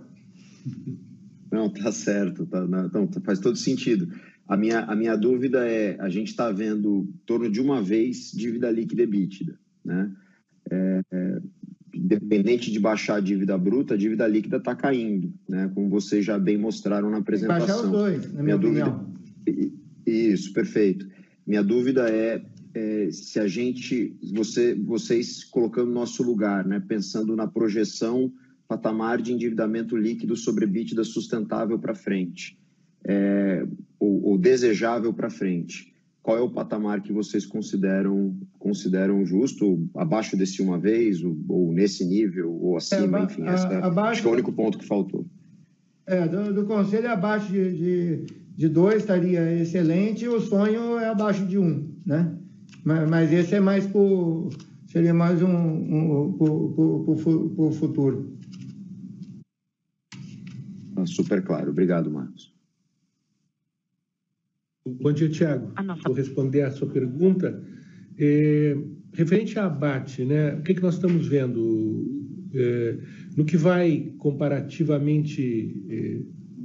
Não, 1.52 1.70
tá 1.70 1.89
certo, 1.89 2.46
tá, 2.48 2.68
não, 2.68 3.10
faz 3.24 3.39
todo 3.39 3.56
sentido. 3.56 4.10
A 4.46 4.58
minha, 4.58 4.82
a 4.82 4.93
minha 4.93 5.16
dúvida 5.16 5.66
é, 5.66 5.96
a 6.02 6.10
gente 6.10 6.28
está 6.28 6.52
vendo 6.52 7.08
em 7.08 7.20
torno 7.26 7.50
de 7.50 7.62
uma 7.62 7.82
vez 7.82 8.30
dívida 8.32 8.70
líquida 8.70 9.04
e 9.04 9.08
bítida, 9.08 9.58
né? 9.86 10.12
É, 10.70 11.02
é, 11.14 11.41
independente 11.93 12.70
de 12.70 12.78
baixar 12.78 13.16
a 13.16 13.20
dívida 13.22 13.58
bruta, 13.58 13.93
a 13.93 13.98
dívida 13.98 14.28
líquida 14.28 14.58
está 14.58 14.76
caindo, 14.76 15.34
né? 15.48 15.72
Como 15.74 15.88
vocês 15.88 16.26
já 16.26 16.38
bem 16.38 16.58
mostraram 16.58 17.10
na 17.10 17.20
apresentação. 17.20 17.68
Baixar 17.68 17.86
os 17.86 17.89
dois, 17.89 18.34
na 18.34 18.43
minha, 18.43 18.43
minha 18.43 18.56
opinião. 18.58 19.16
Dúvida, 19.46 19.72
isso, 20.06 20.52
perfeito. 20.52 21.08
Minha 21.48 21.64
dúvida 21.64 22.10
é 22.10 22.43
é, 22.76 23.09
se 23.09 23.39
a 23.39 23.47
gente, 23.47 24.13
você, 24.34 24.76
vocês 24.76 25.45
colocando 25.45 25.91
nosso 25.91 26.21
lugar, 26.21 26.67
né, 26.67 26.84
pensando 26.86 27.34
na 27.34 27.47
projeção 27.47 28.32
patamar 28.67 29.21
de 29.21 29.32
endividamento 29.32 29.95
líquido 29.95 30.36
sobre 30.36 30.65
EBITDA 30.65 31.03
sustentável 31.05 31.80
para 31.80 31.95
frente, 31.95 32.59
é, 33.07 33.65
ou, 33.97 34.26
ou, 34.26 34.38
desejável 34.38 35.13
para 35.13 35.30
frente, 35.30 35.93
qual 36.21 36.38
é 36.38 36.41
o 36.41 36.49
patamar 36.49 37.01
que 37.01 37.13
vocês 37.13 37.45
consideram 37.45 38.36
consideram 38.57 39.23
justo, 39.23 39.88
abaixo 39.95 40.36
desse 40.36 40.61
uma 40.61 40.78
vez, 40.78 41.23
ou, 41.23 41.38
ou 41.47 41.71
nesse 41.71 42.03
nível, 42.03 42.51
ou 42.51 42.76
acima, 42.76 43.19
é, 43.19 43.23
enfim, 43.23 43.43
essa, 43.47 43.67
abaixo, 43.78 44.11
acho 44.11 44.21
que 44.23 44.28
é 44.28 44.32
o 44.32 44.34
único 44.34 44.51
ponto 44.51 44.78
que 44.78 44.86
faltou. 44.86 45.26
É, 46.07 46.28
do, 46.28 46.53
do 46.53 46.65
conselho 46.65 47.09
abaixo 47.09 47.51
de, 47.51 47.71
de, 47.78 48.26
de 48.57 48.67
dois 48.67 48.97
estaria 48.97 49.61
excelente, 49.61 50.28
o 50.28 50.41
sonho 50.41 50.97
é 50.97 51.07
abaixo 51.07 51.45
de 51.45 51.57
um, 51.57 51.88
né? 52.05 52.36
Mas, 52.86 53.10
mas 53.10 53.34
esse 53.34 53.56
é 53.56 53.60
mais 53.60 53.88
por. 53.88 54.50
seria 54.86 55.14
mais 55.14 55.42
um, 55.42 55.50
um 55.50 56.34
para 56.38 57.64
o 57.64 57.72
futuro. 57.72 58.38
Ah, 60.96 61.06
super 61.08 61.44
claro. 61.44 61.72
Obrigado, 61.72 62.12
Marcos. 62.12 62.54
Bom 64.88 65.12
dia, 65.12 65.28
Tiago. 65.28 65.74
Vou 66.06 66.14
responder 66.14 66.62
a 66.62 66.72
sua 66.72 66.88
pergunta. 66.88 67.60
É, 68.20 68.78
referente 69.14 69.58
a 69.58 69.66
abate, 69.66 70.24
né, 70.24 70.54
o 70.54 70.62
que, 70.62 70.76
que 70.76 70.82
nós 70.82 70.94
estamos 70.94 71.28
vendo? 71.28 72.06
É, 72.54 72.98
no 73.36 73.44
que 73.44 73.58
vai 73.58 74.14
comparativamente 74.20 75.84
é, 75.90 76.22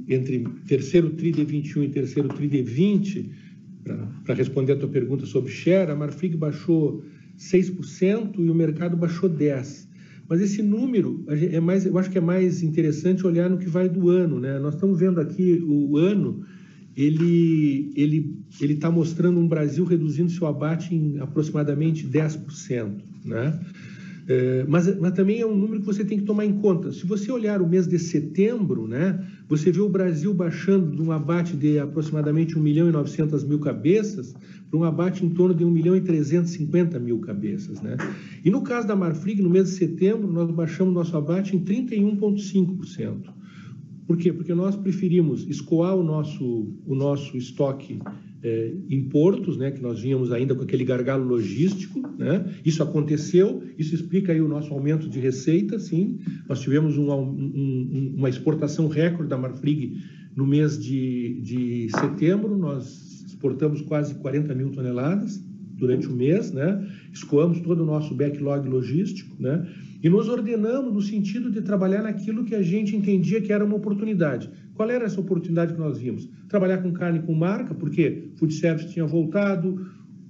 entre 0.07 0.43
terceiro 0.67 1.09
TRI 1.09 1.31
de 1.31 1.43
21 1.43 1.83
e 1.83 1.89
terceiro 1.89 2.29
TRI 2.29 2.47
de 2.47 2.61
20, 2.61 3.31
para 3.83 4.35
responder 4.35 4.73
a 4.73 4.75
tua 4.77 4.89
pergunta 4.89 5.25
sobre 5.25 5.51
share, 5.51 5.91
a 5.91 5.95
Marfrig 5.95 6.35
baixou 6.35 7.03
6% 7.37 8.39
e 8.39 8.49
o 8.49 8.55
mercado 8.55 8.95
baixou 8.95 9.29
10%. 9.29 9.89
Mas 10.29 10.39
esse 10.39 10.61
número, 10.61 11.25
é 11.27 11.59
mais, 11.59 11.85
eu 11.85 11.97
acho 11.97 12.09
que 12.09 12.17
é 12.17 12.21
mais 12.21 12.63
interessante 12.63 13.27
olhar 13.27 13.49
no 13.49 13.57
que 13.57 13.67
vai 13.67 13.89
do 13.89 14.07
ano. 14.07 14.39
Né? 14.39 14.57
Nós 14.59 14.75
estamos 14.75 14.97
vendo 14.97 15.19
aqui 15.19 15.61
o 15.61 15.97
ano 15.97 16.45
ele 16.95 17.91
ele 17.95 18.35
ele 18.59 18.73
está 18.73 18.91
mostrando 18.91 19.39
um 19.39 19.47
Brasil 19.47 19.85
reduzindo 19.85 20.29
seu 20.29 20.47
abate 20.47 20.93
em 20.93 21.19
aproximadamente 21.19 22.05
10%, 22.05 23.01
né? 23.25 23.59
É, 24.31 24.65
mas, 24.65 24.97
mas 24.97 25.11
também 25.11 25.41
é 25.41 25.45
um 25.45 25.55
número 25.55 25.81
que 25.81 25.85
você 25.85 26.05
tem 26.05 26.17
que 26.17 26.23
tomar 26.23 26.45
em 26.45 26.53
conta. 26.53 26.91
Se 26.93 27.05
você 27.05 27.29
olhar 27.29 27.61
o 27.61 27.67
mês 27.67 27.85
de 27.85 27.99
setembro, 27.99 28.87
né, 28.87 29.27
você 29.49 29.71
vê 29.71 29.81
o 29.81 29.89
Brasil 29.89 30.33
baixando 30.33 30.95
de 30.95 31.01
um 31.01 31.11
abate 31.11 31.57
de 31.57 31.77
aproximadamente 31.77 32.57
1 32.57 32.61
milhão 32.61 32.87
e 32.87 32.93
900 32.93 33.43
mil 33.43 33.59
cabeças 33.59 34.33
para 34.69 34.79
um 34.79 34.85
abate 34.85 35.25
em 35.25 35.29
torno 35.31 35.53
de 35.53 35.65
1 35.65 35.69
milhão 35.69 35.97
e 35.97 36.01
350 36.01 36.97
mil 36.97 37.19
cabeças. 37.19 37.81
Né? 37.81 37.97
E 38.45 38.49
no 38.49 38.61
caso 38.61 38.87
da 38.87 38.95
Marfrig, 38.95 39.41
no 39.41 39.49
mês 39.49 39.69
de 39.69 39.75
setembro, 39.75 40.31
nós 40.31 40.49
baixamos 40.49 40.93
nosso 40.93 41.17
abate 41.17 41.53
em 41.53 41.59
31,5%. 41.59 43.17
Por 44.07 44.17
quê? 44.17 44.31
Porque 44.31 44.53
nós 44.53 44.77
preferimos 44.77 45.45
escoar 45.49 45.95
o 45.95 46.03
nosso, 46.03 46.73
o 46.85 46.95
nosso 46.95 47.35
estoque 47.35 47.99
é, 48.43 48.73
em 48.89 49.03
portos, 49.03 49.57
né, 49.57 49.71
que 49.71 49.81
nós 49.81 50.01
vínhamos 50.01 50.31
ainda 50.31 50.55
com 50.55 50.63
aquele 50.63 50.83
gargalo 50.83 51.23
logístico, 51.23 52.01
né? 52.17 52.53
Isso 52.65 52.81
aconteceu, 52.81 53.63
isso 53.77 53.93
explica 53.93 54.31
aí 54.31 54.41
o 54.41 54.47
nosso 54.47 54.73
aumento 54.73 55.07
de 55.07 55.19
receita, 55.19 55.77
sim. 55.77 56.19
Nós 56.49 56.59
tivemos 56.59 56.97
um, 56.97 57.11
um, 57.11 58.13
uma 58.17 58.29
exportação 58.29 58.87
recorde 58.87 59.29
da 59.29 59.37
Marfrig 59.37 60.01
no 60.35 60.47
mês 60.47 60.81
de, 60.81 61.39
de 61.41 61.89
setembro, 61.91 62.57
nós 62.57 63.23
exportamos 63.27 63.81
quase 63.81 64.15
40 64.15 64.55
mil 64.55 64.71
toneladas 64.71 65.43
durante 65.81 66.07
o 66.07 66.13
mês, 66.13 66.51
né? 66.51 66.87
Escoamos 67.11 67.59
todo 67.59 67.81
o 67.81 67.85
nosso 67.85 68.13
backlog 68.13 68.67
logístico, 68.69 69.35
né? 69.39 69.67
E 70.03 70.09
nos 70.09 70.27
ordenamos 70.27 70.93
no 70.93 71.01
sentido 71.01 71.51
de 71.51 71.61
trabalhar 71.61 72.01
naquilo 72.01 72.43
que 72.43 72.55
a 72.55 72.61
gente 72.61 72.95
entendia 72.95 73.41
que 73.41 73.53
era 73.53 73.63
uma 73.63 73.75
oportunidade. 73.75 74.49
Qual 74.73 74.89
era 74.89 75.05
essa 75.05 75.21
oportunidade 75.21 75.73
que 75.73 75.79
nós 75.79 75.99
vimos? 75.99 76.27
Trabalhar 76.49 76.79
com 76.79 76.91
carne 76.91 77.19
com 77.19 77.33
marca, 77.33 77.73
porque 77.75 78.29
food 78.35 78.53
service 78.53 78.91
tinha 78.91 79.05
voltado, 79.05 79.85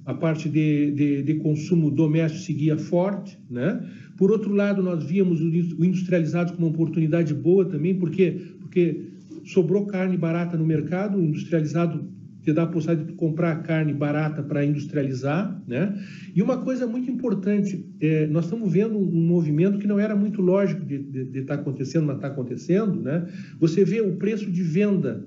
a 0.05 0.13
parte 0.13 0.49
de, 0.49 0.91
de, 0.91 1.21
de, 1.21 1.35
consumo 1.35 1.91
doméstico 1.91 2.43
seguia 2.43 2.77
forte, 2.77 3.37
né? 3.49 3.87
Por 4.17 4.31
outro 4.31 4.51
lado, 4.53 4.81
nós 4.81 5.03
víamos 5.03 5.39
o 5.41 5.85
industrializado 5.85 6.53
como 6.53 6.67
uma 6.67 6.73
oportunidade 6.73 7.33
boa 7.33 7.65
também, 7.65 7.95
porque 7.95 8.41
porque 8.59 9.11
sobrou 9.43 9.85
carne 9.85 10.17
barata 10.17 10.57
no 10.57 10.65
mercado, 10.65 11.17
o 11.17 11.23
industrializado 11.23 12.07
te 12.43 12.51
dá 12.51 12.63
a 12.63 12.67
possibilidade 12.67 13.11
de 13.11 13.17
comprar 13.17 13.61
carne 13.63 13.93
barata 13.93 14.41
para 14.41 14.65
industrializar, 14.65 15.61
né? 15.67 15.97
E 16.35 16.41
uma 16.41 16.57
coisa 16.57 16.87
muito 16.87 17.09
importante, 17.09 17.85
é, 17.99 18.25
nós 18.27 18.45
estamos 18.45 18.71
vendo 18.71 18.97
um 18.97 19.27
movimento 19.27 19.77
que 19.77 19.87
não 19.87 19.99
era 19.99 20.15
muito 20.15 20.41
lógico 20.41 20.83
de 20.83 21.39
estar 21.39 21.55
tá 21.55 21.61
acontecendo, 21.61 22.07
mas 22.07 22.15
está 22.15 22.27
acontecendo, 22.27 22.99
né? 23.01 23.27
Você 23.59 23.85
vê 23.85 24.01
o 24.01 24.15
preço 24.15 24.49
de 24.49 24.63
venda 24.63 25.23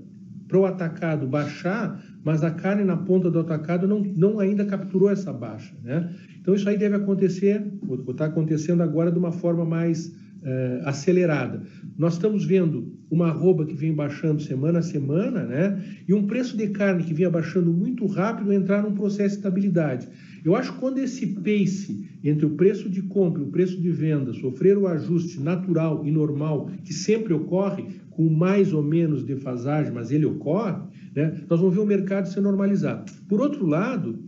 para 0.48 0.58
o 0.58 0.66
atacado 0.66 1.26
baixar, 1.26 2.02
mas 2.22 2.42
a 2.42 2.50
carne 2.50 2.84
na 2.84 2.96
ponta 2.96 3.30
do 3.30 3.38
atacado 3.38 3.88
não, 3.88 4.00
não 4.00 4.40
ainda 4.40 4.64
capturou 4.64 5.10
essa 5.10 5.32
baixa, 5.32 5.74
né? 5.82 6.12
Então 6.40 6.54
isso 6.54 6.68
aí 6.68 6.76
deve 6.76 6.96
acontecer, 6.96 7.64
ou 7.88 8.10
está 8.10 8.26
acontecendo 8.26 8.82
agora 8.82 9.10
de 9.10 9.18
uma 9.18 9.32
forma 9.32 9.64
mais 9.64 10.12
uh, 10.44 10.86
acelerada. 10.88 11.62
Nós 11.96 12.14
estamos 12.14 12.44
vendo 12.44 12.92
uma 13.10 13.28
arroba 13.28 13.64
que 13.64 13.74
vem 13.74 13.94
baixando 13.94 14.42
semana 14.42 14.80
a 14.80 14.82
semana, 14.82 15.44
né? 15.44 15.82
E 16.06 16.12
um 16.12 16.26
preço 16.26 16.56
de 16.56 16.68
carne 16.68 17.04
que 17.04 17.14
vinha 17.14 17.30
baixando 17.30 17.72
muito 17.72 18.06
rápido 18.06 18.52
entrar 18.52 18.82
num 18.82 18.94
processo 18.94 19.30
de 19.30 19.36
estabilidade. 19.36 20.08
Eu 20.44 20.54
acho 20.54 20.74
que 20.74 20.80
quando 20.80 20.98
esse 20.98 21.26
pace 21.26 22.06
entre 22.22 22.44
o 22.44 22.50
preço 22.50 22.90
de 22.90 23.02
compra 23.02 23.42
e 23.42 23.46
o 23.46 23.50
preço 23.50 23.80
de 23.80 23.90
venda 23.90 24.32
sofrer 24.34 24.76
o 24.76 24.86
ajuste 24.86 25.40
natural 25.40 26.04
e 26.04 26.10
normal 26.10 26.70
que 26.84 26.92
sempre 26.92 27.32
ocorre, 27.32 27.86
com 28.10 28.28
mais 28.28 28.72
ou 28.72 28.82
menos 28.82 29.24
defasagem, 29.24 29.92
mas 29.92 30.10
ele 30.10 30.26
ocorre, 30.26 30.82
né? 31.14 31.40
Nós 31.48 31.60
vamos 31.60 31.74
ver 31.74 31.80
o 31.80 31.86
mercado 31.86 32.28
se 32.28 32.40
normalizar. 32.40 33.04
Por 33.28 33.40
outro 33.40 33.66
lado, 33.66 34.18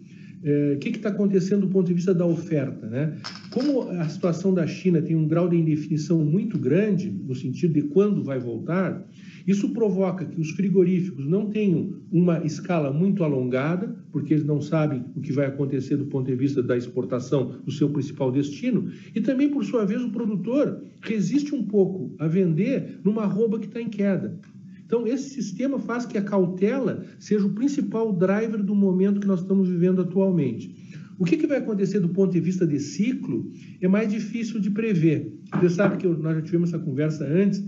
é, 0.46 0.74
o 0.74 0.78
que 0.78 0.90
está 0.90 1.08
acontecendo 1.08 1.62
do 1.62 1.68
ponto 1.68 1.88
de 1.88 1.94
vista 1.94 2.14
da 2.14 2.24
oferta? 2.24 2.86
Né? 2.86 3.18
Como 3.50 3.90
a 3.90 4.08
situação 4.08 4.54
da 4.54 4.64
China 4.64 5.02
tem 5.02 5.16
um 5.16 5.26
grau 5.26 5.48
de 5.48 5.56
indefinição 5.56 6.24
muito 6.24 6.56
grande, 6.56 7.10
no 7.10 7.34
sentido 7.34 7.74
de 7.74 7.82
quando 7.82 8.22
vai 8.22 8.38
voltar, 8.38 9.04
isso 9.44 9.70
provoca 9.70 10.24
que 10.24 10.40
os 10.40 10.50
frigoríficos 10.52 11.26
não 11.26 11.50
tenham 11.50 11.94
uma 12.12 12.44
escala 12.44 12.92
muito 12.92 13.24
alongada, 13.24 13.96
porque 14.12 14.34
eles 14.34 14.44
não 14.44 14.60
sabem 14.60 15.04
o 15.16 15.20
que 15.20 15.32
vai 15.32 15.46
acontecer 15.46 15.96
do 15.96 16.06
ponto 16.06 16.26
de 16.26 16.36
vista 16.36 16.62
da 16.62 16.76
exportação 16.76 17.60
do 17.64 17.72
seu 17.72 17.90
principal 17.90 18.30
destino, 18.30 18.88
e 19.14 19.20
também, 19.20 19.48
por 19.48 19.64
sua 19.64 19.84
vez, 19.84 20.00
o 20.00 20.10
produtor 20.10 20.80
resiste 21.00 21.54
um 21.54 21.64
pouco 21.64 22.14
a 22.20 22.28
vender 22.28 23.00
numa 23.02 23.22
arroba 23.22 23.58
que 23.58 23.66
está 23.66 23.80
em 23.80 23.88
queda. 23.88 24.38
Então, 24.86 25.04
esse 25.04 25.30
sistema 25.30 25.80
faz 25.80 26.06
que 26.06 26.16
a 26.16 26.22
cautela 26.22 27.04
seja 27.18 27.44
o 27.44 27.52
principal 27.52 28.12
driver 28.12 28.62
do 28.62 28.74
momento 28.74 29.20
que 29.20 29.26
nós 29.26 29.40
estamos 29.40 29.68
vivendo 29.68 30.00
atualmente. 30.00 30.74
O 31.18 31.24
que, 31.24 31.36
que 31.36 31.46
vai 31.46 31.58
acontecer 31.58 31.98
do 31.98 32.10
ponto 32.10 32.32
de 32.32 32.40
vista 32.40 32.66
de 32.66 32.78
ciclo 32.78 33.50
é 33.80 33.88
mais 33.88 34.08
difícil 34.12 34.60
de 34.60 34.70
prever. 34.70 35.32
Você 35.60 35.70
sabe 35.70 35.96
que 35.96 36.06
nós 36.06 36.36
já 36.36 36.42
tivemos 36.42 36.68
essa 36.68 36.78
conversa 36.78 37.26
antes. 37.26 37.64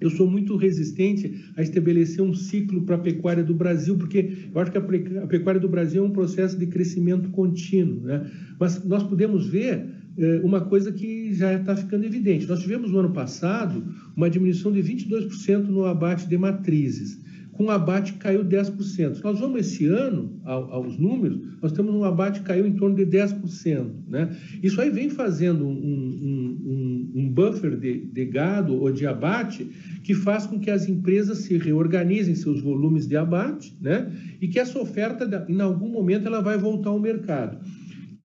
Eu 0.00 0.10
sou 0.10 0.30
muito 0.30 0.56
resistente 0.56 1.50
a 1.56 1.62
estabelecer 1.62 2.22
um 2.22 2.32
ciclo 2.32 2.82
para 2.82 2.94
a 2.94 3.00
pecuária 3.00 3.42
do 3.42 3.54
Brasil, 3.54 3.96
porque 3.96 4.48
eu 4.54 4.60
acho 4.60 4.70
que 4.70 4.78
a 4.78 5.26
pecuária 5.26 5.60
do 5.60 5.68
Brasil 5.68 6.04
é 6.04 6.06
um 6.06 6.12
processo 6.12 6.56
de 6.56 6.66
crescimento 6.66 7.30
contínuo. 7.30 8.02
Né? 8.02 8.30
Mas 8.60 8.84
nós 8.84 9.02
podemos 9.02 9.48
ver 9.48 9.97
uma 10.42 10.60
coisa 10.62 10.92
que 10.92 11.32
já 11.32 11.54
está 11.54 11.76
ficando 11.76 12.04
evidente. 12.04 12.46
Nós 12.46 12.60
tivemos 12.60 12.90
no 12.90 12.98
ano 12.98 13.12
passado 13.12 13.84
uma 14.16 14.28
diminuição 14.28 14.72
de 14.72 14.82
22% 14.82 15.66
no 15.66 15.84
abate 15.84 16.28
de 16.28 16.36
matrizes. 16.36 17.20
Com 17.52 17.64
o 17.64 17.70
abate 17.70 18.12
caiu 18.14 18.44
10%. 18.44 19.20
Nós 19.22 19.40
vamos 19.40 19.60
esse 19.60 19.86
ano, 19.86 20.40
aos 20.44 20.96
números, 20.96 21.40
nós 21.60 21.72
temos 21.72 21.92
um 21.92 22.04
abate 22.04 22.38
que 22.38 22.46
caiu 22.46 22.64
em 22.64 22.74
torno 22.74 22.94
de 22.94 23.04
10%. 23.04 23.86
Né? 24.08 24.36
Isso 24.62 24.80
aí 24.80 24.90
vem 24.90 25.10
fazendo 25.10 25.66
um, 25.66 25.72
um, 25.72 26.58
um, 26.64 27.12
um 27.16 27.28
buffer 27.28 27.76
de, 27.76 28.06
de 28.06 28.24
gado 28.26 28.76
ou 28.76 28.92
de 28.92 29.06
abate 29.06 29.64
que 30.04 30.14
faz 30.14 30.46
com 30.46 30.60
que 30.60 30.70
as 30.70 30.88
empresas 30.88 31.38
se 31.38 31.58
reorganizem 31.58 32.36
seus 32.36 32.60
volumes 32.60 33.08
de 33.08 33.16
abate 33.16 33.76
né? 33.80 34.08
e 34.40 34.46
que 34.46 34.60
essa 34.60 34.78
oferta, 34.78 35.44
em 35.48 35.60
algum 35.60 35.88
momento, 35.88 36.28
ela 36.28 36.40
vai 36.40 36.56
voltar 36.56 36.90
ao 36.90 37.00
mercado 37.00 37.58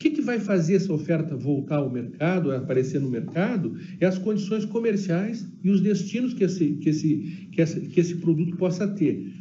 que, 0.03 0.09
que 0.09 0.21
vai 0.21 0.37
fazer 0.37 0.75
essa 0.75 0.91
oferta 0.91 1.33
voltar 1.37 1.77
ao 1.77 1.89
mercado, 1.89 2.51
aparecer 2.51 2.99
no 2.99 3.09
mercado? 3.09 3.77
É 4.01 4.05
as 4.05 4.17
condições 4.17 4.65
comerciais 4.65 5.47
e 5.63 5.69
os 5.69 5.79
destinos 5.79 6.33
que 6.33 6.43
esse, 6.43 6.73
que 6.73 6.89
esse, 6.89 7.47
que 7.49 7.61
esse, 7.61 7.79
que 7.81 7.99
esse 8.01 8.15
produto 8.15 8.57
possa 8.57 8.85
ter. 8.85 9.31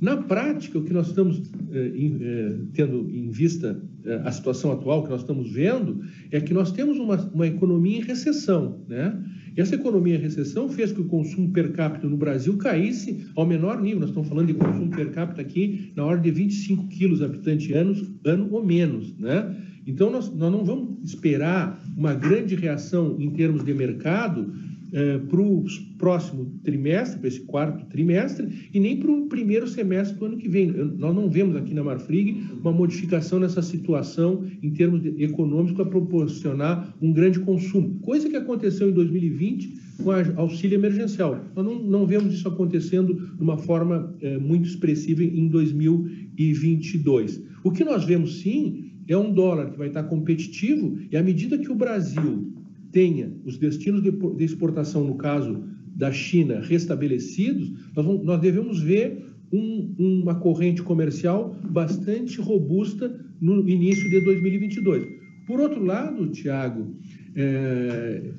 Na 0.00 0.16
prática, 0.16 0.78
o 0.78 0.84
que 0.84 0.92
nós 0.92 1.08
estamos 1.08 1.42
eh, 1.72 1.92
eh, 2.20 2.56
tendo 2.74 3.10
em 3.10 3.28
vista 3.30 3.80
eh, 4.04 4.20
a 4.24 4.30
situação 4.30 4.70
atual 4.70 5.02
que 5.02 5.10
nós 5.10 5.22
estamos 5.22 5.50
vendo 5.50 6.04
é 6.30 6.40
que 6.40 6.54
nós 6.54 6.70
temos 6.70 6.98
uma, 6.98 7.16
uma 7.32 7.46
economia 7.46 7.98
em 7.98 8.02
recessão, 8.02 8.84
né? 8.88 9.20
E 9.56 9.60
essa 9.60 9.74
economia 9.74 10.16
em 10.16 10.20
recessão 10.20 10.68
fez 10.68 10.92
que 10.92 11.00
o 11.00 11.04
consumo 11.04 11.50
per 11.52 11.72
capita 11.72 12.08
no 12.08 12.16
Brasil 12.16 12.56
caísse 12.56 13.24
ao 13.34 13.46
menor 13.46 13.80
nível. 13.80 14.00
Nós 14.00 14.10
estamos 14.10 14.28
falando 14.28 14.48
de 14.48 14.54
consumo 14.54 14.90
per 14.90 15.10
capita 15.10 15.40
aqui 15.40 15.92
na 15.96 16.04
ordem 16.04 16.32
de 16.32 16.38
25 16.42 16.88
quilos 16.88 17.22
habitante 17.22 17.72
ano, 17.72 17.94
ano 18.24 18.48
ou 18.50 18.64
menos, 18.64 19.16
né? 19.16 19.56
Então, 19.86 20.10
nós, 20.10 20.34
nós 20.34 20.50
não 20.50 20.64
vamos 20.64 21.04
esperar 21.04 21.82
uma 21.96 22.14
grande 22.14 22.54
reação 22.54 23.16
em 23.18 23.30
termos 23.30 23.64
de 23.64 23.74
mercado 23.74 24.52
eh, 24.96 25.18
para 25.18 25.40
o 25.40 25.64
próximo 25.98 26.52
trimestre, 26.62 27.18
para 27.18 27.26
esse 27.26 27.40
quarto 27.40 27.84
trimestre, 27.86 28.68
e 28.72 28.78
nem 28.78 28.96
para 28.96 29.10
o 29.10 29.26
primeiro 29.26 29.66
semestre 29.66 30.16
do 30.16 30.26
ano 30.26 30.36
que 30.36 30.48
vem. 30.48 30.70
Nós 30.70 31.12
não 31.12 31.28
vemos 31.28 31.56
aqui 31.56 31.74
na 31.74 31.82
Marfrig 31.82 32.40
uma 32.60 32.70
modificação 32.70 33.40
nessa 33.40 33.60
situação 33.60 34.44
em 34.62 34.70
termos 34.70 35.04
econômicos 35.18 35.72
para 35.72 35.86
proporcionar 35.86 36.94
um 37.02 37.12
grande 37.12 37.40
consumo, 37.40 37.98
coisa 38.02 38.28
que 38.28 38.36
aconteceu 38.36 38.88
em 38.88 38.92
2020 38.92 39.82
com 40.00 40.12
a 40.12 40.22
auxílio 40.36 40.76
emergencial. 40.76 41.44
Nós 41.56 41.64
não, 41.64 41.82
não 41.82 42.06
vemos 42.06 42.32
isso 42.32 42.46
acontecendo 42.46 43.14
de 43.14 43.42
uma 43.42 43.58
forma 43.58 44.14
eh, 44.20 44.38
muito 44.38 44.68
expressiva 44.68 45.24
em 45.24 45.48
2022. 45.48 47.42
O 47.64 47.72
que 47.72 47.82
nós 47.82 48.04
vemos 48.04 48.40
sim 48.40 48.93
é 49.08 49.16
um 49.16 49.32
dólar 49.32 49.70
que 49.70 49.78
vai 49.78 49.88
estar 49.88 50.04
competitivo 50.04 50.98
e 51.10 51.16
à 51.16 51.22
medida 51.22 51.58
que 51.58 51.70
o 51.70 51.74
Brasil 51.74 52.52
tenha 52.90 53.32
os 53.44 53.58
destinos 53.58 54.02
de, 54.02 54.44
exportação, 54.44 55.04
no 55.04 55.16
caso 55.16 55.64
da 55.96 56.12
China, 56.12 56.60
restabelecidos, 56.60 57.70
nós, 57.94 58.04
vamos, 58.04 58.24
nós 58.24 58.40
devemos 58.40 58.80
ver 58.80 59.24
um, 59.52 59.94
uma 59.98 60.36
corrente 60.36 60.82
comercial 60.82 61.56
bastante 61.70 62.40
robusta 62.40 63.20
no 63.40 63.68
início 63.68 64.08
de 64.08 64.20
2022. 64.20 65.06
Por 65.46 65.60
outro 65.60 65.84
lado, 65.84 66.28
Tiago, 66.28 66.96
é, 67.36 68.30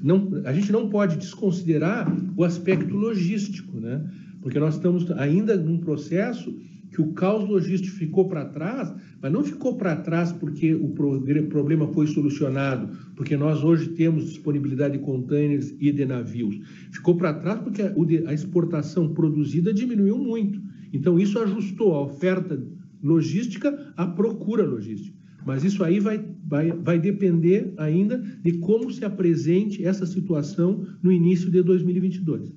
a 0.45 0.53
gente 0.53 0.71
não 0.71 0.89
pode 0.89 1.17
desconsiderar 1.17 2.11
o 2.35 2.43
aspecto 2.43 2.95
logístico, 2.95 3.79
né? 3.79 4.03
porque 4.41 4.59
nós 4.59 4.75
estamos 4.75 5.09
ainda 5.11 5.55
num 5.55 5.77
processo 5.77 6.55
que 6.91 7.01
o 7.01 7.11
caos 7.11 7.47
logístico 7.47 7.97
ficou 7.97 8.27
para 8.29 8.45
trás, 8.45 8.93
mas 9.25 9.33
não 9.33 9.43
ficou 9.43 9.75
para 9.75 9.95
trás 9.95 10.31
porque 10.31 10.75
o 10.75 10.89
problema 10.89 11.87
foi 11.87 12.05
solucionado, 12.05 12.95
porque 13.15 13.35
nós 13.35 13.63
hoje 13.63 13.89
temos 13.89 14.25
disponibilidade 14.25 14.99
de 14.99 15.03
containers 15.03 15.73
e 15.79 15.91
de 15.91 16.05
navios. 16.05 16.55
Ficou 16.91 17.17
para 17.17 17.33
trás 17.33 17.59
porque 17.59 17.81
a 17.81 18.33
exportação 18.35 19.15
produzida 19.15 19.73
diminuiu 19.73 20.19
muito. 20.19 20.61
Então, 20.93 21.17
isso 21.17 21.39
ajustou 21.39 21.95
a 21.95 22.03
oferta 22.03 22.63
logística 23.01 23.91
à 23.97 24.05
procura 24.05 24.63
logística. 24.63 25.17
Mas 25.43 25.63
isso 25.63 25.83
aí 25.83 25.99
vai, 25.99 26.23
vai, 26.45 26.71
vai 26.71 26.99
depender 26.99 27.73
ainda 27.77 28.19
de 28.19 28.59
como 28.59 28.91
se 28.91 29.03
apresente 29.03 29.83
essa 29.83 30.05
situação 30.05 30.85
no 31.01 31.11
início 31.11 31.49
de 31.49 31.63
2022. 31.63 32.53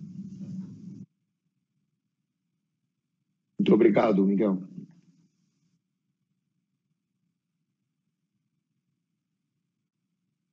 Muito 3.59 3.73
obrigado, 3.73 4.23
Miguel. 4.27 4.63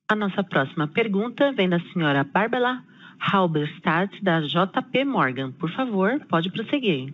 A 0.08 0.14
nossa 0.14 0.44
próxima 0.44 0.86
pergunta 0.86 1.52
vem 1.52 1.68
da 1.68 1.80
senhora 1.92 2.22
Bárbara 2.22 2.80
Halberstadt, 3.18 4.22
da 4.22 4.40
JP 4.40 5.04
Morgan. 5.04 5.50
Por 5.50 5.68
favor, 5.72 6.20
pode 6.28 6.48
prosseguir. 6.52 7.12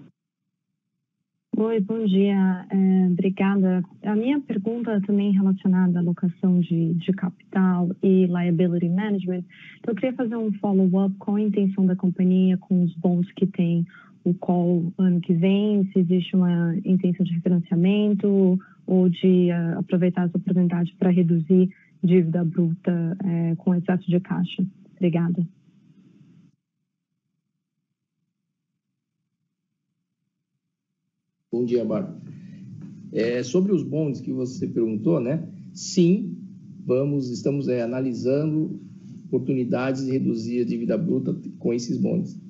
Oi, 1.57 1.80
bom 1.80 2.05
dia. 2.05 2.66
É, 2.70 3.07
obrigada. 3.11 3.82
A 4.05 4.14
minha 4.14 4.38
pergunta 4.40 5.01
também 5.07 5.32
relacionada 5.32 5.99
à 5.99 6.03
alocação 6.03 6.61
de, 6.61 6.93
de 6.93 7.12
capital 7.14 7.88
e 8.03 8.26
liability 8.26 8.90
management. 8.90 9.45
Então, 9.78 9.93
eu 9.93 9.95
queria 9.95 10.12
fazer 10.12 10.36
um 10.36 10.53
follow-up 10.59 11.16
com 11.16 11.36
a 11.36 11.40
intenção 11.40 11.86
da 11.86 11.97
companhia 11.97 12.59
com 12.59 12.82
os 12.82 12.95
bons 12.97 13.26
que 13.32 13.47
tem 13.47 13.86
o 14.22 14.34
call 14.34 14.93
ano 14.99 15.18
que 15.20 15.32
vem, 15.32 15.88
se 15.93 15.99
existe 15.99 16.36
uma 16.36 16.76
intenção 16.84 17.24
de 17.24 17.32
refinanciamento 17.32 18.59
ou 18.86 19.09
de 19.09 19.49
uh, 19.51 19.78
aproveitar 19.78 20.26
essa 20.26 20.36
oportunidade 20.36 20.95
para 20.99 21.11
reduzir 21.11 21.70
dívida 22.03 22.44
bruta 22.44 23.16
uh, 23.22 23.57
com 23.57 23.74
excesso 23.74 24.09
de 24.11 24.20
caixa. 24.20 24.66
Obrigada. 24.96 25.46
Bom 31.50 31.64
dia, 31.64 31.84
Bárbara. 31.84 32.18
É, 33.12 33.42
sobre 33.42 33.72
os 33.72 33.82
bonds 33.82 34.20
que 34.20 34.32
você 34.32 34.66
perguntou, 34.66 35.20
né? 35.20 35.46
Sim, 35.74 36.34
vamos, 36.84 37.30
estamos 37.30 37.68
é, 37.68 37.82
analisando 37.82 38.80
oportunidades 39.26 40.05
de 40.05 40.12
reduzir 40.12 40.62
a 40.62 40.64
dívida 40.64 40.96
bruta 40.96 41.34
com 41.59 41.74
esses 41.74 41.98
bonds. 41.98 42.40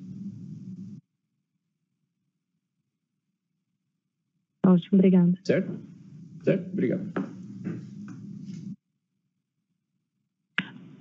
Ótimo, 4.65 4.97
obrigado. 4.97 5.37
Certo? 5.43 5.79
Certo? 6.43 6.71
Obrigado. 6.71 7.32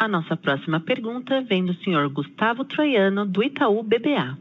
A 0.03 0.09
nossa 0.09 0.36
próxima 0.36 0.80
pergunta 0.80 1.42
vem 1.42 1.64
do 1.64 1.74
senhor 1.74 2.09
Gustavo 2.09 2.64
Troiano, 2.64 3.24
do 3.24 3.40
Itaú 3.40 3.84
BBA. 3.84 4.36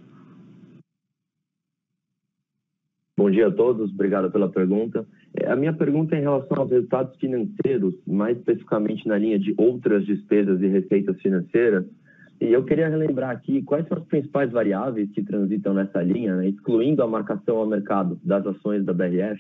Bom 3.16 3.30
dia 3.30 3.46
a 3.46 3.52
todos, 3.52 3.94
obrigado 3.94 4.32
pela 4.32 4.50
pergunta. 4.50 5.06
É, 5.40 5.52
a 5.52 5.56
minha 5.56 5.72
pergunta 5.72 6.16
é 6.16 6.18
em 6.18 6.24
relação 6.24 6.58
aos 6.58 6.72
resultados 6.72 7.16
financeiros, 7.18 7.94
mais 8.08 8.40
especificamente 8.40 9.08
na 9.08 9.20
linha 9.20 9.38
de 9.38 9.54
outras 9.56 10.04
despesas 10.04 10.60
e 10.64 10.68
receitas 10.68 11.22
financeiras. 11.22 11.86
E 12.42 12.52
eu 12.52 12.66
queria 12.66 12.90
relembrar 12.90 13.30
aqui 13.30 13.62
quais 13.62 13.88
são 13.88 14.00
as 14.00 14.04
principais 14.06 14.52
variáveis 14.52 15.12
que 15.12 15.22
transitam 15.22 15.76
nessa 15.76 16.02
linha, 16.02 16.38
né, 16.38 16.50
excluindo 16.50 17.04
a 17.04 17.08
marcação 17.08 17.58
ao 17.58 17.68
mercado 17.68 18.20
das 18.24 18.44
ações 18.48 18.84
da 18.84 18.94
BRF. 18.94 19.40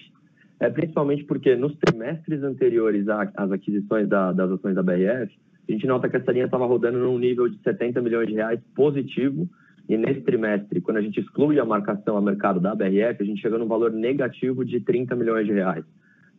É 0.59 0.69
principalmente 0.69 1.23
porque 1.23 1.55
nos 1.55 1.75
trimestres 1.77 2.43
anteriores 2.43 3.07
às 3.09 3.51
aquisições 3.51 4.07
da, 4.07 4.31
das 4.31 4.51
ações 4.51 4.75
da 4.75 4.83
BRF, 4.83 5.33
a 5.71 5.75
gente 5.75 5.87
nota 5.87 6.09
que 6.09 6.17
essa 6.17 6.31
linha 6.31 6.45
estava 6.45 6.65
rodando 6.65 6.99
num 6.99 7.17
nível 7.17 7.47
de 7.47 7.57
70 7.63 8.01
milhões 8.01 8.27
de 8.27 8.33
reais 8.33 8.59
positivo, 8.75 9.47
e 9.87 9.97
nesse 9.97 10.21
trimestre, 10.21 10.81
quando 10.81 10.97
a 10.97 11.01
gente 11.01 11.19
exclui 11.19 11.59
a 11.59 11.65
marcação 11.65 12.15
ao 12.15 12.21
mercado 12.21 12.59
da 12.59 12.75
BRF, 12.75 13.21
a 13.21 13.25
gente 13.25 13.41
chega 13.41 13.57
num 13.57 13.67
valor 13.67 13.91
negativo 13.91 14.63
de 14.63 14.79
30 14.79 15.15
milhões 15.15 15.45
de 15.45 15.53
reais. 15.53 15.83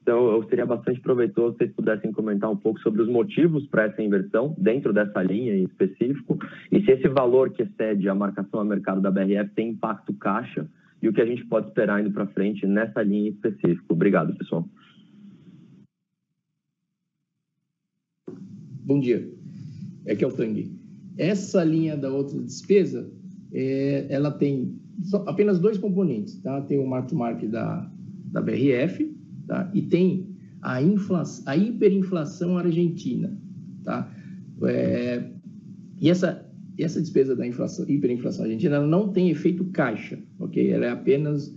Então, 0.02 0.42
seria 0.48 0.66
bastante 0.66 1.00
proveitoso 1.00 1.52
se 1.52 1.58
vocês 1.58 1.72
pudessem 1.72 2.12
comentar 2.12 2.50
um 2.50 2.56
pouco 2.56 2.80
sobre 2.80 3.02
os 3.02 3.08
motivos 3.08 3.64
para 3.66 3.84
essa 3.84 4.02
inversão 4.02 4.54
dentro 4.58 4.92
dessa 4.92 5.22
linha 5.22 5.54
em 5.54 5.64
específico 5.64 6.38
e 6.72 6.82
se 6.82 6.90
esse 6.90 7.08
valor 7.08 7.50
que 7.50 7.62
excede 7.62 8.08
a 8.08 8.14
marcação 8.14 8.60
a 8.60 8.64
mercado 8.64 9.00
da 9.00 9.12
BRF 9.12 9.50
tem 9.54 9.70
impacto 9.70 10.12
caixa 10.14 10.66
e 11.00 11.08
o 11.08 11.12
que 11.12 11.20
a 11.20 11.26
gente 11.26 11.44
pode 11.46 11.68
esperar 11.68 12.00
indo 12.00 12.10
para 12.10 12.26
frente 12.26 12.66
nessa 12.66 13.00
linha 13.02 13.28
em 13.28 13.32
específico. 13.32 13.92
Obrigado, 13.92 14.34
pessoal. 14.34 14.66
Bom 18.84 18.98
dia. 18.98 19.32
É 20.04 20.16
que 20.16 20.24
é 20.24 20.26
o 20.26 20.32
Tang. 20.32 20.70
Essa 21.16 21.62
linha 21.62 21.96
da 21.96 22.12
outra 22.12 22.40
despesa, 22.42 23.08
é, 23.52 24.06
ela 24.08 24.30
tem 24.30 24.76
apenas 25.26 25.58
dois 25.58 25.78
componentes, 25.78 26.36
tá? 26.40 26.60
Tem 26.62 26.78
o 26.78 26.86
mark 26.86 27.08
to 27.08 27.16
market 27.16 27.50
da, 27.50 27.88
da 28.32 28.40
BRF, 28.40 29.14
tá? 29.46 29.70
E 29.72 29.82
tem 29.82 30.26
a, 30.60 30.82
inflação, 30.82 31.44
a 31.46 31.56
hiperinflação 31.56 32.58
argentina, 32.58 33.36
tá? 33.84 34.12
É, 34.64 35.30
e 36.00 36.10
essa, 36.10 36.44
essa 36.78 37.00
despesa 37.00 37.36
da 37.36 37.46
inflação, 37.46 37.88
hiperinflação 37.88 38.44
argentina 38.44 38.84
não 38.84 39.12
tem 39.12 39.30
efeito 39.30 39.64
caixa, 39.66 40.18
ok? 40.40 40.70
Ela 40.70 40.86
é 40.86 40.90
apenas 40.90 41.54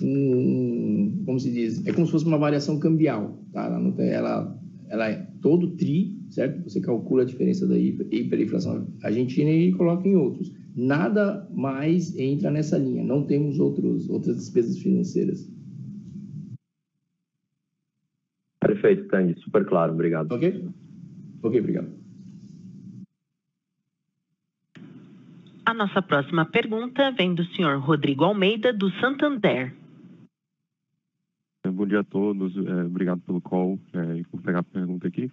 um, 0.00 1.22
como 1.26 1.38
se 1.38 1.50
diz, 1.50 1.86
é 1.86 1.92
como 1.92 2.06
se 2.06 2.12
fosse 2.12 2.24
uma 2.24 2.38
variação 2.38 2.78
cambial, 2.78 3.38
tá? 3.52 3.66
Ela, 3.66 3.92
tem, 3.92 4.08
ela, 4.08 4.58
ela 4.88 5.10
é 5.10 5.26
todo 5.40 5.72
tri, 5.72 6.21
certo? 6.32 6.62
Você 6.64 6.80
calcula 6.80 7.22
a 7.22 7.26
diferença 7.26 7.66
da 7.66 7.78
hiperinflação 7.78 8.86
argentina 9.02 9.50
e 9.50 9.72
coloca 9.72 10.08
em 10.08 10.16
outros. 10.16 10.52
Nada 10.74 11.46
mais 11.54 12.16
entra 12.16 12.50
nessa 12.50 12.78
linha. 12.78 13.04
Não 13.04 13.24
temos 13.24 13.58
outros, 13.58 14.08
outras 14.08 14.36
despesas 14.36 14.78
financeiras. 14.78 15.50
Perfeito, 18.60 19.06
Tandy. 19.08 19.38
Super 19.40 19.66
claro. 19.66 19.92
Obrigado. 19.92 20.32
Ok? 20.32 20.68
Ok, 21.42 21.60
obrigado. 21.60 22.02
A 25.64 25.74
nossa 25.74 26.02
próxima 26.02 26.44
pergunta 26.46 27.12
vem 27.12 27.34
do 27.34 27.44
senhor 27.44 27.78
Rodrigo 27.78 28.24
Almeida, 28.24 28.72
do 28.72 28.90
Santander. 28.92 29.74
Bom 31.66 31.86
dia 31.86 32.00
a 32.00 32.04
todos. 32.04 32.56
É, 32.56 32.84
obrigado 32.84 33.20
pelo 33.20 33.40
call 33.40 33.78
é, 33.92 34.18
e 34.18 34.24
por 34.24 34.40
pegar 34.40 34.60
a 34.60 34.64
pergunta 34.64 35.06
aqui. 35.06 35.30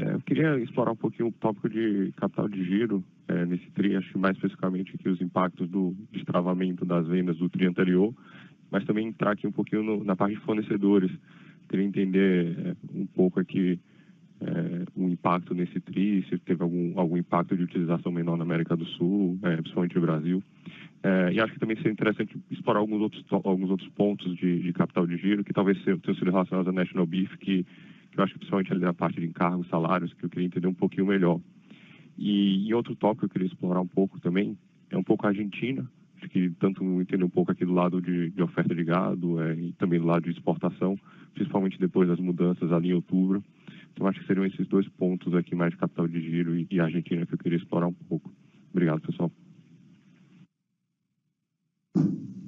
É, 0.00 0.14
eu 0.14 0.20
queria 0.20 0.58
explorar 0.58 0.92
um 0.92 0.96
pouquinho 0.96 1.28
o 1.28 1.32
tópico 1.32 1.68
de 1.68 2.10
capital 2.16 2.48
de 2.48 2.64
giro 2.64 3.04
é, 3.28 3.44
nesse 3.44 3.70
TRI, 3.72 3.96
acho 3.96 4.10
que 4.10 4.18
mais 4.18 4.34
especificamente 4.36 4.94
aqui 4.94 5.08
os 5.08 5.20
impactos 5.20 5.68
do 5.68 5.94
destravamento 6.10 6.84
das 6.86 7.06
vendas 7.06 7.36
do 7.36 7.50
TRI 7.50 7.66
anterior, 7.66 8.14
mas 8.70 8.84
também 8.84 9.08
entrar 9.08 9.32
aqui 9.32 9.46
um 9.46 9.52
pouquinho 9.52 9.82
no, 9.82 10.02
na 10.02 10.16
parte 10.16 10.36
de 10.36 10.40
fornecedores. 10.40 11.10
Queria 11.68 11.84
entender 11.84 12.56
é, 12.58 12.76
um 12.94 13.06
pouco 13.06 13.40
aqui 13.40 13.78
é, 14.40 14.84
o 14.96 15.06
impacto 15.06 15.54
nesse 15.54 15.78
TRI, 15.80 16.24
se 16.30 16.38
teve 16.38 16.62
algum, 16.62 16.98
algum 16.98 17.16
impacto 17.18 17.54
de 17.54 17.62
utilização 17.62 18.10
menor 18.10 18.38
na 18.38 18.44
América 18.44 18.74
do 18.74 18.86
Sul, 18.86 19.38
é, 19.42 19.56
principalmente 19.56 19.96
no 19.96 20.00
Brasil. 20.00 20.42
É, 21.02 21.32
e 21.32 21.40
acho 21.40 21.52
que 21.52 21.60
também 21.60 21.76
seria 21.76 21.92
interessante 21.92 22.38
explorar 22.50 22.80
alguns 22.80 23.00
outros, 23.02 23.24
alguns 23.44 23.70
outros 23.70 23.88
pontos 23.90 24.34
de, 24.36 24.60
de 24.60 24.72
capital 24.72 25.06
de 25.06 25.16
giro, 25.18 25.44
que 25.44 25.52
talvez 25.52 25.82
tenham 25.82 25.98
sido 25.98 26.30
relacionados 26.30 26.68
à 26.68 26.72
National 26.72 27.06
Beef, 27.06 27.36
que, 27.36 27.64
que 27.64 27.66
eu 28.16 28.24
acho 28.24 28.32
que 28.32 28.38
principalmente 28.40 28.72
ali 28.72 28.80
na 28.80 28.94
parte 28.94 29.20
de 29.20 29.26
encargos, 29.26 29.68
salários, 29.68 30.12
que 30.14 30.24
eu 30.24 30.30
queria 30.30 30.46
entender 30.46 30.66
um 30.66 30.74
pouquinho 30.74 31.06
melhor. 31.06 31.40
E, 32.18 32.68
e 32.68 32.74
outro 32.74 32.94
tópico 32.96 33.20
que 33.20 33.24
eu 33.26 33.30
queria 33.30 33.48
explorar 33.48 33.80
um 33.80 33.86
pouco 33.86 34.20
também 34.20 34.58
é 34.90 34.96
um 34.96 35.02
pouco 35.02 35.26
a 35.26 35.30
Argentina, 35.30 35.88
acho 36.16 36.28
que 36.28 36.50
tanto 36.58 36.84
entender 37.00 37.24
um 37.24 37.30
pouco 37.30 37.50
aqui 37.50 37.64
do 37.64 37.72
lado 37.72 38.00
de, 38.00 38.30
de 38.30 38.42
oferta 38.42 38.74
de 38.74 38.84
gado 38.84 39.40
é, 39.40 39.54
e 39.54 39.72
também 39.72 39.98
do 39.98 40.06
lado 40.06 40.24
de 40.24 40.30
exportação, 40.30 40.98
principalmente 41.34 41.78
depois 41.78 42.08
das 42.08 42.18
mudanças 42.18 42.70
ali 42.72 42.90
em 42.90 42.94
outubro. 42.94 43.42
Então, 43.92 44.06
acho 44.06 44.20
que 44.20 44.26
seriam 44.26 44.46
esses 44.46 44.66
dois 44.68 44.88
pontos 44.88 45.34
aqui, 45.34 45.54
mais 45.54 45.72
de 45.72 45.78
capital 45.78 46.06
de 46.06 46.20
giro 46.20 46.56
e, 46.56 46.66
e 46.70 46.80
Argentina, 46.80 47.24
que 47.26 47.34
eu 47.34 47.38
queria 47.38 47.58
explorar 47.58 47.86
um 47.86 47.92
pouco. 47.92 48.32
Obrigado, 48.70 49.00
pessoal. 49.00 49.30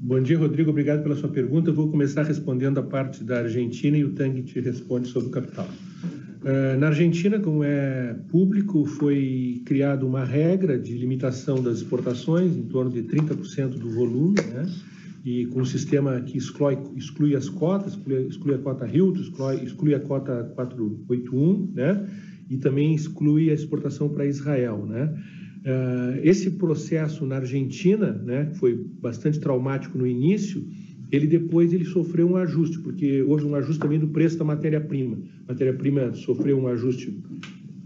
Bom 0.04 0.20
dia, 0.20 0.36
Rodrigo. 0.36 0.70
Obrigado 0.70 1.00
pela 1.04 1.14
sua 1.14 1.28
pergunta. 1.28 1.70
Eu 1.70 1.74
vou 1.74 1.88
começar 1.88 2.24
respondendo 2.24 2.78
a 2.78 2.82
parte 2.82 3.22
da 3.22 3.38
Argentina 3.38 3.96
e 3.96 4.02
o 4.02 4.10
Tang 4.10 4.42
te 4.42 4.58
responde 4.58 5.06
sobre 5.06 5.28
o 5.28 5.30
capital. 5.30 5.68
Uh, 6.42 6.76
na 6.76 6.88
Argentina, 6.88 7.38
como 7.38 7.62
é 7.62 8.16
público, 8.28 8.84
foi 8.84 9.62
criada 9.64 10.04
uma 10.04 10.24
regra 10.24 10.76
de 10.76 10.98
limitação 10.98 11.62
das 11.62 11.76
exportações 11.76 12.56
em 12.56 12.64
torno 12.64 12.90
de 12.90 13.04
30% 13.04 13.78
do 13.78 13.90
volume, 13.90 14.34
né? 14.52 14.68
e 15.24 15.46
com 15.46 15.60
um 15.60 15.64
sistema 15.64 16.20
que 16.20 16.36
exclui, 16.36 16.76
exclui 16.96 17.36
as 17.36 17.48
cotas, 17.48 17.92
exclui, 17.92 18.26
exclui 18.26 18.54
a 18.56 18.58
cota 18.58 18.88
Hilton, 18.88 19.20
exclui, 19.20 19.64
exclui, 19.64 19.94
a 19.94 20.00
cota 20.00 20.50
481, 20.56 21.70
né? 21.74 22.08
e 22.50 22.56
também 22.56 22.92
exclui 22.92 23.50
a 23.50 23.54
exportação 23.54 24.08
para 24.08 24.26
Israel. 24.26 24.84
Né? 24.84 25.14
Uh, 25.62 26.18
esse 26.22 26.50
processo 26.52 27.24
na 27.24 27.36
Argentina, 27.36 28.12
né, 28.12 28.50
foi 28.54 28.74
bastante 29.00 29.38
traumático 29.38 29.96
no 29.96 30.06
início, 30.06 30.66
ele 31.10 31.26
depois 31.26 31.72
ele 31.72 31.84
sofreu 31.84 32.28
um 32.28 32.36
ajuste, 32.36 32.78
porque 32.80 33.22
houve 33.22 33.44
um 33.44 33.54
ajuste 33.54 33.80
também 33.80 33.98
do 33.98 34.08
preço 34.08 34.38
da 34.38 34.44
matéria-prima. 34.44 35.18
A 35.46 35.52
matéria-prima 35.52 36.14
sofreu 36.14 36.58
um 36.58 36.66
ajuste 36.66 37.16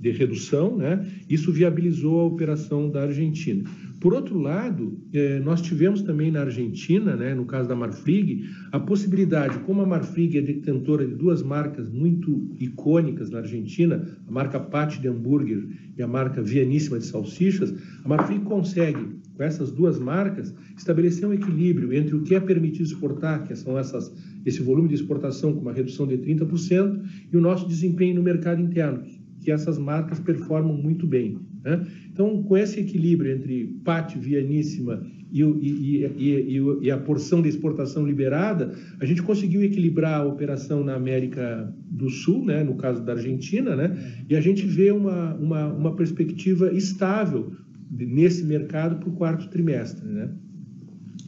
de 0.01 0.11
redução, 0.11 0.77
né? 0.77 1.05
Isso 1.29 1.51
viabilizou 1.53 2.20
a 2.20 2.24
operação 2.24 2.89
da 2.89 3.03
Argentina. 3.03 3.68
Por 4.07 4.15
outro 4.15 4.39
lado, 4.39 5.03
eh, 5.13 5.41
nós 5.41 5.61
tivemos 5.61 6.01
também 6.01 6.31
na 6.31 6.43
Argentina, 6.43 7.17
né, 7.17 7.35
no 7.35 7.45
caso 7.45 7.69
da 7.69 7.75
Marfrig, 7.75 8.45
a 8.71 8.79
possibilidade, 8.79 9.59
como 9.67 9.83
a 9.83 9.85
Marfrig 9.85 10.39
é 10.39 10.43
detentora 10.43 11.05
de 11.05 11.13
duas 11.13 11.43
marcas 11.43 11.91
muito 11.91 12.49
icônicas 12.61 13.31
na 13.31 13.39
Argentina, 13.39 14.07
a 14.25 14.31
marca 14.31 14.61
Pate 14.61 15.01
de 15.01 15.09
hambúrguer 15.09 15.67
e 15.99 16.03
a 16.05 16.07
marca 16.07 16.41
Vianíssima 16.41 17.01
de 17.01 17.07
salsichas, 17.07 17.75
a 18.05 18.09
Marfrig 18.09 18.45
consegue, 18.45 19.19
com 19.35 19.43
essas 19.43 19.73
duas 19.73 19.99
marcas, 19.99 20.55
estabelecer 20.79 21.29
um 21.29 21.35
equilíbrio 21.35 21.93
entre 21.93 22.15
o 22.15 22.23
que 22.23 22.37
é 22.37 22.39
permitido 22.39 22.87
exportar, 22.87 23.43
que 23.43 23.57
são 23.57 23.77
essas, 23.77 24.15
esse 24.45 24.63
volume 24.63 24.89
de 24.89 24.95
exportação 24.95 25.53
com 25.53 25.63
uma 25.63 25.73
redução 25.73 26.07
de 26.07 26.17
30%, 26.17 27.03
e 27.33 27.37
o 27.37 27.41
nosso 27.41 27.67
desempenho 27.67 28.15
no 28.15 28.23
mercado 28.23 28.63
interno, 28.63 29.03
que 29.41 29.51
essas 29.51 29.77
marcas 29.77 30.21
performam 30.21 30.77
muito 30.77 31.09
bem. 31.09 31.41
Né? 31.67 31.85
Então, 32.12 32.45
com 32.45 32.57
esse 32.57 32.79
equilíbrio 32.79 33.33
entre 33.33 33.67
pátio, 33.85 34.21
vianíssima 34.21 35.05
e, 35.33 35.43
e, 35.43 36.07
e, 36.17 36.62
e, 36.83 36.91
a 36.93 36.97
porção 36.97 37.43
de 37.43 37.49
exportação 37.49 38.07
liberada, 38.07 38.73
a 39.01 39.05
gente 39.05 39.21
conseguiu 39.21 39.64
equilibrar 39.64 40.21
a 40.21 40.25
operação 40.25 40.85
na 40.85 40.95
América 40.95 41.75
do 41.91 42.09
Sul, 42.09 42.45
né, 42.45 42.62
no 42.62 42.77
caso 42.77 43.05
da 43.05 43.14
Argentina, 43.14 43.75
né, 43.75 44.23
e 44.31 44.37
a 44.37 44.41
gente 44.41 44.64
vê 44.64 44.93
uma, 44.93 45.35
uma, 45.35 45.67
uma 45.73 45.97
perspectiva 45.97 46.73
estável 46.73 47.53
nesse 47.91 48.45
mercado 48.45 49.01
para 49.01 49.09
o 49.09 49.12
quarto 49.12 49.49
trimestre. 49.49 50.07
Né. 50.07 50.31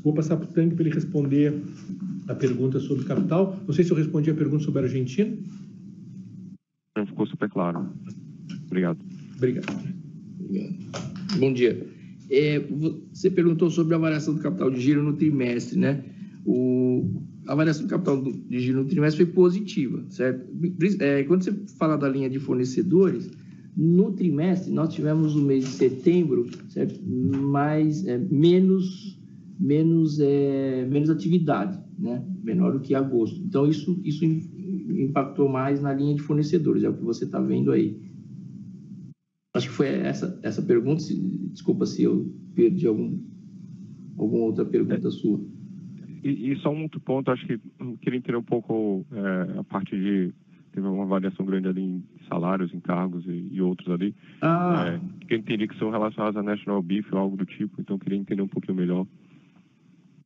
Vou 0.05 0.15
passar 0.15 0.37
para 0.37 0.49
o 0.49 0.53
Tanque 0.53 0.77
para 0.77 0.85
ele 0.85 0.95
responder 0.95 1.53
a 2.29 2.35
pergunta 2.37 2.79
sobre 2.79 3.05
capital. 3.05 3.59
Não 3.67 3.75
sei 3.75 3.85
se 3.85 3.91
eu 3.91 3.97
respondi 3.97 4.31
a 4.31 4.35
pergunta 4.35 4.63
sobre 4.63 4.83
a 4.83 4.85
Argentina. 4.85 5.37
Não 6.97 7.07
ficou 7.07 7.27
super 7.27 7.51
claro. 7.51 7.89
Obrigado. 8.69 8.99
Obrigado. 9.37 9.99
Bom 11.39 11.53
dia. 11.53 11.87
É, 12.31 12.61
você 13.13 13.31
perguntou 13.31 13.71
sobre 13.71 13.95
a 13.95 13.99
variação 13.99 14.35
do 14.35 14.41
capital 14.41 14.71
de 14.71 14.81
giro 14.81 15.03
no 15.03 15.15
trimestre, 15.15 15.79
né? 15.79 16.05
O, 16.45 17.23
a 17.47 17.55
variação 17.55 17.87
do 17.87 17.89
capital 17.89 18.23
de 18.23 18.61
giro 18.61 18.83
no 18.83 18.89
trimestre 18.89 19.25
foi 19.25 19.35
positiva, 19.35 20.05
certo? 20.09 20.47
É, 21.01 21.23
quando 21.25 21.45
você 21.45 21.53
fala 21.79 21.97
da 21.97 22.09
linha 22.09 22.29
de 22.29 22.39
fornecedores, 22.39 23.31
no 23.77 24.13
trimestre 24.13 24.73
nós 24.73 24.93
tivemos 24.93 25.37
o 25.37 25.43
mês 25.43 25.65
de 25.65 25.71
setembro, 25.71 26.47
certo? 26.69 27.01
Mais, 27.07 28.07
é, 28.07 28.19
menos, 28.19 29.19
menos, 29.59 30.19
é, 30.21 30.87
menos 30.87 31.11
atividade, 31.11 31.79
né? 31.99 32.23
Menor 32.43 32.73
do 32.73 32.81
que 32.81 32.95
agosto. 32.95 33.41
Então, 33.45 33.67
isso, 33.67 34.01
isso 34.05 34.25
impactou 34.25 35.49
mais 35.49 35.81
na 35.81 35.93
linha 35.93 36.15
de 36.15 36.23
fornecedores, 36.23 36.85
é 36.85 36.89
o 36.89 36.95
que 36.95 37.05
você 37.05 37.25
está 37.25 37.41
vendo 37.41 37.71
aí. 37.71 38.08
Acho 39.59 39.69
que 39.71 39.75
foi 39.75 39.89
essa, 39.89 40.39
essa 40.45 40.63
pergunta. 40.63 41.03
Desculpa 41.53 41.85
se 41.85 42.05
eu 42.05 42.33
perdi 42.55 42.87
algum, 42.87 43.19
alguma 44.17 44.45
outra 44.45 44.65
pergunta 44.65 45.09
é. 45.09 45.11
sua. 45.11 45.41
E, 46.23 46.53
e, 46.53 46.57
só 46.61 46.71
um 46.71 46.85
outro 46.85 47.01
ponto, 47.01 47.31
acho 47.31 47.45
que 47.45 47.59
queria 48.01 48.19
entender 48.19 48.37
um 48.37 48.43
pouco 48.43 49.05
é, 49.13 49.59
a 49.59 49.65
parte 49.65 49.97
de. 49.97 50.33
Teve 50.71 50.87
uma 50.87 51.07
variação 51.07 51.45
grande 51.45 51.67
ali 51.67 51.83
em 51.83 52.05
salários, 52.29 52.73
encargos 52.73 53.27
e, 53.27 53.49
e 53.51 53.61
outros 53.61 53.91
ali. 53.91 54.15
Ah. 54.43 54.87
É, 54.87 55.27
que 55.27 55.35
eu 55.35 55.39
entendi 55.39 55.67
que 55.67 55.79
são 55.79 55.91
relacionados 55.91 56.37
a 56.37 56.43
National 56.43 56.81
Beef 56.81 57.13
ou 57.13 57.19
algo 57.19 57.37
do 57.37 57.45
tipo, 57.45 57.81
então 57.81 57.99
queria 57.99 58.19
entender 58.19 58.43
um 58.43 58.49
pouquinho 58.49 58.77
melhor. 58.77 59.07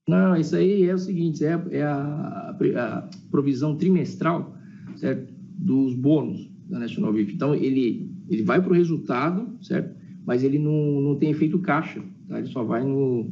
Não, 0.06 0.36
isso 0.36 0.56
aí 0.56 0.82
é 0.82 0.92
o 0.92 0.98
seguinte: 0.98 1.42
é, 1.42 1.58
é 1.70 1.84
a, 1.84 2.54
a 2.76 3.10
provisão 3.30 3.76
trimestral 3.76 4.54
certo? 4.96 5.32
dos 5.56 5.94
bônus 5.94 6.50
da 6.68 6.80
National 6.80 7.14
Beef. 7.14 7.32
Então, 7.32 7.54
ele 7.54 8.11
ele 8.28 8.42
vai 8.42 8.60
para 8.60 8.70
o 8.70 8.74
resultado, 8.74 9.58
certo? 9.62 9.94
Mas 10.24 10.42
ele 10.42 10.58
não, 10.58 11.00
não 11.00 11.16
tem 11.16 11.30
efeito 11.30 11.58
caixa, 11.58 12.02
tá? 12.28 12.38
Ele 12.38 12.48
só 12.48 12.62
vai 12.62 12.84
no 12.84 13.30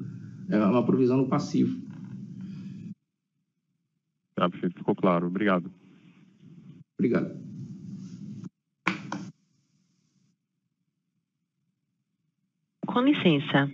é 0.50 0.58
uma 0.58 0.84
provisão 0.84 1.16
no 1.16 1.28
passivo. 1.28 1.80
Tá, 4.34 4.50
perfeito. 4.50 4.78
Ficou 4.78 4.96
claro. 4.96 5.28
Obrigado. 5.28 5.70
Obrigado. 6.98 7.38
Com 12.84 13.00
licença. 13.02 13.70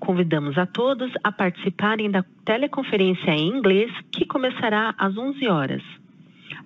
Convidamos 0.00 0.58
a 0.58 0.66
todos 0.66 1.12
a 1.22 1.30
participarem 1.30 2.10
da 2.10 2.24
teleconferência 2.44 3.30
em 3.30 3.48
inglês 3.48 3.92
que 4.10 4.26
começará 4.26 4.94
às 4.98 5.16
11 5.16 5.46
horas. 5.46 5.82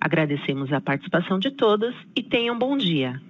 Agradecemos 0.01 0.73
a 0.73 0.81
participação 0.81 1.37
de 1.37 1.51
todos 1.51 1.93
e 2.15 2.23
tenham 2.23 2.57
bom 2.57 2.75
dia. 2.75 3.21